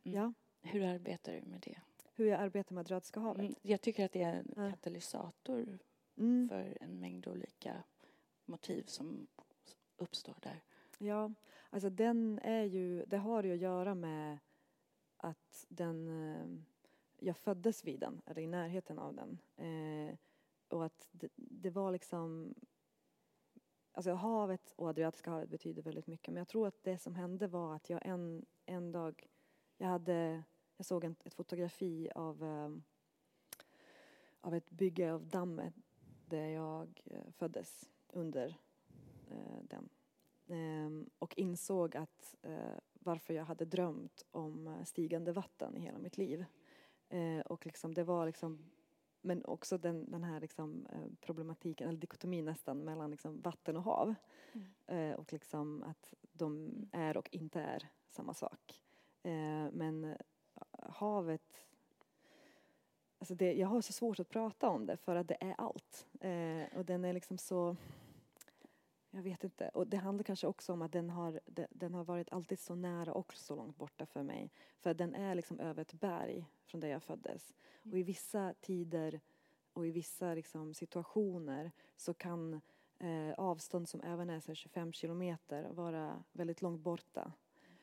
mm. 0.03 0.15
Ja. 0.15 0.33
Hur 0.61 0.83
arbetar 0.83 1.33
du 1.33 1.41
med 1.41 1.61
det? 1.61 1.79
Hur 2.15 2.25
jag 2.25 2.39
arbetar 2.41 2.75
med 2.75 2.81
Adriatiska 2.81 3.19
havet? 3.19 3.39
Mm. 3.39 3.55
Jag 3.61 3.81
tycker 3.81 4.05
att 4.05 4.11
det 4.11 4.21
är 4.21 4.43
en 4.55 4.71
katalysator 4.71 5.79
för 6.49 6.77
en 6.81 6.99
mängd 6.99 7.27
olika 7.27 7.83
motiv 8.45 8.83
som 8.87 9.27
uppstår 9.97 10.35
där. 10.41 10.61
Ja, 10.97 11.33
alltså 11.69 11.89
den 11.89 12.39
är 12.43 12.63
ju, 12.63 13.05
det 13.05 13.17
har 13.17 13.43
ju 13.43 13.53
att 13.53 13.59
göra 13.59 13.95
med 13.95 14.37
att 15.17 15.65
den, 15.69 16.07
eh, 16.07 16.63
jag 17.19 17.37
föddes 17.37 17.83
vid 17.83 17.99
den, 17.99 18.21
eller 18.25 18.41
i 18.41 18.47
närheten 18.47 18.99
av 18.99 19.15
den. 19.15 19.39
Eh, 19.55 20.15
och 20.69 20.85
att 20.85 21.09
det, 21.11 21.31
det, 21.35 21.69
var 21.69 21.91
liksom, 21.91 22.55
alltså 23.91 24.13
havet 24.13 24.73
och 24.75 24.87
Adriatiska 24.87 25.31
havet 25.31 25.49
betyder 25.49 25.81
väldigt 25.81 26.07
mycket. 26.07 26.33
Men 26.33 26.41
jag 26.41 26.47
tror 26.47 26.67
att 26.67 26.83
det 26.83 26.97
som 26.97 27.15
hände 27.15 27.47
var 27.47 27.75
att 27.75 27.89
jag 27.89 28.05
en, 28.05 28.45
en 28.65 28.91
dag, 28.91 29.29
jag 29.77 29.87
hade, 29.87 30.43
jag 30.77 30.85
såg 30.85 31.03
en, 31.03 31.15
ett 31.23 31.33
fotografi 31.33 32.09
av, 32.15 32.43
eh, 32.43 32.69
av 34.41 34.55
ett 34.55 34.69
bygge 34.69 35.13
av 35.13 35.27
dammet 35.27 35.73
där 36.25 36.47
jag 36.47 37.01
föddes 37.31 37.89
under 38.07 38.59
den. 39.61 39.89
Ehm, 40.47 41.09
och 41.19 41.37
insåg 41.37 41.95
att 41.95 42.35
varför 43.07 43.33
jag 43.33 43.45
hade 43.45 43.65
drömt 43.65 44.25
om 44.31 44.67
eh, 44.67 44.83
stigande 44.83 45.31
vatten 45.31 45.77
i 45.77 45.79
hela 45.79 45.97
mitt 45.97 46.17
liv. 46.17 46.45
Eh, 47.09 47.39
och 47.39 47.65
liksom, 47.65 47.93
det 47.93 48.03
var 48.03 48.25
liksom, 48.25 48.69
men 49.21 49.45
också 49.45 49.77
den, 49.77 50.11
den 50.11 50.23
här 50.23 50.39
liksom, 50.39 50.87
eh, 50.91 51.11
problematiken, 51.21 51.89
eller 51.89 51.99
dikotomin 51.99 52.45
nästan, 52.45 52.83
mellan 52.83 53.11
liksom 53.11 53.41
vatten 53.41 53.77
och 53.77 53.83
hav. 53.83 54.15
Mm. 54.53 55.11
Eh, 55.11 55.19
och 55.19 55.33
liksom 55.33 55.83
att 55.83 56.13
de 56.33 56.71
är 56.91 57.17
och 57.17 57.29
inte 57.31 57.61
är 57.61 57.89
samma 58.09 58.33
sak. 58.33 58.81
Eh, 59.23 59.71
men 59.71 60.15
havet 60.89 61.67
Alltså 63.19 63.35
det, 63.35 63.53
jag 63.53 63.67
har 63.67 63.81
så 63.81 63.93
svårt 63.93 64.19
att 64.19 64.29
prata 64.29 64.69
om 64.69 64.85
det 64.85 64.97
för 64.97 65.15
att 65.15 65.27
det 65.27 65.37
är 65.39 65.55
allt. 65.57 66.07
Eh, 66.19 66.77
och 66.77 66.85
den 66.85 67.05
är 67.05 67.13
liksom 67.13 67.37
så... 67.37 67.75
Jag 69.17 69.23
vet 69.23 69.43
inte. 69.43 69.69
Och 69.69 69.87
det 69.87 69.97
handlar 69.97 70.23
kanske 70.23 70.47
också 70.47 70.73
om 70.73 70.81
att 70.81 70.91
den 70.91 71.09
har, 71.09 71.39
den 71.69 71.93
har 71.93 72.03
varit 72.03 72.31
alltid 72.31 72.59
så 72.59 72.75
nära 72.75 73.13
och 73.13 73.33
så 73.33 73.55
långt 73.55 73.77
borta 73.77 74.05
för 74.05 74.23
mig. 74.23 74.51
För 74.79 74.93
den 74.93 75.15
är 75.15 75.35
liksom 75.35 75.59
över 75.59 75.81
ett 75.81 75.93
berg 75.93 76.45
från 76.65 76.81
där 76.81 76.87
jag 76.87 77.03
föddes. 77.03 77.53
Och 77.91 77.97
i 77.97 78.03
vissa 78.03 78.53
tider 78.61 79.19
och 79.73 79.87
i 79.87 79.91
vissa 79.91 80.33
liksom 80.33 80.73
situationer 80.73 81.71
så 81.95 82.13
kan 82.13 82.61
eh, 82.99 83.33
avstånd 83.37 83.89
som 83.89 84.01
även 84.01 84.29
är 84.29 84.53
25 84.53 84.93
kilometer 84.93 85.69
vara 85.69 86.23
väldigt 86.31 86.61
långt 86.61 86.81
borta. 86.81 87.33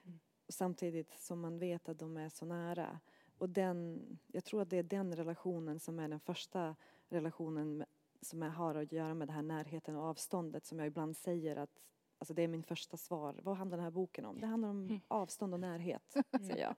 Mm. 0.05 0.19
Samtidigt 0.49 1.13
som 1.19 1.41
man 1.41 1.59
vet 1.59 1.89
att 1.89 1.99
de 1.99 2.17
är 2.17 2.29
så 2.29 2.45
nära. 2.45 3.01
Och 3.39 3.49
den, 3.49 4.03
jag 4.27 4.45
tror 4.45 4.63
att 4.63 4.71
det 4.71 4.77
är 4.77 4.83
den 4.83 5.17
relationen 5.17 5.81
som 5.81 5.99
är 5.99 6.09
den 6.09 6.21
första 6.21 6.77
relationen 7.09 7.85
som 8.25 8.43
jag 8.43 8.51
har 8.51 8.75
att 8.75 8.93
göra 8.93 9.15
med 9.15 9.29
den 9.29 9.35
här 9.35 9.43
närheten 9.43 9.97
och 9.97 10.03
avståndet 10.03 10.67
som 10.67 10.79
jag 10.79 10.87
ibland 10.87 11.17
säger 11.17 11.57
att 11.57 11.81
Alltså 12.19 12.35
det 12.35 12.43
är 12.43 12.49
min 12.49 12.63
första 12.63 12.97
svar. 12.97 13.41
Vad 13.43 13.57
handlar 13.57 13.77
den 13.77 13.85
här 13.85 13.91
boken 13.91 14.25
om? 14.25 14.41
Det 14.41 14.47
handlar 14.47 14.69
om 14.69 14.85
mm. 14.85 15.01
avstånd 15.09 15.55
och 15.55 15.61
närhet, 15.61 16.17
säger 16.41 16.63
jag. 16.63 16.75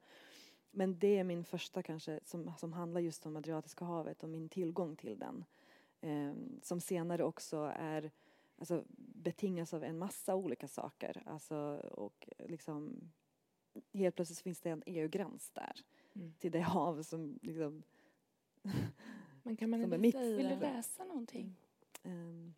Men 0.71 0.99
det 0.99 1.19
är 1.19 1.25
min 1.25 1.45
första 1.45 1.83
kanske 1.83 2.21
som, 2.25 2.53
som 2.59 2.73
handlar 2.73 3.01
just 3.01 3.27
om 3.27 3.37
Adriatiska 3.37 3.85
havet 3.85 4.23
och 4.23 4.29
min 4.29 4.49
tillgång 4.49 4.97
till 4.97 5.19
den. 5.19 5.45
Eh, 6.01 6.35
som 6.63 6.81
senare 6.81 7.25
också 7.25 7.73
är, 7.77 8.11
alltså 8.59 8.85
betingas 8.97 9.75
av 9.75 9.85
en 9.85 9.99
massa 9.99 10.35
olika 10.35 10.69
saker. 10.69 11.23
Alltså, 11.27 11.57
och 11.91 12.29
liksom, 12.39 13.13
helt 13.93 14.17
plötsligt 14.17 14.41
finns 14.41 14.61
det 14.61 14.71
en 14.71 14.83
EU-gräns 14.87 15.51
där. 15.51 15.81
Mm. 16.15 16.35
Till 16.39 16.53
det 16.53 16.61
hav 16.61 17.03
som 17.03 17.39
liksom 17.43 17.83
Men 19.47 19.57
kan 19.57 19.71
man 19.71 20.05
inte 20.05 20.19
säga... 20.19 20.37
Vill 20.37 20.49
du 20.49 20.57
läsa 20.57 21.05
någonting? 21.05 21.57
Um, 22.03 22.55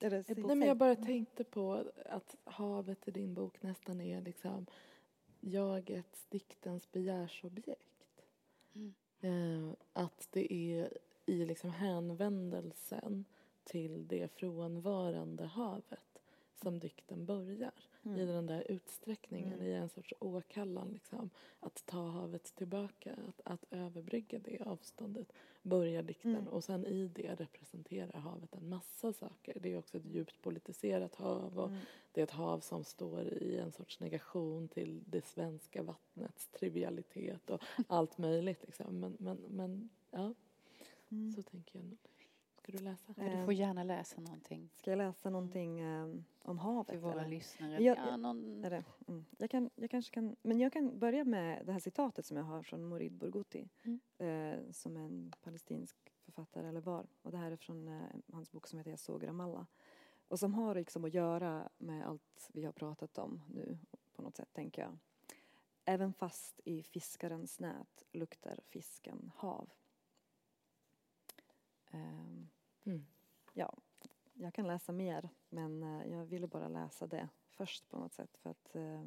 Nej, 0.00 0.24
men 0.36 0.62
jag 0.62 0.76
bara 0.76 0.96
tänkte 0.96 1.44
på 1.44 1.84
att 2.06 2.36
havet 2.44 3.08
i 3.08 3.10
din 3.10 3.34
bok 3.34 3.62
nästan 3.62 4.00
är 4.00 4.20
liksom 4.20 4.66
jagets, 5.40 6.26
diktens 6.28 6.92
begärsobjekt. 6.92 8.24
Mm. 8.74 8.94
Eh, 9.20 9.74
att 9.92 10.28
det 10.30 10.52
är 10.52 10.98
i 11.26 11.46
liksom 11.46 11.70
hänvändelsen 11.70 13.24
till 13.64 14.08
det 14.08 14.28
frånvarande 14.32 15.44
havet 15.44 16.07
som 16.62 16.78
dikten 16.78 17.26
börjar. 17.26 17.72
Mm. 18.02 18.18
I 18.18 18.26
den 18.26 18.46
där 18.46 18.70
utsträckningen, 18.70 19.52
mm. 19.52 19.66
i 19.66 19.72
en 19.72 19.88
sorts 19.88 20.14
åkallan. 20.20 20.90
Liksom, 20.92 21.30
att 21.60 21.86
ta 21.86 22.08
havet 22.08 22.54
tillbaka, 22.54 23.16
att, 23.28 23.40
att 23.44 23.64
överbrygga 23.70 24.38
det 24.38 24.60
avståndet 24.60 25.32
börjar 25.62 26.02
dikten. 26.02 26.34
Mm. 26.34 26.48
Och 26.48 26.64
sen 26.64 26.86
i 26.86 27.08
det 27.08 27.34
representerar 27.34 28.20
havet 28.20 28.54
en 28.54 28.68
massa 28.68 29.12
saker. 29.12 29.56
Det 29.60 29.72
är 29.72 29.78
också 29.78 29.96
ett 29.96 30.06
djupt 30.06 30.42
politiserat 30.42 31.14
hav 31.14 31.58
och 31.58 31.68
mm. 31.68 31.80
det 32.12 32.20
är 32.20 32.24
ett 32.24 32.30
hav 32.30 32.60
som 32.60 32.84
står 32.84 33.20
i 33.20 33.58
en 33.58 33.72
sorts 33.72 34.00
negation 34.00 34.68
till 34.68 35.02
det 35.06 35.26
svenska 35.26 35.82
vattnets 35.82 36.48
trivialitet 36.48 37.50
och 37.50 37.62
allt 37.88 38.18
möjligt. 38.18 38.62
Liksom. 38.66 39.00
Men, 39.00 39.16
men, 39.18 39.36
men 39.36 39.88
ja, 40.10 40.34
mm. 41.08 41.32
så 41.32 41.42
tänker 41.42 41.78
jag 41.78 41.84
nog. 41.84 41.98
Ska 42.68 42.78
du 42.78 42.84
läsa? 42.84 43.14
Ja, 43.16 43.24
du 43.24 43.44
får 43.44 43.54
gärna 43.54 43.84
läsa 43.84 44.20
någonting. 44.20 44.70
Ska 44.74 44.90
jag 44.90 44.98
läsa 44.98 45.30
någonting 45.30 45.84
um, 45.84 46.24
om 46.42 46.58
havet? 46.58 46.88
Till 46.88 46.98
våra 46.98 47.12
eller? 47.12 47.28
lyssnare. 47.28 47.82
Jag, 47.82 47.98
ja, 47.98 48.16
någon... 48.16 48.64
är 48.64 48.70
det? 48.70 48.84
Mm. 49.06 49.24
Jag, 49.38 49.50
kan, 49.50 49.70
jag 49.74 49.90
kanske 49.90 50.14
kan, 50.14 50.36
men 50.42 50.58
jag 50.58 50.72
kan 50.72 50.98
börja 50.98 51.24
med 51.24 51.66
det 51.66 51.72
här 51.72 51.80
citatet 51.80 52.26
som 52.26 52.36
jag 52.36 52.44
har 52.44 52.62
från 52.62 52.84
Morid 52.84 53.12
Bourgouti. 53.12 53.68
Mm. 53.82 54.00
Eh, 54.18 54.72
som 54.72 54.96
är 54.96 55.00
en 55.00 55.32
palestinsk 55.42 55.96
författare, 56.24 56.68
eller 56.68 56.80
var. 56.80 57.06
Och 57.22 57.30
det 57.30 57.38
här 57.38 57.50
är 57.50 57.56
från 57.56 57.88
eh, 57.88 58.00
hans 58.32 58.52
bok 58.52 58.66
som 58.66 58.78
heter 58.78 58.90
Jag 58.90 59.00
såg 59.00 59.26
Ramallah. 59.26 59.66
Och 60.28 60.38
som 60.38 60.54
har 60.54 60.74
liksom 60.74 61.04
att 61.04 61.14
göra 61.14 61.68
med 61.78 62.06
allt 62.06 62.50
vi 62.52 62.64
har 62.64 62.72
pratat 62.72 63.18
om 63.18 63.40
nu 63.48 63.78
på 64.12 64.22
något 64.22 64.36
sätt, 64.36 64.52
tänker 64.52 64.82
jag. 64.82 64.98
Även 65.84 66.12
fast 66.12 66.60
i 66.64 66.82
fiskarens 66.82 67.60
nät 67.60 68.04
luktar 68.12 68.60
fisken 68.70 69.30
hav. 69.36 69.70
Um, 71.90 72.48
Mm. 72.88 73.06
Ja, 73.52 73.78
jag 74.32 74.54
kan 74.54 74.66
läsa 74.66 74.92
mer 74.92 75.28
men 75.48 75.82
eh, 75.82 76.12
jag 76.12 76.24
ville 76.24 76.46
bara 76.46 76.68
läsa 76.68 77.06
det 77.06 77.28
först 77.48 77.88
på 77.88 77.98
något 77.98 78.12
sätt 78.12 78.36
för 78.36 78.50
att 78.50 78.74
eh, 78.74 79.04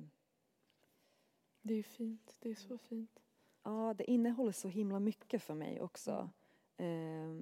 Det 1.61 1.73
är 1.73 1.83
fint, 1.83 2.37
det 2.39 2.49
är 2.49 2.55
så 2.55 2.77
fint. 2.77 3.19
Ja, 3.63 3.93
det 3.97 4.11
innehåller 4.11 4.51
så 4.51 4.67
himla 4.67 4.99
mycket 4.99 5.43
för 5.43 5.53
mig 5.53 5.81
också. 5.81 6.29
Eh, 6.77 7.35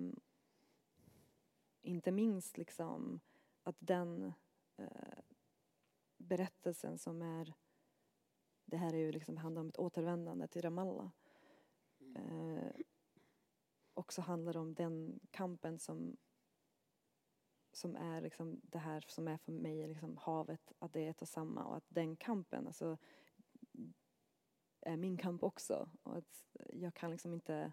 inte 1.82 2.12
minst 2.12 2.58
liksom 2.58 3.20
att 3.64 3.78
den 3.80 4.34
eh, 4.78 5.20
berättelsen 6.18 6.98
som 6.98 7.22
är 7.22 7.54
det 8.66 8.78
här 8.78 8.94
är 8.94 8.98
ju 8.98 9.12
liksom, 9.12 9.38
handlar 9.38 9.62
om 9.62 9.70
ett 9.70 9.80
återvändande 9.80 10.48
till 10.48 10.62
Ramallah. 10.62 11.10
Eh, 12.16 12.72
också 13.94 14.22
handlar 14.22 14.58
om 14.58 14.74
den 14.74 15.20
kampen 15.32 15.80
som 15.80 16.18
som 17.72 17.96
är 17.96 18.22
liksom 18.22 18.62
det 18.64 18.78
här 18.78 19.06
som 19.08 19.28
är 19.28 19.38
för 19.38 19.52
mig 19.52 19.88
liksom 19.88 20.18
havet, 20.18 20.74
att 20.80 20.94
det 20.94 21.06
är 21.06 21.10
ett 21.10 21.22
och 21.22 21.28
samma 21.28 21.64
och 21.64 21.78
att 21.78 21.86
den 21.90 22.16
kampen 22.16 22.68
alltså, 22.68 22.98
är 24.82 24.98
min 24.98 25.18
kamp 25.18 25.44
också. 25.44 25.90
Och 26.04 26.18
att 26.18 26.46
jag 26.74 26.94
kan 26.94 27.12
liksom 27.12 27.34
inte... 27.34 27.72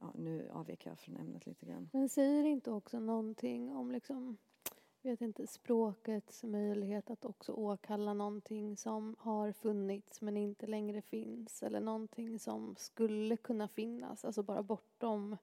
Ja, 0.00 0.12
nu 0.14 0.48
avvek 0.52 0.86
jag 0.86 0.98
från 0.98 1.16
ämnet 1.16 1.46
lite 1.46 1.66
grann. 1.66 1.90
Men 1.92 2.08
säger 2.08 2.42
det 2.42 2.48
inte 2.48 2.70
också 2.70 3.00
någonting 3.00 3.72
om 3.72 3.90
liksom, 3.90 4.36
vet 5.02 5.20
inte, 5.20 5.46
språkets 5.46 6.44
möjlighet 6.44 7.10
att 7.10 7.24
också 7.24 7.52
åkalla 7.52 8.14
någonting 8.14 8.76
som 8.76 9.16
har 9.18 9.52
funnits 9.52 10.20
men 10.20 10.36
inte 10.36 10.66
längre 10.66 11.02
finns 11.02 11.62
eller 11.62 11.80
någonting 11.80 12.38
som 12.38 12.76
skulle 12.76 13.36
kunna 13.36 13.68
finnas, 13.68 14.24
alltså 14.24 14.42
bara 14.42 14.62
bortom 14.62 15.36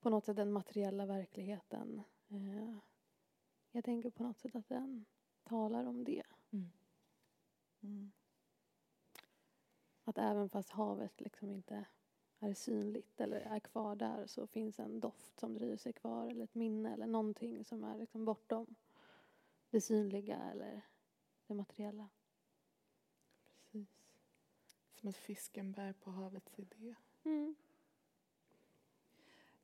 på 0.00 0.10
något 0.10 0.24
sätt 0.24 0.36
den 0.36 0.52
materiella 0.52 1.06
verkligheten. 1.06 2.02
Eh, 2.28 2.78
jag 3.70 3.84
tänker 3.84 4.10
på 4.10 4.22
något 4.22 4.38
sätt 4.38 4.56
att 4.56 4.68
den 4.68 5.04
talar 5.44 5.84
om 5.84 6.04
det. 6.04 6.22
Mm. 6.50 6.70
Mm. 7.80 8.12
Att 10.04 10.18
även 10.18 10.48
fast 10.48 10.70
havet 10.70 11.20
liksom 11.20 11.50
inte 11.50 11.86
är 12.38 12.54
synligt 12.54 13.20
eller 13.20 13.40
är 13.40 13.60
kvar 13.60 13.96
där 13.96 14.26
så 14.26 14.46
finns 14.46 14.80
en 14.80 15.00
doft 15.00 15.40
som 15.40 15.54
dröjer 15.54 15.76
sig 15.76 15.92
kvar 15.92 16.26
eller 16.26 16.44
ett 16.44 16.54
minne 16.54 16.92
eller 16.92 17.06
någonting 17.06 17.64
som 17.64 17.84
är 17.84 17.98
liksom 17.98 18.24
bortom 18.24 18.74
det 19.70 19.80
synliga 19.80 20.36
eller 20.36 20.82
det 21.46 21.54
materiella. 21.54 22.08
Precis. 23.54 23.88
Som 24.94 25.08
att 25.08 25.16
fisken 25.16 25.72
bär 25.72 25.92
på 25.92 26.10
havets 26.10 26.58
idé. 26.58 26.94
Mm. 27.24 27.54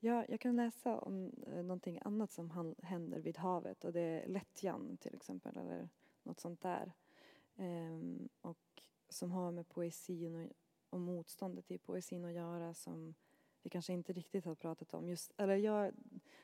Ja, 0.05 0.25
jag 0.29 0.41
kan 0.41 0.57
läsa 0.57 0.99
om 0.99 1.33
eh, 1.47 1.63
någonting 1.63 1.99
annat 2.05 2.31
som 2.31 2.75
händer 2.83 3.21
vid 3.21 3.39
havet 3.39 3.85
och 3.85 3.93
det 3.93 4.01
är 4.01 4.29
lättjan 4.29 4.97
till 4.97 5.15
exempel 5.15 5.57
eller 5.57 5.89
något 6.23 6.41
sånt 6.41 6.61
där. 6.61 6.93
Ehm, 7.57 8.29
och 8.41 8.83
som 9.09 9.31
har 9.31 9.53
med 9.53 9.69
poesin 9.69 10.35
och, 10.35 10.51
och 10.91 11.01
motståndet 11.01 11.71
i 11.71 11.79
poesin 11.79 12.25
att 12.25 12.33
göra 12.33 12.75
som 12.75 13.15
vi 13.63 13.71
kanske 13.71 13.93
inte 13.93 14.13
riktigt 14.13 14.45
har 14.45 14.55
pratat 14.55 14.95
om. 14.95 15.09
Just, 15.09 15.33
eller 15.37 15.57
jag, 15.57 15.95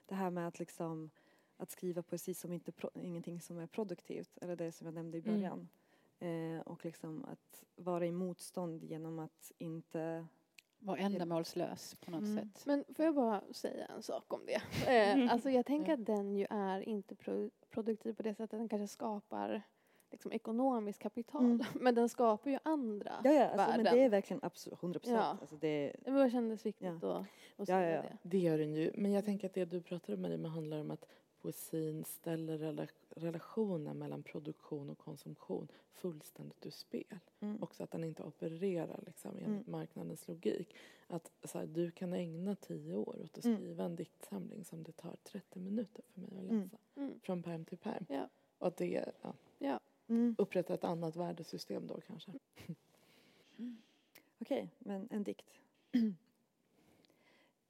det 0.06 0.14
här 0.14 0.30
med 0.30 0.48
att 0.48 0.58
liksom 0.58 1.10
att 1.56 1.70
skriva 1.70 2.02
poesi 2.02 2.34
som 2.34 2.52
inte 2.52 2.72
pro, 2.72 2.90
ingenting 2.94 3.40
som 3.40 3.58
är 3.58 3.66
produktivt, 3.66 4.38
eller 4.38 4.56
det 4.56 4.72
som 4.72 4.86
jag 4.86 4.94
nämnde 4.94 5.18
i 5.18 5.20
mm. 5.20 5.34
början. 5.34 5.68
Mm. 6.18 6.56
Eh, 6.56 6.60
och 6.60 6.84
liksom 6.84 7.24
att 7.24 7.64
vara 7.76 8.06
i 8.06 8.12
motstånd 8.12 8.84
genom 8.84 9.18
att 9.18 9.52
inte 9.58 10.26
vara 10.78 10.98
ändamålslös 10.98 11.94
på 11.94 12.10
något 12.10 12.22
mm. 12.22 12.36
sätt. 12.36 12.66
Men 12.66 12.84
får 12.96 13.04
jag 13.04 13.14
bara 13.14 13.42
säga 13.50 13.86
en 13.86 14.02
sak 14.02 14.32
om 14.32 14.40
det? 14.46 14.62
Eh, 14.88 15.32
alltså 15.32 15.50
jag 15.50 15.66
tänker 15.66 15.92
att 15.92 16.06
den 16.06 16.36
ju 16.36 16.46
är 16.50 16.88
inte 16.88 17.14
pro 17.14 17.50
produktiv 17.70 18.12
på 18.12 18.22
det 18.22 18.34
sättet. 18.34 18.58
Den 18.58 18.68
kanske 18.68 18.88
skapar 18.88 19.62
liksom 20.10 20.32
ekonomiskt 20.32 20.98
kapital. 20.98 21.44
Mm. 21.44 21.66
Men 21.74 21.94
den 21.94 22.08
skapar 22.08 22.50
ju 22.50 22.58
andra 22.62 23.12
ja, 23.24 23.32
ja, 23.32 23.42
alltså, 23.44 23.56
värden. 23.56 23.84
Men 23.84 23.94
det 23.94 24.04
är 24.04 24.08
verkligen 24.08 24.40
absolut 24.42 24.82
100 24.82 25.00
procent. 25.00 25.18
Ja. 25.18 25.38
Alltså 25.40 25.56
det, 25.56 25.92
det 26.04 26.30
kändes 26.30 26.66
viktigt 26.66 26.98
ja. 27.02 27.18
att, 27.18 27.26
att 27.56 27.66
säga 27.66 27.90
ja, 27.90 27.96
ja, 27.96 28.02
det. 28.02 28.18
Det 28.22 28.38
gör 28.38 28.58
den 28.58 28.74
ju. 28.74 28.92
Men 28.94 29.12
jag 29.12 29.24
tänker 29.24 29.46
att 29.46 29.54
det 29.54 29.64
du 29.64 29.82
pratar 29.82 30.14
om 30.14 30.22
Marie, 30.22 30.48
handlar 30.48 30.80
om 30.80 30.90
att 30.90 31.04
poesin 31.42 32.04
ställer 32.04 32.88
relationen 33.10 33.98
mellan 33.98 34.22
produktion 34.22 34.90
och 34.90 34.98
konsumtion 34.98 35.68
fullständigt 35.92 36.66
ur 36.66 36.70
spel. 36.70 37.18
Mm. 37.40 37.62
Också 37.62 37.82
att 37.82 37.90
den 37.90 38.04
inte 38.04 38.22
opererar 38.22 39.00
liksom, 39.06 39.30
enligt 39.30 39.46
mm. 39.46 39.64
marknadens 39.66 40.28
logik. 40.28 40.74
Att 41.06 41.30
så 41.44 41.58
här, 41.58 41.66
du 41.66 41.90
kan 41.90 42.12
ägna 42.12 42.54
tio 42.54 42.94
år 42.94 43.20
åt 43.24 43.38
att 43.38 43.44
mm. 43.44 43.56
skriva 43.56 43.82
mm. 43.82 43.86
en 43.86 43.96
diktsamling 43.96 44.64
som 44.64 44.82
det 44.82 44.92
tar 44.92 45.16
30 45.22 45.58
minuter 45.58 46.04
för 46.14 46.20
mig 46.20 46.30
att 46.36 46.50
mm. 46.50 46.62
läsa. 46.62 46.76
Mm. 46.96 47.20
Från 47.20 47.42
perm 47.42 47.64
till 47.64 47.78
perm. 47.78 48.04
Ja. 48.08 48.28
Och 48.58 48.66
att 48.66 48.76
det 48.76 49.04
ja, 49.22 49.32
ja. 49.58 49.80
upprättar 50.38 50.74
ett 50.74 50.84
annat 50.84 51.16
värdesystem 51.16 51.86
då 51.86 52.00
kanske. 52.00 52.32
Okej, 54.38 54.68
men 54.78 55.08
en 55.10 55.22
dikt. 55.24 55.60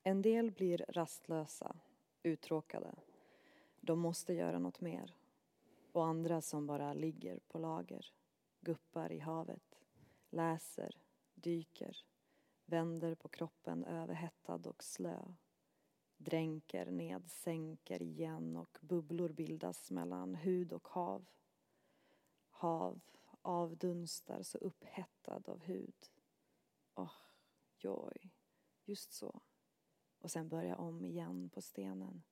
En 0.03 0.23
del 0.23 0.51
blir 0.51 0.85
rastlösa, 0.89 1.77
uttråkade. 2.23 2.95
De 3.89 3.99
måste 3.99 4.33
göra 4.33 4.59
något 4.59 4.81
mer. 4.81 5.15
Och 5.93 6.07
andra 6.07 6.41
som 6.41 6.67
bara 6.67 6.95
ligger 6.95 7.39
på 7.39 7.59
lager, 7.59 8.13
guppar 8.61 9.13
i 9.13 9.19
havet, 9.19 9.85
läser, 10.31 11.03
dyker, 11.35 12.05
vänder 12.65 13.15
på 13.15 13.29
kroppen 13.29 13.85
överhettad 13.85 14.69
och 14.69 14.85
slö 14.85 15.23
dränker, 16.17 16.91
nedsänker 16.91 18.03
igen 18.03 18.57
och 18.57 18.79
bubblor 18.81 19.29
bildas 19.29 19.91
mellan 19.91 20.35
hud 20.35 20.73
och 20.73 20.89
hav. 20.89 21.27
Hav 22.51 23.01
avdunstar 23.43 24.43
så 24.43 24.59
upphettad 24.59 25.43
av 25.47 25.61
hud. 25.61 26.11
Åh, 26.95 27.05
oh, 27.05 27.13
joj, 27.79 28.33
Just 28.85 29.13
så. 29.13 29.41
Och 30.19 30.31
sen 30.31 30.49
börja 30.49 30.77
om 30.77 31.05
igen 31.05 31.51
på 31.51 31.61
stenen. 31.61 32.23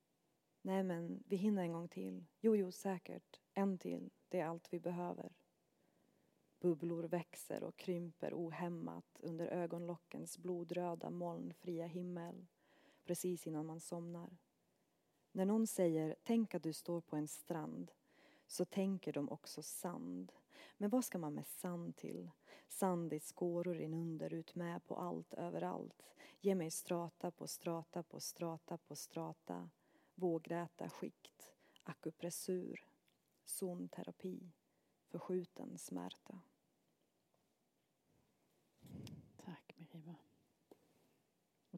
Nej 0.66 0.82
men, 0.82 1.22
vi 1.26 1.36
hinner 1.36 1.62
en 1.62 1.72
gång 1.72 1.88
till. 1.88 2.24
Jo, 2.40 2.56
jo, 2.56 2.72
säkert. 2.72 3.40
En 3.54 3.78
till. 3.78 4.10
Det 4.28 4.40
är 4.40 4.46
allt 4.46 4.72
vi 4.72 4.80
behöver. 4.80 5.32
Bubblor 6.60 7.04
växer 7.04 7.62
och 7.62 7.76
krymper 7.76 8.34
ohämmat 8.34 9.20
under 9.20 9.46
ögonlockens 9.46 10.38
blodröda 10.38 11.10
molnfria 11.10 11.86
himmel 11.86 12.46
precis 13.04 13.46
innan 13.46 13.66
man 13.66 13.80
somnar. 13.80 14.36
När 15.32 15.44
någon 15.44 15.66
säger 15.66 16.16
tänk 16.22 16.54
att 16.54 16.62
du 16.62 16.72
står 16.72 17.00
på 17.00 17.16
en 17.16 17.28
strand 17.28 17.92
så 18.46 18.64
tänker 18.64 19.12
de 19.12 19.28
också 19.28 19.62
sand. 19.62 20.32
Men 20.76 20.90
vad 20.90 21.04
ska 21.04 21.18
man 21.18 21.34
med 21.34 21.46
sand 21.46 21.96
till? 21.96 22.30
Sand 22.68 23.12
i 23.12 23.20
skåror 23.20 23.80
inunder, 23.80 24.34
ut 24.34 24.54
med 24.54 24.84
på 24.84 24.96
allt, 24.96 25.34
överallt. 25.34 26.02
Ge 26.40 26.54
mig 26.54 26.70
strata 26.70 27.30
på 27.30 27.46
strata 27.46 28.02
på 28.02 28.20
strata 28.20 28.76
på 28.76 28.96
strata. 28.96 29.70
Vågräta 30.18 30.88
skikt, 30.88 31.54
akupressur, 31.84 32.86
zonterapi, 33.44 34.52
förskjuten 35.08 35.78
smärta. 35.78 36.40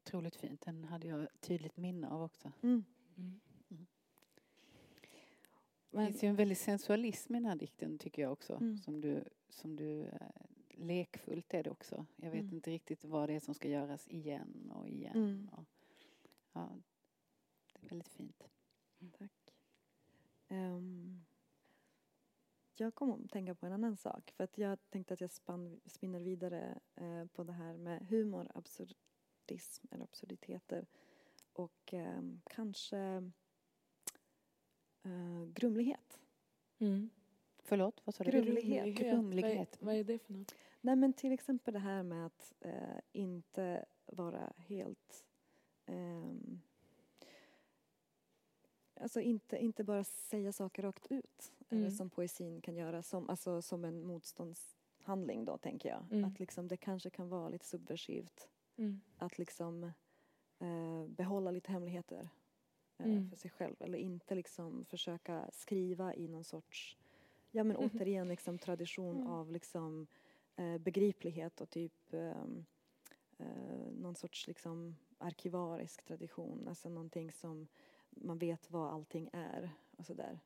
otroligt 0.08 0.36
fint. 0.36 0.60
Den 0.60 0.84
hade 0.84 1.06
jag 1.06 1.28
tydligt 1.40 1.76
minne 1.76 2.08
av 2.08 2.22
också. 2.22 2.52
Mm. 2.62 2.84
Mm. 3.16 3.40
Mm. 3.70 3.86
Det 5.90 6.06
finns 6.06 6.24
ju 6.24 6.28
en 6.28 6.36
väldig 6.36 6.56
sensualism 6.56 7.34
i 7.34 7.38
den 7.38 7.46
här 7.46 7.56
dikten 7.56 7.98
tycker 7.98 8.22
jag 8.22 8.32
också. 8.32 8.54
Mm. 8.54 8.78
Som 8.78 9.00
du, 9.00 9.24
som 9.48 9.76
du, 9.76 10.04
eh, 10.04 10.18
lekfullt 10.70 11.54
är 11.54 11.62
det 11.62 11.70
också. 11.70 12.06
Jag 12.16 12.30
vet 12.30 12.42
mm. 12.42 12.54
inte 12.54 12.70
riktigt 12.70 13.04
vad 13.04 13.28
det 13.28 13.34
är 13.34 13.40
som 13.40 13.54
ska 13.54 13.68
göras 13.68 14.08
igen 14.08 14.72
och 14.74 14.88
igen. 14.88 15.16
Mm. 15.16 15.48
Och, 15.52 15.64
ja, 16.52 16.70
väldigt 17.88 18.08
fint. 18.08 18.48
Tack. 19.18 19.54
Um, 20.48 21.24
jag 22.74 22.94
kom 22.94 23.24
att 23.24 23.30
tänka 23.30 23.54
på 23.54 23.66
en 23.66 23.72
annan 23.72 23.96
sak. 23.96 24.30
För 24.36 24.44
att 24.44 24.58
jag 24.58 24.78
tänkte 24.90 25.14
att 25.14 25.20
jag 25.20 25.30
spann, 25.30 25.80
spinner 25.86 26.20
vidare 26.20 26.78
uh, 27.00 27.26
på 27.26 27.44
det 27.44 27.52
här 27.52 27.76
med 27.76 28.06
humor, 28.08 28.50
absurd, 28.54 28.94
absurdism 29.48 29.86
eller 29.90 30.04
absurditeter. 30.04 30.86
Och 31.52 31.94
eh, 31.94 32.22
kanske 32.50 32.98
eh, 35.02 35.44
grumlighet. 35.54 36.20
Mm. 36.78 37.10
Förlåt, 37.58 38.00
vad 38.04 38.14
sa 38.14 38.24
du? 38.24 38.30
Grumlighet. 38.30 38.96
grumlighet. 38.96 39.76
Vad, 39.80 39.94
är, 39.94 39.94
vad 39.94 39.94
är 39.94 40.04
det 40.04 40.18
för 40.18 40.32
något? 40.32 40.54
Nej 40.80 40.96
men 40.96 41.12
till 41.12 41.32
exempel 41.32 41.74
det 41.74 41.80
här 41.80 42.02
med 42.02 42.26
att 42.26 42.54
eh, 42.60 43.00
inte 43.12 43.84
vara 44.06 44.52
helt 44.56 45.24
ehm, 45.86 46.60
Alltså 49.00 49.20
inte, 49.20 49.56
inte 49.58 49.84
bara 49.84 50.04
säga 50.04 50.52
saker 50.52 50.82
rakt 50.82 51.06
ut, 51.06 51.52
mm. 51.68 51.82
eller 51.82 51.90
som 51.90 52.10
poesin 52.10 52.60
kan 52.60 52.76
göra, 52.76 53.02
som, 53.02 53.30
alltså, 53.30 53.62
som 53.62 53.84
en 53.84 54.06
motståndshandling 54.06 55.44
då 55.44 55.58
tänker 55.58 55.88
jag. 55.88 56.06
Mm. 56.10 56.24
Att 56.24 56.40
liksom 56.40 56.68
det 56.68 56.76
kanske 56.76 57.10
kan 57.10 57.28
vara 57.28 57.48
lite 57.48 57.66
subversivt 57.66 58.48
Mm. 58.78 59.00
Att 59.18 59.38
liksom 59.38 59.84
eh, 60.58 61.06
behålla 61.06 61.50
lite 61.50 61.72
hemligheter 61.72 62.28
eh, 62.98 63.06
mm. 63.06 63.30
för 63.30 63.36
sig 63.36 63.50
själv. 63.50 63.76
Eller 63.80 63.98
inte 63.98 64.34
liksom 64.34 64.84
försöka 64.84 65.50
skriva 65.52 66.14
i 66.14 66.28
någon 66.28 66.44
sorts, 66.44 66.96
ja 67.50 67.64
men 67.64 67.76
mm. 67.76 67.90
återigen 67.90 68.28
liksom 68.28 68.58
tradition 68.58 69.16
mm. 69.16 69.28
av 69.28 69.52
liksom 69.52 70.06
eh, 70.56 70.78
begriplighet 70.78 71.60
och 71.60 71.70
typ 71.70 72.12
ehm, 72.12 72.64
eh, 73.38 73.92
någon 73.92 74.14
sorts 74.14 74.46
liksom 74.46 74.96
arkivarisk 75.18 76.04
tradition. 76.04 76.68
Alltså 76.68 76.88
någonting 76.88 77.32
som 77.32 77.68
man 78.22 78.38
vet 78.38 78.70
vad 78.70 78.92
allting 78.92 79.30
är 79.32 79.70
och 79.96 80.06
sådär. 80.06 80.38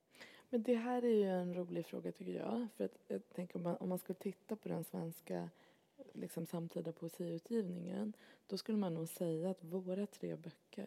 Men 0.51 0.63
det 0.63 0.75
här 0.75 1.03
är 1.05 1.15
ju 1.15 1.29
en 1.29 1.55
rolig 1.55 1.87
fråga 1.87 2.13
tycker 2.13 2.33
jag. 2.33 2.69
För 2.77 2.85
att 2.85 2.99
jag 3.09 3.29
tänker 3.29 3.57
om 3.57 3.63
man, 3.63 3.77
om 3.77 3.89
man 3.89 3.99
skulle 3.99 4.19
titta 4.19 4.57
på 4.57 4.69
den 4.69 4.85
svenska 4.85 5.51
liksom 6.13 6.47
samtida 6.47 6.93
poesiutgivningen 6.93 8.13
då 8.47 8.59
skulle 8.59 8.79
man 8.79 8.95
nog 8.95 9.09
säga 9.09 9.51
att 9.51 9.65
våra 9.65 10.07
tre 10.07 10.37
böcker, 10.37 10.87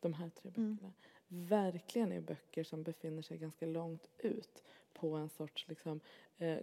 de 0.00 0.12
här 0.12 0.30
tre 0.30 0.50
böckerna 0.50 0.66
mm. 0.66 0.92
Verkligen 1.32 2.12
är 2.12 2.20
böcker 2.20 2.64
som 2.64 2.82
befinner 2.82 3.22
sig 3.22 3.38
ganska 3.38 3.66
långt 3.66 4.08
ut 4.18 4.62
på 4.92 5.16
en 5.16 5.28
sorts 5.28 5.68
liksom, 5.68 6.00
eh, 6.38 6.58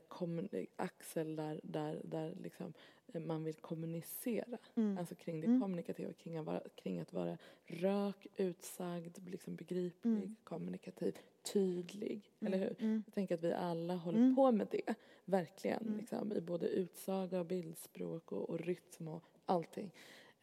axel 0.76 1.36
där, 1.36 1.60
där, 1.64 2.02
där 2.04 2.36
liksom, 2.44 2.74
eh, 3.08 3.22
man 3.22 3.44
vill 3.44 3.56
kommunicera. 3.56 4.58
Mm. 4.76 4.98
Alltså 4.98 5.16
kring 5.16 5.42
det 5.42 5.48
mm. 5.48 5.62
kommunikativa, 5.62 6.14
kring 6.14 6.38
att, 6.38 6.46
vara, 6.46 6.62
kring 6.76 7.00
att 7.00 7.14
vara 7.14 7.38
rak, 7.68 8.28
utsagd, 8.36 9.18
liksom 9.28 9.56
begriplig, 9.56 10.12
mm. 10.12 10.36
kommunikativ, 10.44 11.18
tydlig. 11.54 12.32
Mm. 12.40 12.54
Eller 12.54 12.66
hur? 12.66 12.76
Mm. 12.80 13.04
Jag 13.06 13.14
tänker 13.14 13.36
att 13.36 13.44
vi 13.44 13.54
alla 13.54 13.96
håller 13.96 14.20
mm. 14.20 14.36
på 14.36 14.52
med 14.52 14.68
det, 14.72 14.94
verkligen. 15.26 15.98
Liksom, 16.00 16.34
I 16.34 16.42
både 16.42 16.68
utsaga 16.68 17.40
och 17.40 17.46
bildspråk 17.46 18.32
och, 18.32 18.50
och 18.50 18.60
rytm 18.60 19.08
och 19.08 19.24
allting. 19.46 19.92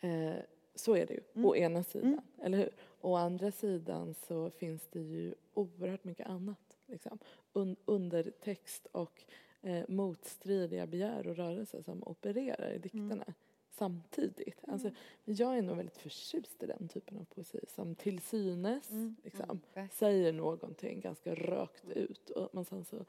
Eh, 0.00 0.34
så 0.74 0.96
är 0.96 1.06
det 1.06 1.14
ju, 1.14 1.20
mm. 1.34 1.46
å 1.46 1.56
ena 1.56 1.82
sidan, 1.82 2.20
eller 2.42 2.58
hur? 2.58 2.70
Å 3.00 3.16
andra 3.16 3.50
sidan 3.50 4.14
så 4.14 4.50
finns 4.50 4.88
det 4.90 5.00
ju 5.00 5.34
oerhört 5.54 6.04
mycket 6.04 6.26
annat. 6.26 6.78
Liksom. 6.86 7.18
Un 7.52 7.76
undertext 7.84 8.86
och 8.92 9.24
eh, 9.62 9.84
motstridiga 9.88 10.86
begär 10.86 11.26
och 11.26 11.36
rörelser 11.36 11.82
som 11.82 12.02
opererar 12.02 12.72
i 12.72 12.78
dikterna. 12.78 13.12
Mm 13.12 13.34
samtidigt. 13.78 14.64
Mm. 14.64 14.74
Alltså, 14.74 14.90
jag 15.24 15.58
är 15.58 15.62
nog 15.62 15.76
väldigt 15.76 15.98
förtjust 15.98 16.62
i 16.62 16.66
den 16.66 16.88
typen 16.88 17.18
av 17.18 17.24
poesi 17.24 17.60
som 17.68 17.94
till 17.94 18.20
synes 18.20 18.90
mm. 18.90 19.16
liksom, 19.24 19.60
mm. 19.74 19.88
säger 19.88 20.32
någonting 20.32 21.00
ganska 21.00 21.34
rakt 21.34 21.88
ut 21.88 22.30
och, 22.30 22.48
men 22.52 22.64
sen 22.64 22.84
så, 22.84 23.04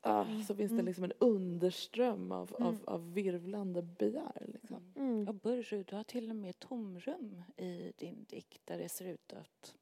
ah, 0.00 0.24
mm. 0.24 0.42
så 0.42 0.54
finns 0.54 0.70
det 0.70 0.74
mm. 0.74 0.86
liksom 0.86 1.04
en 1.04 1.12
underström 1.18 2.32
av, 2.32 2.54
av, 2.54 2.74
mm. 2.74 2.80
av 2.84 3.12
virvlande 3.12 3.82
begär. 3.82 4.46
Liksom. 4.46 4.92
Mm. 4.96 5.28
Och 5.28 5.34
Burru, 5.34 5.82
du 5.82 5.96
har 5.96 6.04
till 6.04 6.30
och 6.30 6.36
med 6.36 6.58
tomrum 6.58 7.42
i 7.56 7.92
din 7.96 8.26
dikt 8.28 8.60
där 8.64 8.78
det 8.78 8.88
ser 8.88 9.04
ut 9.04 9.32
att 9.32 9.74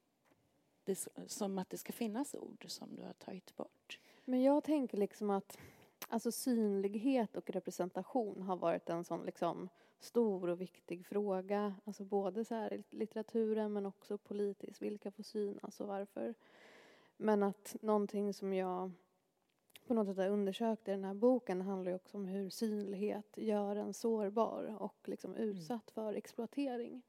det, 0.84 1.08
som 1.26 1.58
att 1.58 1.70
det 1.70 1.78
ska 1.78 1.92
finnas 1.92 2.34
ord 2.34 2.64
som 2.68 2.96
du 2.96 3.02
har 3.02 3.12
tagit 3.12 3.56
bort. 3.56 3.98
Men 4.24 4.42
jag 4.42 4.64
tänker 4.64 4.98
liksom 4.98 5.30
att 5.30 5.58
alltså 6.08 6.32
synlighet 6.32 7.36
och 7.36 7.50
representation 7.50 8.42
har 8.42 8.56
varit 8.56 8.88
en 8.88 9.04
sån 9.04 9.24
liksom 9.24 9.68
stor 9.98 10.48
och 10.48 10.60
viktig 10.60 11.06
fråga. 11.06 11.74
Alltså 11.84 12.04
både 12.04 12.44
så 12.44 12.54
här 12.54 12.72
i 12.72 12.84
litteraturen 12.90 13.72
men 13.72 13.86
också 13.86 14.18
politiskt. 14.18 14.82
Vilka 14.82 15.10
får 15.10 15.22
synas 15.22 15.80
och 15.80 15.88
varför? 15.88 16.34
Men 17.16 17.42
att 17.42 17.76
någonting 17.80 18.34
som 18.34 18.52
jag 18.52 18.90
på 19.86 19.94
något 19.94 20.16
sätt 20.16 20.30
undersökt 20.30 20.88
i 20.88 20.90
den 20.90 21.04
här 21.04 21.14
boken 21.14 21.60
handlar 21.60 21.90
ju 21.90 21.96
också 21.96 22.16
om 22.16 22.26
hur 22.26 22.50
synlighet 22.50 23.36
gör 23.36 23.76
en 23.76 23.94
sårbar 23.94 24.76
och 24.78 24.96
liksom 25.04 25.34
mm. 25.34 25.48
utsatt 25.48 25.90
för 25.90 26.14
exploatering. 26.14 27.02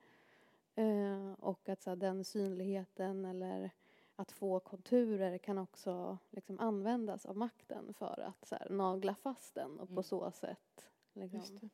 Eh, 0.75 1.31
och 1.39 1.69
att 1.69 1.81
så 1.81 1.89
här, 1.89 1.97
den 1.97 2.23
synligheten 2.23 3.25
eller 3.25 3.71
att 4.15 4.31
få 4.31 4.59
konturer 4.59 5.37
kan 5.37 5.57
också 5.57 6.17
liksom 6.29 6.59
användas 6.59 7.25
av 7.25 7.37
makten 7.37 7.93
för 7.93 8.19
att 8.19 8.47
så 8.47 8.55
här, 8.55 8.69
nagla 8.69 9.15
fast 9.15 9.55
den 9.55 9.79
och 9.79 9.87
på 9.87 9.93
mm. 9.93 10.03
så 10.03 10.31
sätt 10.31 10.85
liksom, 11.13 11.69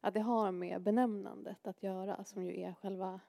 att 0.00 0.14
det 0.14 0.20
har 0.20 0.52
med 0.52 0.82
benämnandet 0.82 1.66
att 1.66 1.82
göra 1.82 2.24
som 2.24 2.44
ju 2.44 2.60
är 2.60 2.74
själva 2.74 3.20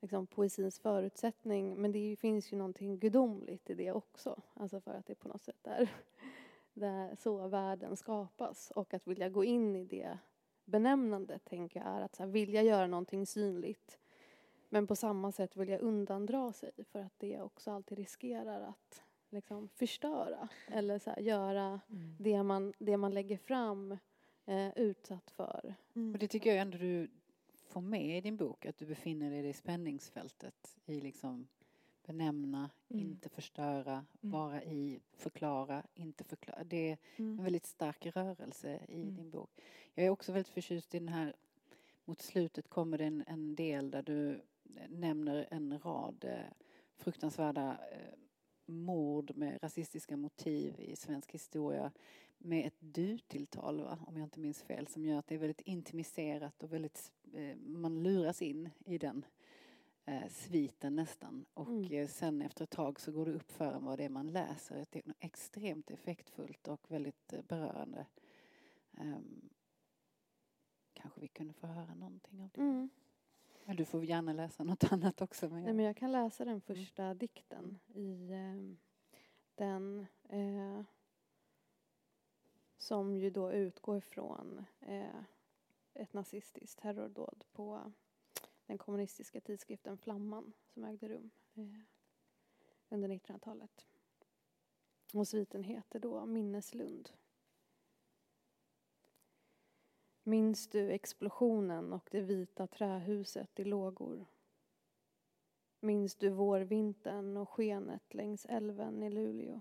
liksom, 0.00 0.26
poesins 0.26 0.78
förutsättning. 0.78 1.74
Men 1.74 1.92
det 1.92 2.16
finns 2.16 2.52
ju 2.52 2.56
någonting 2.56 2.98
gudomligt 2.98 3.70
i 3.70 3.74
det 3.74 3.92
också. 3.92 4.42
Alltså 4.54 4.80
för 4.80 4.94
att 4.94 5.06
det 5.06 5.14
på 5.14 5.28
något 5.28 5.42
sätt 5.42 5.66
är 5.66 5.90
där 6.74 7.16
så 7.16 7.48
världen 7.48 7.96
skapas. 7.96 8.70
Och 8.70 8.94
att 8.94 9.06
vilja 9.06 9.28
gå 9.28 9.44
in 9.44 9.76
i 9.76 9.84
det 9.84 10.18
benämnandet 10.64 11.44
tänker 11.44 11.80
jag 11.80 11.88
är 11.88 12.00
att 12.00 12.14
så 12.14 12.22
här, 12.22 12.30
vilja 12.30 12.62
göra 12.62 12.86
någonting 12.86 13.26
synligt 13.26 13.98
men 14.68 14.86
på 14.86 14.96
samma 14.96 15.32
sätt 15.32 15.56
vilja 15.56 15.78
undandra 15.78 16.52
sig 16.52 16.70
för 16.92 16.98
att 16.98 17.12
det 17.18 17.40
också 17.40 17.70
alltid 17.70 17.98
riskerar 17.98 18.60
att 18.60 19.02
liksom, 19.30 19.68
förstöra 19.68 20.48
eller 20.66 20.98
så 20.98 21.10
här, 21.10 21.20
göra 21.20 21.80
mm. 21.90 22.16
det, 22.18 22.42
man, 22.42 22.72
det 22.78 22.96
man 22.96 23.14
lägger 23.14 23.36
fram 23.36 23.98
eh, 24.46 24.78
utsatt 24.78 25.30
för. 25.30 25.74
Mm. 25.94 26.12
Och 26.12 26.18
det 26.18 26.28
tycker 26.28 26.50
jag 26.50 26.58
ändå 26.58 26.78
du 26.78 27.10
få 27.68 27.80
med 27.80 28.18
i 28.18 28.20
din 28.20 28.36
bok 28.36 28.66
att 28.66 28.76
du 28.76 28.86
befinner 28.86 29.30
dig 29.30 29.48
i 29.48 29.52
spänningsfältet 29.52 30.78
i 30.86 31.00
liksom 31.00 31.48
benämna, 32.02 32.70
mm. 32.88 33.04
inte 33.04 33.28
förstöra, 33.28 33.92
mm. 33.92 34.32
vara 34.32 34.64
i, 34.64 35.00
förklara, 35.12 35.82
inte 35.94 36.24
förklara. 36.24 36.64
Det 36.64 36.90
är 36.90 36.98
mm. 37.16 37.38
en 37.38 37.44
väldigt 37.44 37.66
stark 37.66 38.06
rörelse 38.06 38.80
i 38.88 39.02
mm. 39.02 39.16
din 39.16 39.30
bok. 39.30 39.50
Jag 39.94 40.06
är 40.06 40.10
också 40.10 40.32
väldigt 40.32 40.52
förtjust 40.52 40.94
i 40.94 40.98
den 40.98 41.08
här, 41.08 41.34
mot 42.04 42.20
slutet 42.20 42.68
kommer 42.68 42.98
det 42.98 43.04
en, 43.04 43.24
en 43.26 43.54
del 43.54 43.90
där 43.90 44.02
du 44.02 44.42
nämner 44.88 45.48
en 45.50 45.78
rad 45.78 46.24
eh, 46.24 46.52
fruktansvärda 46.96 47.78
eh, 47.92 48.18
mord 48.66 49.36
med 49.36 49.62
rasistiska 49.62 50.16
motiv 50.16 50.74
i 50.78 50.96
svensk 50.96 51.32
historia 51.32 51.92
med 52.38 52.66
ett 52.66 52.76
du-tilltal, 52.78 53.80
om 53.80 54.16
jag 54.16 54.26
inte 54.26 54.40
minns 54.40 54.62
fel, 54.62 54.86
som 54.86 55.04
gör 55.04 55.18
att 55.18 55.26
det 55.26 55.34
är 55.34 55.38
väldigt 55.38 55.60
intimiserat 55.60 56.62
och 56.62 56.72
väldigt, 56.72 57.12
eh, 57.32 57.56
man 57.56 58.02
luras 58.02 58.42
in 58.42 58.70
i 58.84 58.98
den 58.98 59.24
eh, 60.04 60.28
sviten 60.28 60.96
nästan. 60.96 61.44
Och 61.54 61.68
mm. 61.68 61.92
Eh, 61.92 62.08
sen 62.08 62.42
efter 62.42 62.64
ett 62.64 62.70
tag 62.70 63.00
så 63.00 63.12
går 63.12 63.26
det 63.26 63.32
upp 63.32 63.52
för 63.52 63.72
en 63.72 63.84
vad 63.84 63.98
det 63.98 64.04
är 64.04 64.08
man 64.08 64.32
läser. 64.32 64.86
Det 64.90 65.06
är 65.06 65.14
extremt 65.18 65.90
effektfullt 65.90 66.68
och 66.68 66.90
väldigt 66.90 67.32
eh, 67.32 67.42
berörande. 67.42 68.06
Um, 68.90 69.50
kanske 70.92 71.20
vi 71.20 71.28
kunde 71.28 71.54
få 71.54 71.66
höra 71.66 71.94
någonting 71.94 72.42
av 72.42 72.50
det. 72.54 72.60
Mm. 72.60 72.90
Men 73.64 73.76
du 73.76 73.84
får 73.84 74.04
gärna 74.04 74.32
läsa 74.32 74.64
något 74.64 74.84
annat 74.92 75.22
också. 75.22 75.48
Men 75.48 75.58
jag... 75.58 75.64
Nej, 75.64 75.74
men 75.74 75.84
jag 75.84 75.96
kan 75.96 76.12
läsa 76.12 76.44
den 76.44 76.60
första 76.60 77.04
mm. 77.04 77.18
dikten 77.18 77.78
i 77.94 78.32
eh, 78.32 78.76
den 79.54 80.06
eh, 80.28 80.82
som 82.78 83.16
ju 83.16 83.30
då 83.30 83.52
utgår 83.52 84.00
från 84.00 84.64
eh, 84.80 85.22
ett 85.94 86.12
nazistiskt 86.12 86.78
terrordåd 86.78 87.44
på 87.52 87.92
den 88.72 88.78
kommunistiska 88.78 89.40
tidskriften 89.40 89.98
Flamman 89.98 90.52
som 90.66 90.84
ägde 90.84 91.08
rum 91.08 91.30
eh, 91.54 91.80
under 92.88 93.08
1900-talet. 93.08 93.86
Och 95.14 95.28
sviten 95.28 95.62
heter 95.62 96.00
då 96.00 96.26
Minneslund. 96.26 97.10
Minns 100.22 100.68
du 100.68 100.90
explosionen 100.90 101.92
och 101.92 102.08
det 102.10 102.20
vita 102.20 102.66
trähuset 102.66 103.60
i 103.60 103.64
lågor? 103.64 104.26
Minns 105.80 106.14
du 106.14 106.30
vårvintern 106.30 107.36
och 107.36 107.48
skenet 107.48 108.14
längs 108.14 108.46
älven 108.46 109.02
i 109.02 109.10
Luleå? 109.10 109.60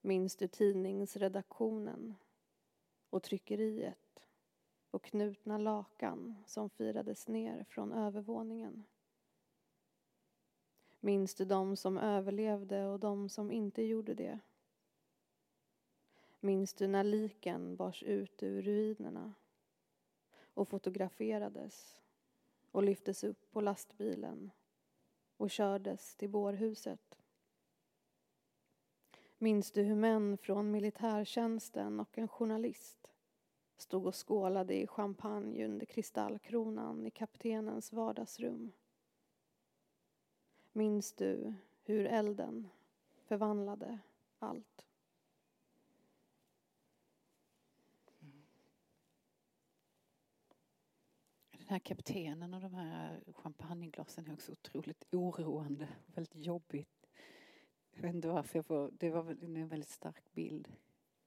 Minns 0.00 0.36
du 0.36 0.48
tidningsredaktionen 0.48 2.14
och 3.10 3.22
tryckeriet 3.22 4.01
och 4.92 5.02
knutna 5.02 5.58
lakan 5.58 6.34
som 6.46 6.70
firades 6.70 7.28
ner 7.28 7.64
från 7.64 7.92
övervåningen? 7.92 8.84
Minns 11.00 11.34
du 11.34 11.44
de 11.44 11.76
som 11.76 11.98
överlevde 11.98 12.86
och 12.86 13.00
de 13.00 13.28
som 13.28 13.52
inte 13.52 13.82
gjorde 13.82 14.14
det? 14.14 14.38
Minns 16.40 16.74
du 16.74 16.86
när 16.88 17.04
liken 17.04 17.76
bars 17.76 18.02
ut 18.02 18.42
ur 18.42 18.62
ruinerna 18.62 19.34
och 20.54 20.68
fotograferades 20.68 22.00
och 22.70 22.82
lyftes 22.82 23.24
upp 23.24 23.50
på 23.50 23.60
lastbilen 23.60 24.50
och 25.36 25.50
kördes 25.50 26.16
till 26.16 26.30
bårhuset? 26.30 27.18
Minns 29.38 29.72
du 29.72 29.82
hur 29.82 29.96
män 29.96 30.38
från 30.38 30.70
militärtjänsten 30.70 32.00
och 32.00 32.18
en 32.18 32.28
journalist 32.28 33.11
stod 33.82 34.06
och 34.06 34.28
skålade 34.28 34.74
i 34.74 34.86
champagne 34.86 35.64
under 35.64 35.86
kristallkronan 35.86 37.06
i 37.06 37.10
kaptenens 37.10 37.92
vardagsrum? 37.92 38.72
Minns 40.72 41.12
du 41.12 41.54
hur 41.82 42.06
elden 42.06 42.68
förvandlade 43.24 43.98
allt? 44.38 44.86
Mm. 48.20 48.42
Den 51.50 51.68
här 51.68 51.78
kaptenen 51.78 52.54
och 52.54 52.60
de 52.60 52.74
här 52.74 53.20
champagneglasen 53.26 54.26
är 54.26 54.32
också 54.32 54.52
otroligt 54.52 55.04
oroande, 55.10 55.88
väldigt 56.06 56.46
jobbigt. 56.46 57.08
Jag 57.90 58.02
vet 58.02 58.14
inte 58.14 58.28
varför 58.28 58.58
jag 58.58 58.66
får, 58.66 58.90
det 58.90 59.10
var 59.10 59.30
en 59.30 59.68
väldigt 59.68 59.90
stark 59.90 60.32
bild 60.32 60.72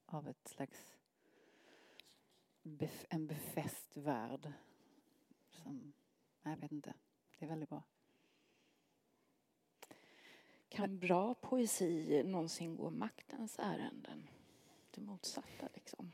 av 0.05 0.27
ett 0.27 0.47
slags 0.47 0.94
en 3.09 3.27
befäst 3.27 3.97
värld. 3.97 4.51
Som, 5.51 5.93
jag 6.43 6.57
vet 6.57 6.71
inte, 6.71 6.93
det 7.39 7.45
är 7.45 7.49
väldigt 7.49 7.69
bra. 7.69 7.83
Kan 10.69 10.99
bra 10.99 11.33
poesi 11.33 12.23
någonsin 12.25 12.75
gå 12.75 12.89
maktens 12.89 13.59
ärenden? 13.59 14.27
Det 14.91 15.01
motsatta 15.01 15.69
liksom. 15.73 16.11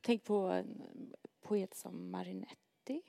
Tänk 0.00 0.24
på 0.24 0.36
en 0.36 0.82
poet 1.40 1.74
som 1.74 2.10
Marinetti. 2.10 3.02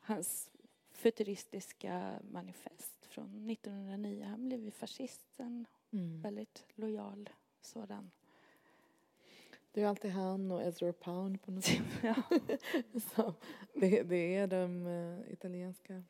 Hans 0.00 0.50
futuristiska 0.90 2.20
manifest 2.30 3.06
från 3.06 3.50
1909. 3.50 4.24
Han 4.24 4.48
blev 4.48 4.60
ju 4.60 4.70
fascist 4.70 5.40
en 5.40 5.66
mm. 5.90 6.20
väldigt 6.20 6.66
lojal 6.74 7.30
sådan. 7.60 8.10
Det 9.76 9.82
är 9.82 9.86
alltid 9.86 10.10
han 10.10 10.50
och 10.50 10.62
Ezra 10.62 10.92
Pound 10.92 11.42
på 11.42 11.50
något 11.50 11.64
sätt. 11.64 11.82
ja. 12.02 12.14
så, 13.14 13.34
det, 13.74 14.02
det, 14.02 14.36
är 14.36 14.46
de 14.46 14.86
uh, 14.86 15.32
italienska. 15.32 16.02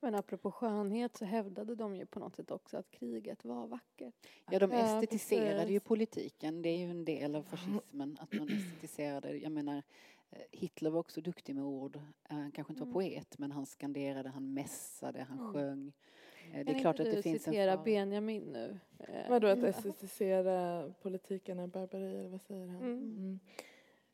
Men 0.00 0.14
apropå 0.14 0.50
skönhet 0.50 1.16
så 1.16 1.24
hävdade 1.24 1.74
de 1.74 1.96
ju 1.96 2.06
på 2.06 2.18
något 2.18 2.36
sätt 2.36 2.50
också 2.50 2.76
att 2.76 2.90
kriget 2.90 3.44
var 3.44 3.66
vackert. 3.66 4.14
Ja, 4.50 4.58
de 4.58 4.72
estetiserade 4.72 5.72
ju 5.72 5.80
politiken. 5.80 6.62
Det 6.62 6.68
är 6.68 6.76
ju 6.76 6.90
en 6.90 7.04
del 7.04 7.34
av 7.34 7.42
fascismen 7.42 8.18
att 8.20 8.32
man 8.32 8.48
estetiserade. 8.48 9.36
Jag 9.36 9.52
menar, 9.52 9.82
Eh, 10.30 10.42
Hitler 10.50 10.90
var 10.90 11.00
också 11.00 11.20
duktig 11.20 11.54
med 11.54 11.64
ord. 11.64 12.00
Han 12.22 12.52
kanske 12.52 12.72
inte 12.72 12.80
var 12.80 12.86
mm. 12.86 12.94
poet 12.94 13.38
men 13.38 13.52
han 13.52 13.66
skanderade, 13.66 14.28
han 14.28 14.54
mässade, 14.54 15.26
han 15.28 15.38
mm. 15.38 15.52
sjöng. 15.52 15.92
Eh, 16.52 16.64
det 16.64 16.70
är 16.70 16.74
kan 16.74 16.80
klart 16.80 17.00
att 17.00 17.06
det 17.06 17.22
finns 17.22 17.46
en 17.46 17.52
citera 17.52 17.76
Benjamin 17.76 18.42
nu? 18.42 18.78
Eh, 18.98 19.30
Vadå 19.30 19.46
att 19.46 19.62
estetisera 19.62 20.84
politiken 21.02 21.58
är 21.58 21.66
barbari 21.66 22.18
eller 22.18 22.28
vad 22.28 22.42
säger 22.42 22.66
han? 22.66 22.82
Mm. 22.82 23.38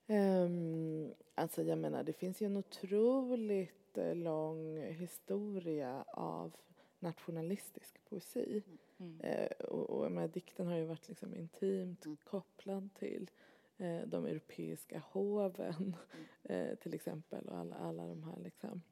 Um, 0.07 1.15
alltså 1.35 1.63
jag 1.63 1.79
menar 1.79 2.03
det 2.03 2.13
finns 2.13 2.43
ju 2.43 2.47
en 2.47 2.57
otroligt 2.57 3.99
lång 4.15 4.83
historia 4.83 6.05
av 6.09 6.57
nationalistisk 6.99 8.05
poesi. 8.09 8.63
Mm. 8.99 9.21
Uh, 9.21 9.67
och, 9.67 9.91
och 9.91 10.13
menar, 10.13 10.29
dikten 10.29 10.67
har 10.67 10.77
ju 10.77 10.85
varit 10.85 11.09
liksom 11.09 11.35
intimt 11.35 12.05
mm. 12.05 12.17
kopplad 12.25 12.89
till 12.95 13.31
eh, 13.79 14.01
de 14.07 14.27
europeiska 14.27 15.03
hoven 15.13 15.97
eh, 16.43 16.75
till 16.75 16.95
exempel 16.95 17.49
och 17.49 17.59
alla, 17.59 17.77
alla 17.77 18.07
de 18.07 18.23
här 18.23 18.37
liksom 18.43 18.83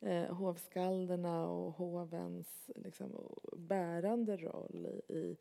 eh, 0.00 0.34
hovskalderna 0.34 1.48
och 1.48 1.72
hovens 1.72 2.70
liksom, 2.74 3.10
bärande 3.56 4.36
roll 4.36 4.86
i, 4.86 5.12
i 5.14 5.36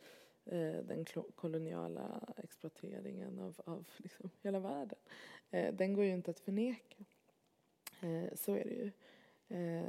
eh, 0.45 0.84
den 0.84 1.06
koloniala 1.36 2.22
exploateringen 2.38 3.39
av, 3.39 3.62
av 3.66 3.88
liksom 3.97 4.30
hela 4.41 4.60
världen. 4.60 4.99
Eh, 5.51 5.74
den 5.74 5.93
går 5.93 6.03
ju 6.03 6.14
inte 6.14 6.32
att 6.32 6.39
förneka. 6.39 7.06
Eh, 8.01 8.36
så 8.36 8.51
är 8.56 8.64
det 8.64 8.76
ju. 8.76 8.91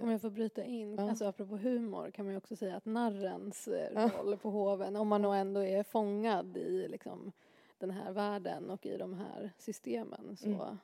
Om 0.02 0.10
jag 0.10 0.20
får 0.20 0.30
bryta 0.30 0.64
in, 0.64 0.94
ja. 0.94 1.10
alltså 1.10 1.24
apropå 1.24 1.56
humor 1.56 2.10
kan 2.10 2.24
man 2.24 2.34
ju 2.34 2.38
också 2.38 2.56
säga 2.56 2.76
att 2.76 2.84
narrens 2.84 3.68
roll 3.68 4.30
ja. 4.30 4.36
på 4.36 4.50
hoven, 4.50 4.96
om 4.96 5.08
man 5.08 5.22
nog 5.22 5.34
ändå 5.34 5.60
är 5.60 5.82
fångad 5.82 6.56
i 6.56 6.88
liksom 6.88 7.32
den 7.78 7.90
här 7.90 8.12
världen 8.12 8.70
och 8.70 8.86
i 8.86 8.96
de 8.96 9.14
här 9.14 9.52
systemen 9.58 10.36
så, 10.36 10.46
mm. 10.46 10.78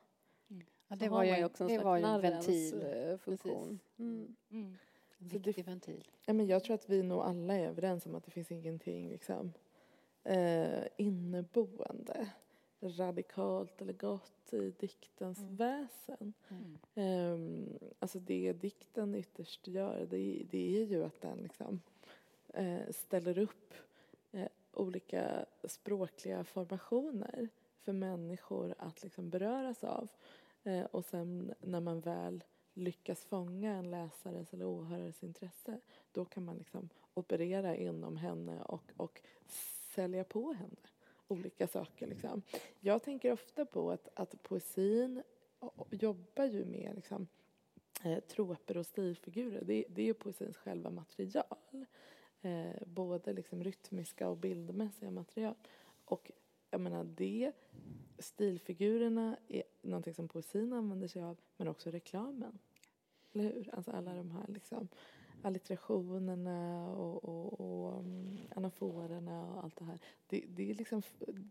Mm. 0.93 0.99
Ja, 1.01 1.07
det 1.07 1.09
var 1.09 1.39
ju 1.39 1.45
också 1.45 1.65
en 1.65 1.69
det 1.69 1.79
var 1.79 1.99
en 1.99 2.21
ventil. 2.21 2.83
Eh, 2.83 3.19
funktion. 3.19 3.79
Mm. 3.99 4.37
Mm. 4.51 4.77
En 5.19 5.29
viktig 5.29 5.55
det, 5.55 5.63
ventil. 5.63 6.09
Ja, 6.27 6.33
men 6.33 6.47
jag 6.47 6.65
tror 6.65 6.75
att 6.75 6.91
vi 6.91 7.03
nog 7.03 7.21
alla 7.21 7.55
är 7.55 7.69
överens 7.69 8.07
om 8.07 8.15
att 8.15 8.25
det 8.25 8.31
finns 8.31 8.51
ingenting 8.51 9.09
liksom, 9.09 9.53
eh, 10.25 10.85
inneboende 10.97 12.31
radikalt 12.81 13.83
eller 13.83 13.93
gott 13.93 14.53
i 14.53 14.71
diktens 14.79 15.39
mm. 15.39 15.57
väsen. 15.57 16.33
Mm. 16.95 17.33
Um, 17.33 17.79
alltså 17.99 18.19
det 18.19 18.53
dikten 18.53 19.15
ytterst 19.15 19.69
gör 19.69 20.07
det, 20.11 20.43
det 20.51 20.83
är 20.83 20.85
ju 20.85 21.05
att 21.05 21.21
den 21.21 21.39
liksom, 21.39 21.81
uh, 22.59 22.91
ställer 22.91 23.39
upp 23.39 23.75
olika 24.73 25.47
språkliga 25.65 26.45
formationer 26.45 27.49
för 27.81 27.93
människor 27.93 28.75
att 28.79 29.03
liksom 29.03 29.31
beröras 29.31 29.85
av. 29.85 30.09
Eh, 30.65 30.85
och 30.85 31.05
sen 31.05 31.55
när 31.61 31.81
man 31.81 32.01
väl 32.01 32.45
lyckas 32.75 33.25
fånga 33.25 33.73
en 33.73 33.91
läsares 33.91 34.55
eller 34.55 34.65
åhörares 34.65 35.23
intresse 35.23 35.81
då 36.13 36.25
kan 36.25 36.45
man 36.45 36.57
liksom 36.57 36.89
operera 37.15 37.77
inom 37.77 38.17
henne 38.17 38.63
och, 38.63 38.93
och 38.97 39.23
sälja 39.95 40.25
på 40.25 40.53
henne 40.53 40.77
olika 41.29 41.69
saker. 41.69 42.07
Liksom. 42.07 42.43
Jag 42.81 43.03
tänker 43.03 43.33
ofta 43.33 43.65
på 43.65 43.91
att, 43.91 44.09
att 44.15 44.43
poesin 44.43 45.23
jobbar 45.91 46.45
ju 46.45 46.65
med 46.65 46.93
liksom, 46.95 47.27
eh, 48.05 48.21
troper 48.21 48.77
och 48.77 48.87
stilfigurer. 48.87 49.65
Det, 49.65 49.85
det 49.89 50.03
är 50.03 50.07
ju 50.07 50.15
poesins 50.15 50.57
själva 50.57 50.91
material. 50.91 51.87
Eh, 52.43 52.87
både 52.87 53.33
liksom 53.33 53.65
rytmiska 53.65 54.29
och 54.29 54.37
bildmässiga 54.37 55.11
material. 55.11 55.55
Och 56.05 56.31
jag 56.71 56.81
menar 56.81 57.05
det, 57.05 57.53
stilfigurerna 58.19 59.37
är 59.49 59.63
någonting 59.83 60.15
som 60.15 60.29
poesin 60.29 60.73
använder 60.73 61.09
sig 61.09 61.23
av 61.23 61.37
men 61.57 61.69
också 61.69 61.91
reklamen. 61.91 62.59
Eller 63.33 63.45
hur? 63.45 63.75
Alltså 63.75 63.91
alla 63.91 64.15
de 64.15 64.31
här 64.31 64.45
liksom 64.49 64.89
allitterationerna 65.43 66.89
och, 66.91 67.25
och, 67.25 67.61
och 67.61 67.99
um, 67.99 68.39
anaforerna 68.57 69.47
och 69.47 69.65
allt 69.65 69.77
det 69.77 69.85
här. 69.85 69.99
Det, 70.27 70.45
det, 70.49 70.71
är 70.71 70.75
liksom, 70.75 71.03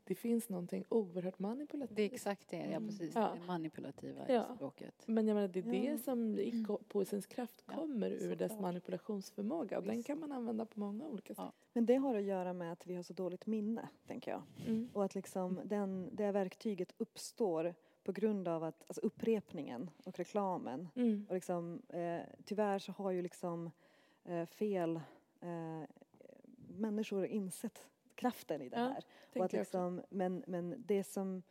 det 0.03 0.15
finns 0.15 0.49
någonting 0.49 0.85
oerhört 0.89 1.39
manipulativt. 1.39 1.95
Det 1.95 2.03
är 2.03 2.13
exakt 2.13 2.49
det, 2.49 2.57
ja 2.57 2.63
mm. 2.63 2.87
precis. 2.87 3.15
Ja. 3.15 3.33
Det 3.39 3.47
manipulativa 3.47 4.21
ja. 4.27 4.47
i 4.53 4.55
språket. 4.55 5.03
Men 5.05 5.27
jag 5.27 5.35
menar, 5.35 5.47
det 5.47 5.59
är 5.59 5.73
ja. 5.73 5.91
det 5.91 5.97
som 5.97 6.39
i 6.39 6.49
mm. 6.49 6.77
poesins 6.87 7.27
kraft 7.27 7.65
kommer 7.65 8.11
ur 8.11 8.35
dess 8.35 8.59
manipulationsförmåga. 8.59 9.77
Och 9.77 9.83
den 9.83 10.03
kan 10.03 10.19
man 10.19 10.31
använda 10.31 10.65
på 10.65 10.79
många 10.79 11.07
olika 11.07 11.35
sätt. 11.35 11.45
Men 11.73 11.85
det 11.85 11.95
har 11.95 12.15
att 12.15 12.23
göra 12.23 12.53
med 12.53 12.71
att 12.71 12.87
vi 12.87 12.95
har 12.95 13.03
så 13.03 13.13
dåligt 13.13 13.45
minne, 13.45 13.89
tänker 14.07 14.31
jag. 14.31 14.41
Mm. 14.67 14.89
Och 14.93 15.05
att 15.05 15.15
liksom 15.15 15.59
den, 15.63 16.09
det 16.11 16.31
verktyget 16.31 16.93
uppstår 16.97 17.75
på 18.03 18.11
grund 18.11 18.47
av 18.47 18.63
att, 18.63 18.83
alltså 18.87 19.01
upprepningen 19.01 19.89
och 20.03 20.17
reklamen. 20.17 20.89
Mm. 20.95 21.25
Och 21.29 21.35
liksom, 21.35 21.81
eh, 21.89 22.19
tyvärr 22.45 22.79
så 22.79 22.91
har 22.91 23.11
ju 23.11 23.21
liksom 23.21 23.71
eh, 24.25 24.45
fel 24.45 24.99
eh, 25.41 25.83
människor 26.67 27.25
insett 27.25 27.87
kraften 28.15 28.61
i 28.61 28.69
det 28.69 28.77
här. 28.77 29.03
och 29.35 29.45
att 29.45 29.53
liksom, 29.53 30.01
men, 30.09 30.43
men 30.47 30.83
det 30.85 31.03
som 31.03 31.43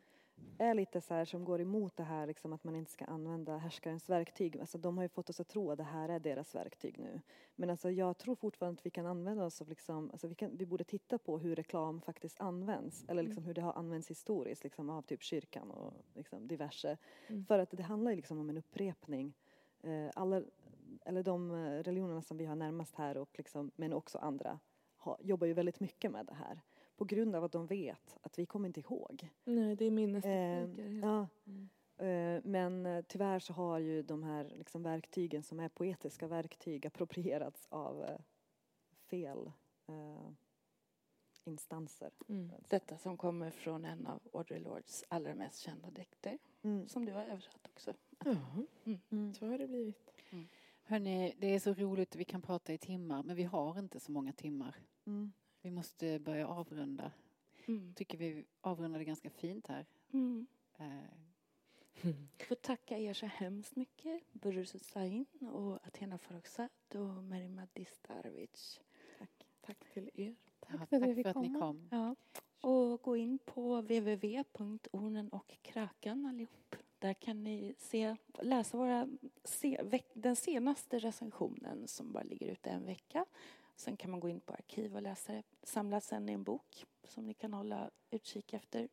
är 0.58 0.74
lite 0.74 1.00
så 1.00 1.14
här 1.14 1.24
som 1.24 1.44
går 1.44 1.60
emot 1.60 1.96
det 1.96 2.02
här 2.02 2.26
liksom 2.26 2.52
att 2.52 2.64
man 2.64 2.76
inte 2.76 2.90
ska 2.90 3.04
använda 3.04 3.56
härskarens 3.56 4.08
verktyg. 4.08 4.60
Alltså 4.60 4.78
de 4.78 4.96
har 4.96 5.04
ju 5.04 5.08
fått 5.08 5.30
oss 5.30 5.40
att 5.40 5.48
tro 5.48 5.70
att 5.70 5.78
det 5.78 5.84
här 5.84 6.08
är 6.08 6.20
deras 6.20 6.54
verktyg 6.54 6.98
nu. 6.98 7.20
Men 7.56 7.70
alltså 7.70 7.90
jag 7.90 8.18
tror 8.18 8.34
fortfarande 8.34 8.78
att 8.78 8.86
vi 8.86 8.90
kan 8.90 9.06
använda 9.06 9.44
oss 9.44 9.60
av 9.60 9.68
liksom, 9.68 10.10
alltså 10.10 10.28
vi, 10.28 10.34
kan, 10.34 10.56
vi 10.56 10.66
borde 10.66 10.84
titta 10.84 11.18
på 11.18 11.38
hur 11.38 11.56
reklam 11.56 12.00
faktiskt 12.00 12.40
används. 12.40 13.04
Eller 13.08 13.22
liksom 13.22 13.42
mm. 13.42 13.46
hur 13.46 13.54
det 13.54 13.60
har 13.60 13.72
använts 13.72 14.10
historiskt 14.10 14.64
liksom 14.64 14.90
av 14.90 15.02
typ 15.02 15.22
kyrkan 15.22 15.70
och 15.70 15.92
liksom 16.14 16.48
diverse. 16.48 16.96
Mm. 17.26 17.44
För 17.44 17.58
att 17.58 17.70
det 17.70 17.82
handlar 17.82 18.10
ju 18.10 18.16
liksom 18.16 18.38
om 18.38 18.50
en 18.50 18.58
upprepning. 18.58 19.34
Eh, 19.82 20.10
alla, 20.14 20.42
eller 21.04 21.22
de 21.22 21.52
religionerna 21.82 22.22
som 22.22 22.36
vi 22.36 22.44
har 22.44 22.56
närmast 22.56 22.94
här 22.94 23.16
och 23.16 23.30
liksom, 23.38 23.70
men 23.76 23.92
också 23.92 24.18
andra 24.18 24.58
har, 24.96 25.16
jobbar 25.20 25.46
ju 25.46 25.52
väldigt 25.52 25.80
mycket 25.80 26.10
med 26.10 26.26
det 26.26 26.34
här 26.34 26.60
på 27.00 27.04
grund 27.04 27.36
av 27.36 27.44
att 27.44 27.52
de 27.52 27.66
vet 27.66 28.18
att 28.20 28.38
vi 28.38 28.46
kommer 28.46 28.68
inte 28.68 28.80
ihåg. 28.80 29.28
Nej, 29.44 29.76
det 29.76 29.84
är 29.84 29.90
minnestekniker. 29.90 30.84
Eh, 30.84 30.98
ja. 30.98 31.28
Mm. 31.46 31.68
Eh, 31.96 32.42
men 32.44 33.04
tyvärr 33.08 33.38
så 33.38 33.52
har 33.52 33.78
ju 33.78 34.02
de 34.02 34.22
här 34.22 34.52
liksom 34.56 34.82
verktygen 34.82 35.42
som 35.42 35.60
är 35.60 35.68
poetiska 35.68 36.26
verktyg 36.26 36.86
approprierats 36.86 37.66
av 37.70 38.02
eh, 38.02 38.20
fel 39.10 39.52
eh, 39.86 40.30
instanser. 41.44 42.10
Mm. 42.28 42.50
Detta 42.68 42.98
som 42.98 43.16
kommer 43.16 43.50
från 43.50 43.84
en 43.84 44.06
av 44.06 44.20
Audre 44.32 44.58
Lords 44.58 45.04
allra 45.08 45.34
mest 45.34 45.58
kända 45.58 45.90
dikter 45.90 46.38
mm. 46.62 46.88
som 46.88 47.04
du 47.04 47.12
har 47.12 47.22
översatt 47.22 47.68
också. 47.74 47.94
Ja, 48.24 48.36
mm. 48.84 49.00
mm. 49.10 49.34
så 49.34 49.46
har 49.46 49.58
det 49.58 49.66
blivit. 49.66 50.10
Mm. 50.30 50.48
Hörrni, 50.82 51.34
det 51.38 51.54
är 51.54 51.60
så 51.60 51.74
roligt, 51.74 52.16
vi 52.16 52.24
kan 52.24 52.42
prata 52.42 52.72
i 52.72 52.78
timmar 52.78 53.22
men 53.22 53.36
vi 53.36 53.44
har 53.44 53.78
inte 53.78 54.00
så 54.00 54.12
många 54.12 54.32
timmar. 54.32 54.76
Mm. 55.06 55.32
Vi 55.62 55.70
måste 55.70 56.18
börja 56.18 56.48
avrunda. 56.48 57.12
Mm. 57.66 57.94
tycker 57.94 58.18
vi 58.18 58.44
avrundade 58.60 59.04
ganska 59.04 59.30
fint 59.30 59.66
här. 59.66 59.86
Mm. 60.12 60.46
Eh. 60.78 60.86
Får 62.48 62.54
tacka 62.54 62.98
er 62.98 63.12
så 63.12 63.26
hemskt 63.26 63.76
mycket. 63.76 64.22
Buruz 64.32 64.74
Hussain 64.74 65.26
och 65.40 65.86
Athena 65.86 66.18
Farrokhzad 66.18 66.70
och 66.94 67.24
Merima 67.24 67.66
Distarvic. 67.72 68.80
Tack. 69.18 69.46
Tack 69.60 69.78
till 69.92 70.10
er. 70.14 70.34
Tack, 70.60 70.74
ja, 70.74 70.78
tack 70.78 71.14
för, 71.14 71.26
att 71.26 71.36
ni 71.36 71.54
kom. 71.60 71.88
Ja. 71.90 72.16
Och 72.60 73.02
gå 73.02 73.16
in 73.16 73.38
på 73.38 73.80
www.ornen 73.80 75.28
och 75.28 75.56
krakan 75.62 76.26
allihop. 76.26 76.76
Där 76.98 77.14
kan 77.14 77.44
ni 77.44 77.74
se, 77.78 78.16
läsa 78.38 78.76
våra, 78.76 79.08
se, 79.44 80.02
den 80.12 80.36
senaste 80.36 80.98
recensionen 80.98 81.88
som 81.88 82.12
bara 82.12 82.22
ligger 82.22 82.46
ute 82.46 82.70
en 82.70 82.86
vecka 82.86 83.24
Sen 83.80 83.96
kan 83.96 84.10
man 84.10 84.20
gå 84.20 84.28
in 84.28 84.40
på 84.40 84.52
arkiv 84.52 84.94
och 84.94 85.02
läsa 85.02 85.32
det. 85.32 85.42
Samlas 85.62 86.06
sen 86.06 86.28
i 86.28 86.32
en 86.32 86.42
bok 86.42 86.86
som 87.04 87.26
ni 87.26 87.34
kan 87.34 87.52
hålla 87.52 87.90
utkik 88.10 88.52
efter. 88.52 88.88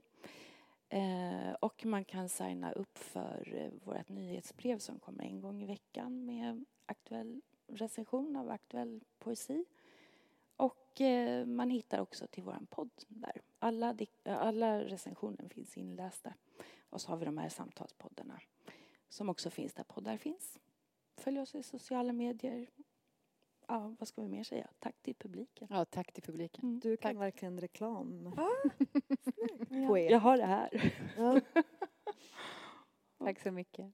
Eh, 0.89 1.51
och 1.59 1.85
man 1.85 2.05
kan 2.05 2.29
signa 2.29 2.71
upp 2.71 2.97
för 2.97 3.53
eh, 3.55 3.71
vårt 3.85 4.09
nyhetsbrev 4.09 4.79
som 4.79 4.99
kommer 4.99 5.23
en 5.23 5.41
gång 5.41 5.63
i 5.63 5.65
veckan 5.65 6.25
med 6.25 6.65
aktuell 6.85 7.41
recension 7.67 8.35
av 8.35 8.49
aktuell 8.49 9.03
poesi. 9.19 9.65
Och 10.55 11.01
eh, 11.01 11.45
man 11.45 11.69
hittar 11.69 11.99
också 11.99 12.27
till 12.27 12.43
vår 12.43 12.59
podd 12.69 12.91
där. 13.07 13.41
Alla, 13.59 13.97
alla 14.23 14.83
recensioner 14.83 15.47
finns 15.49 15.77
inlästa. 15.77 16.33
Och 16.89 17.01
så 17.01 17.09
har 17.09 17.17
vi 17.17 17.25
de 17.25 17.37
här 17.37 17.49
samtalspoddarna 17.49 18.39
som 19.09 19.29
också 19.29 19.49
finns 19.49 19.73
där 19.73 19.83
poddar 19.83 20.17
finns. 20.17 20.59
Följ 21.17 21.39
oss 21.39 21.55
i 21.55 21.63
sociala 21.63 22.13
medier 22.13 22.69
ja, 23.67 23.95
vad 23.99 24.07
ska 24.07 24.21
vi 24.21 24.27
mer 24.27 24.43
säga? 24.43 24.67
Tack 24.79 24.95
till 25.01 25.15
publiken. 25.15 25.67
Ja, 25.71 25.85
tack 25.85 26.13
till 26.13 26.23
publiken. 26.23 26.63
Mm, 26.63 26.79
du 26.79 26.97
kan 26.97 27.11
tack. 27.11 27.21
verkligen 27.21 27.59
reklam. 27.59 28.33
Ah. 28.37 28.69
Jag 30.09 30.19
har 30.19 30.37
det 30.37 30.45
här. 30.45 30.93
Ja. 31.17 31.41
tack 33.25 33.39
så 33.39 33.51
mycket. 33.51 33.93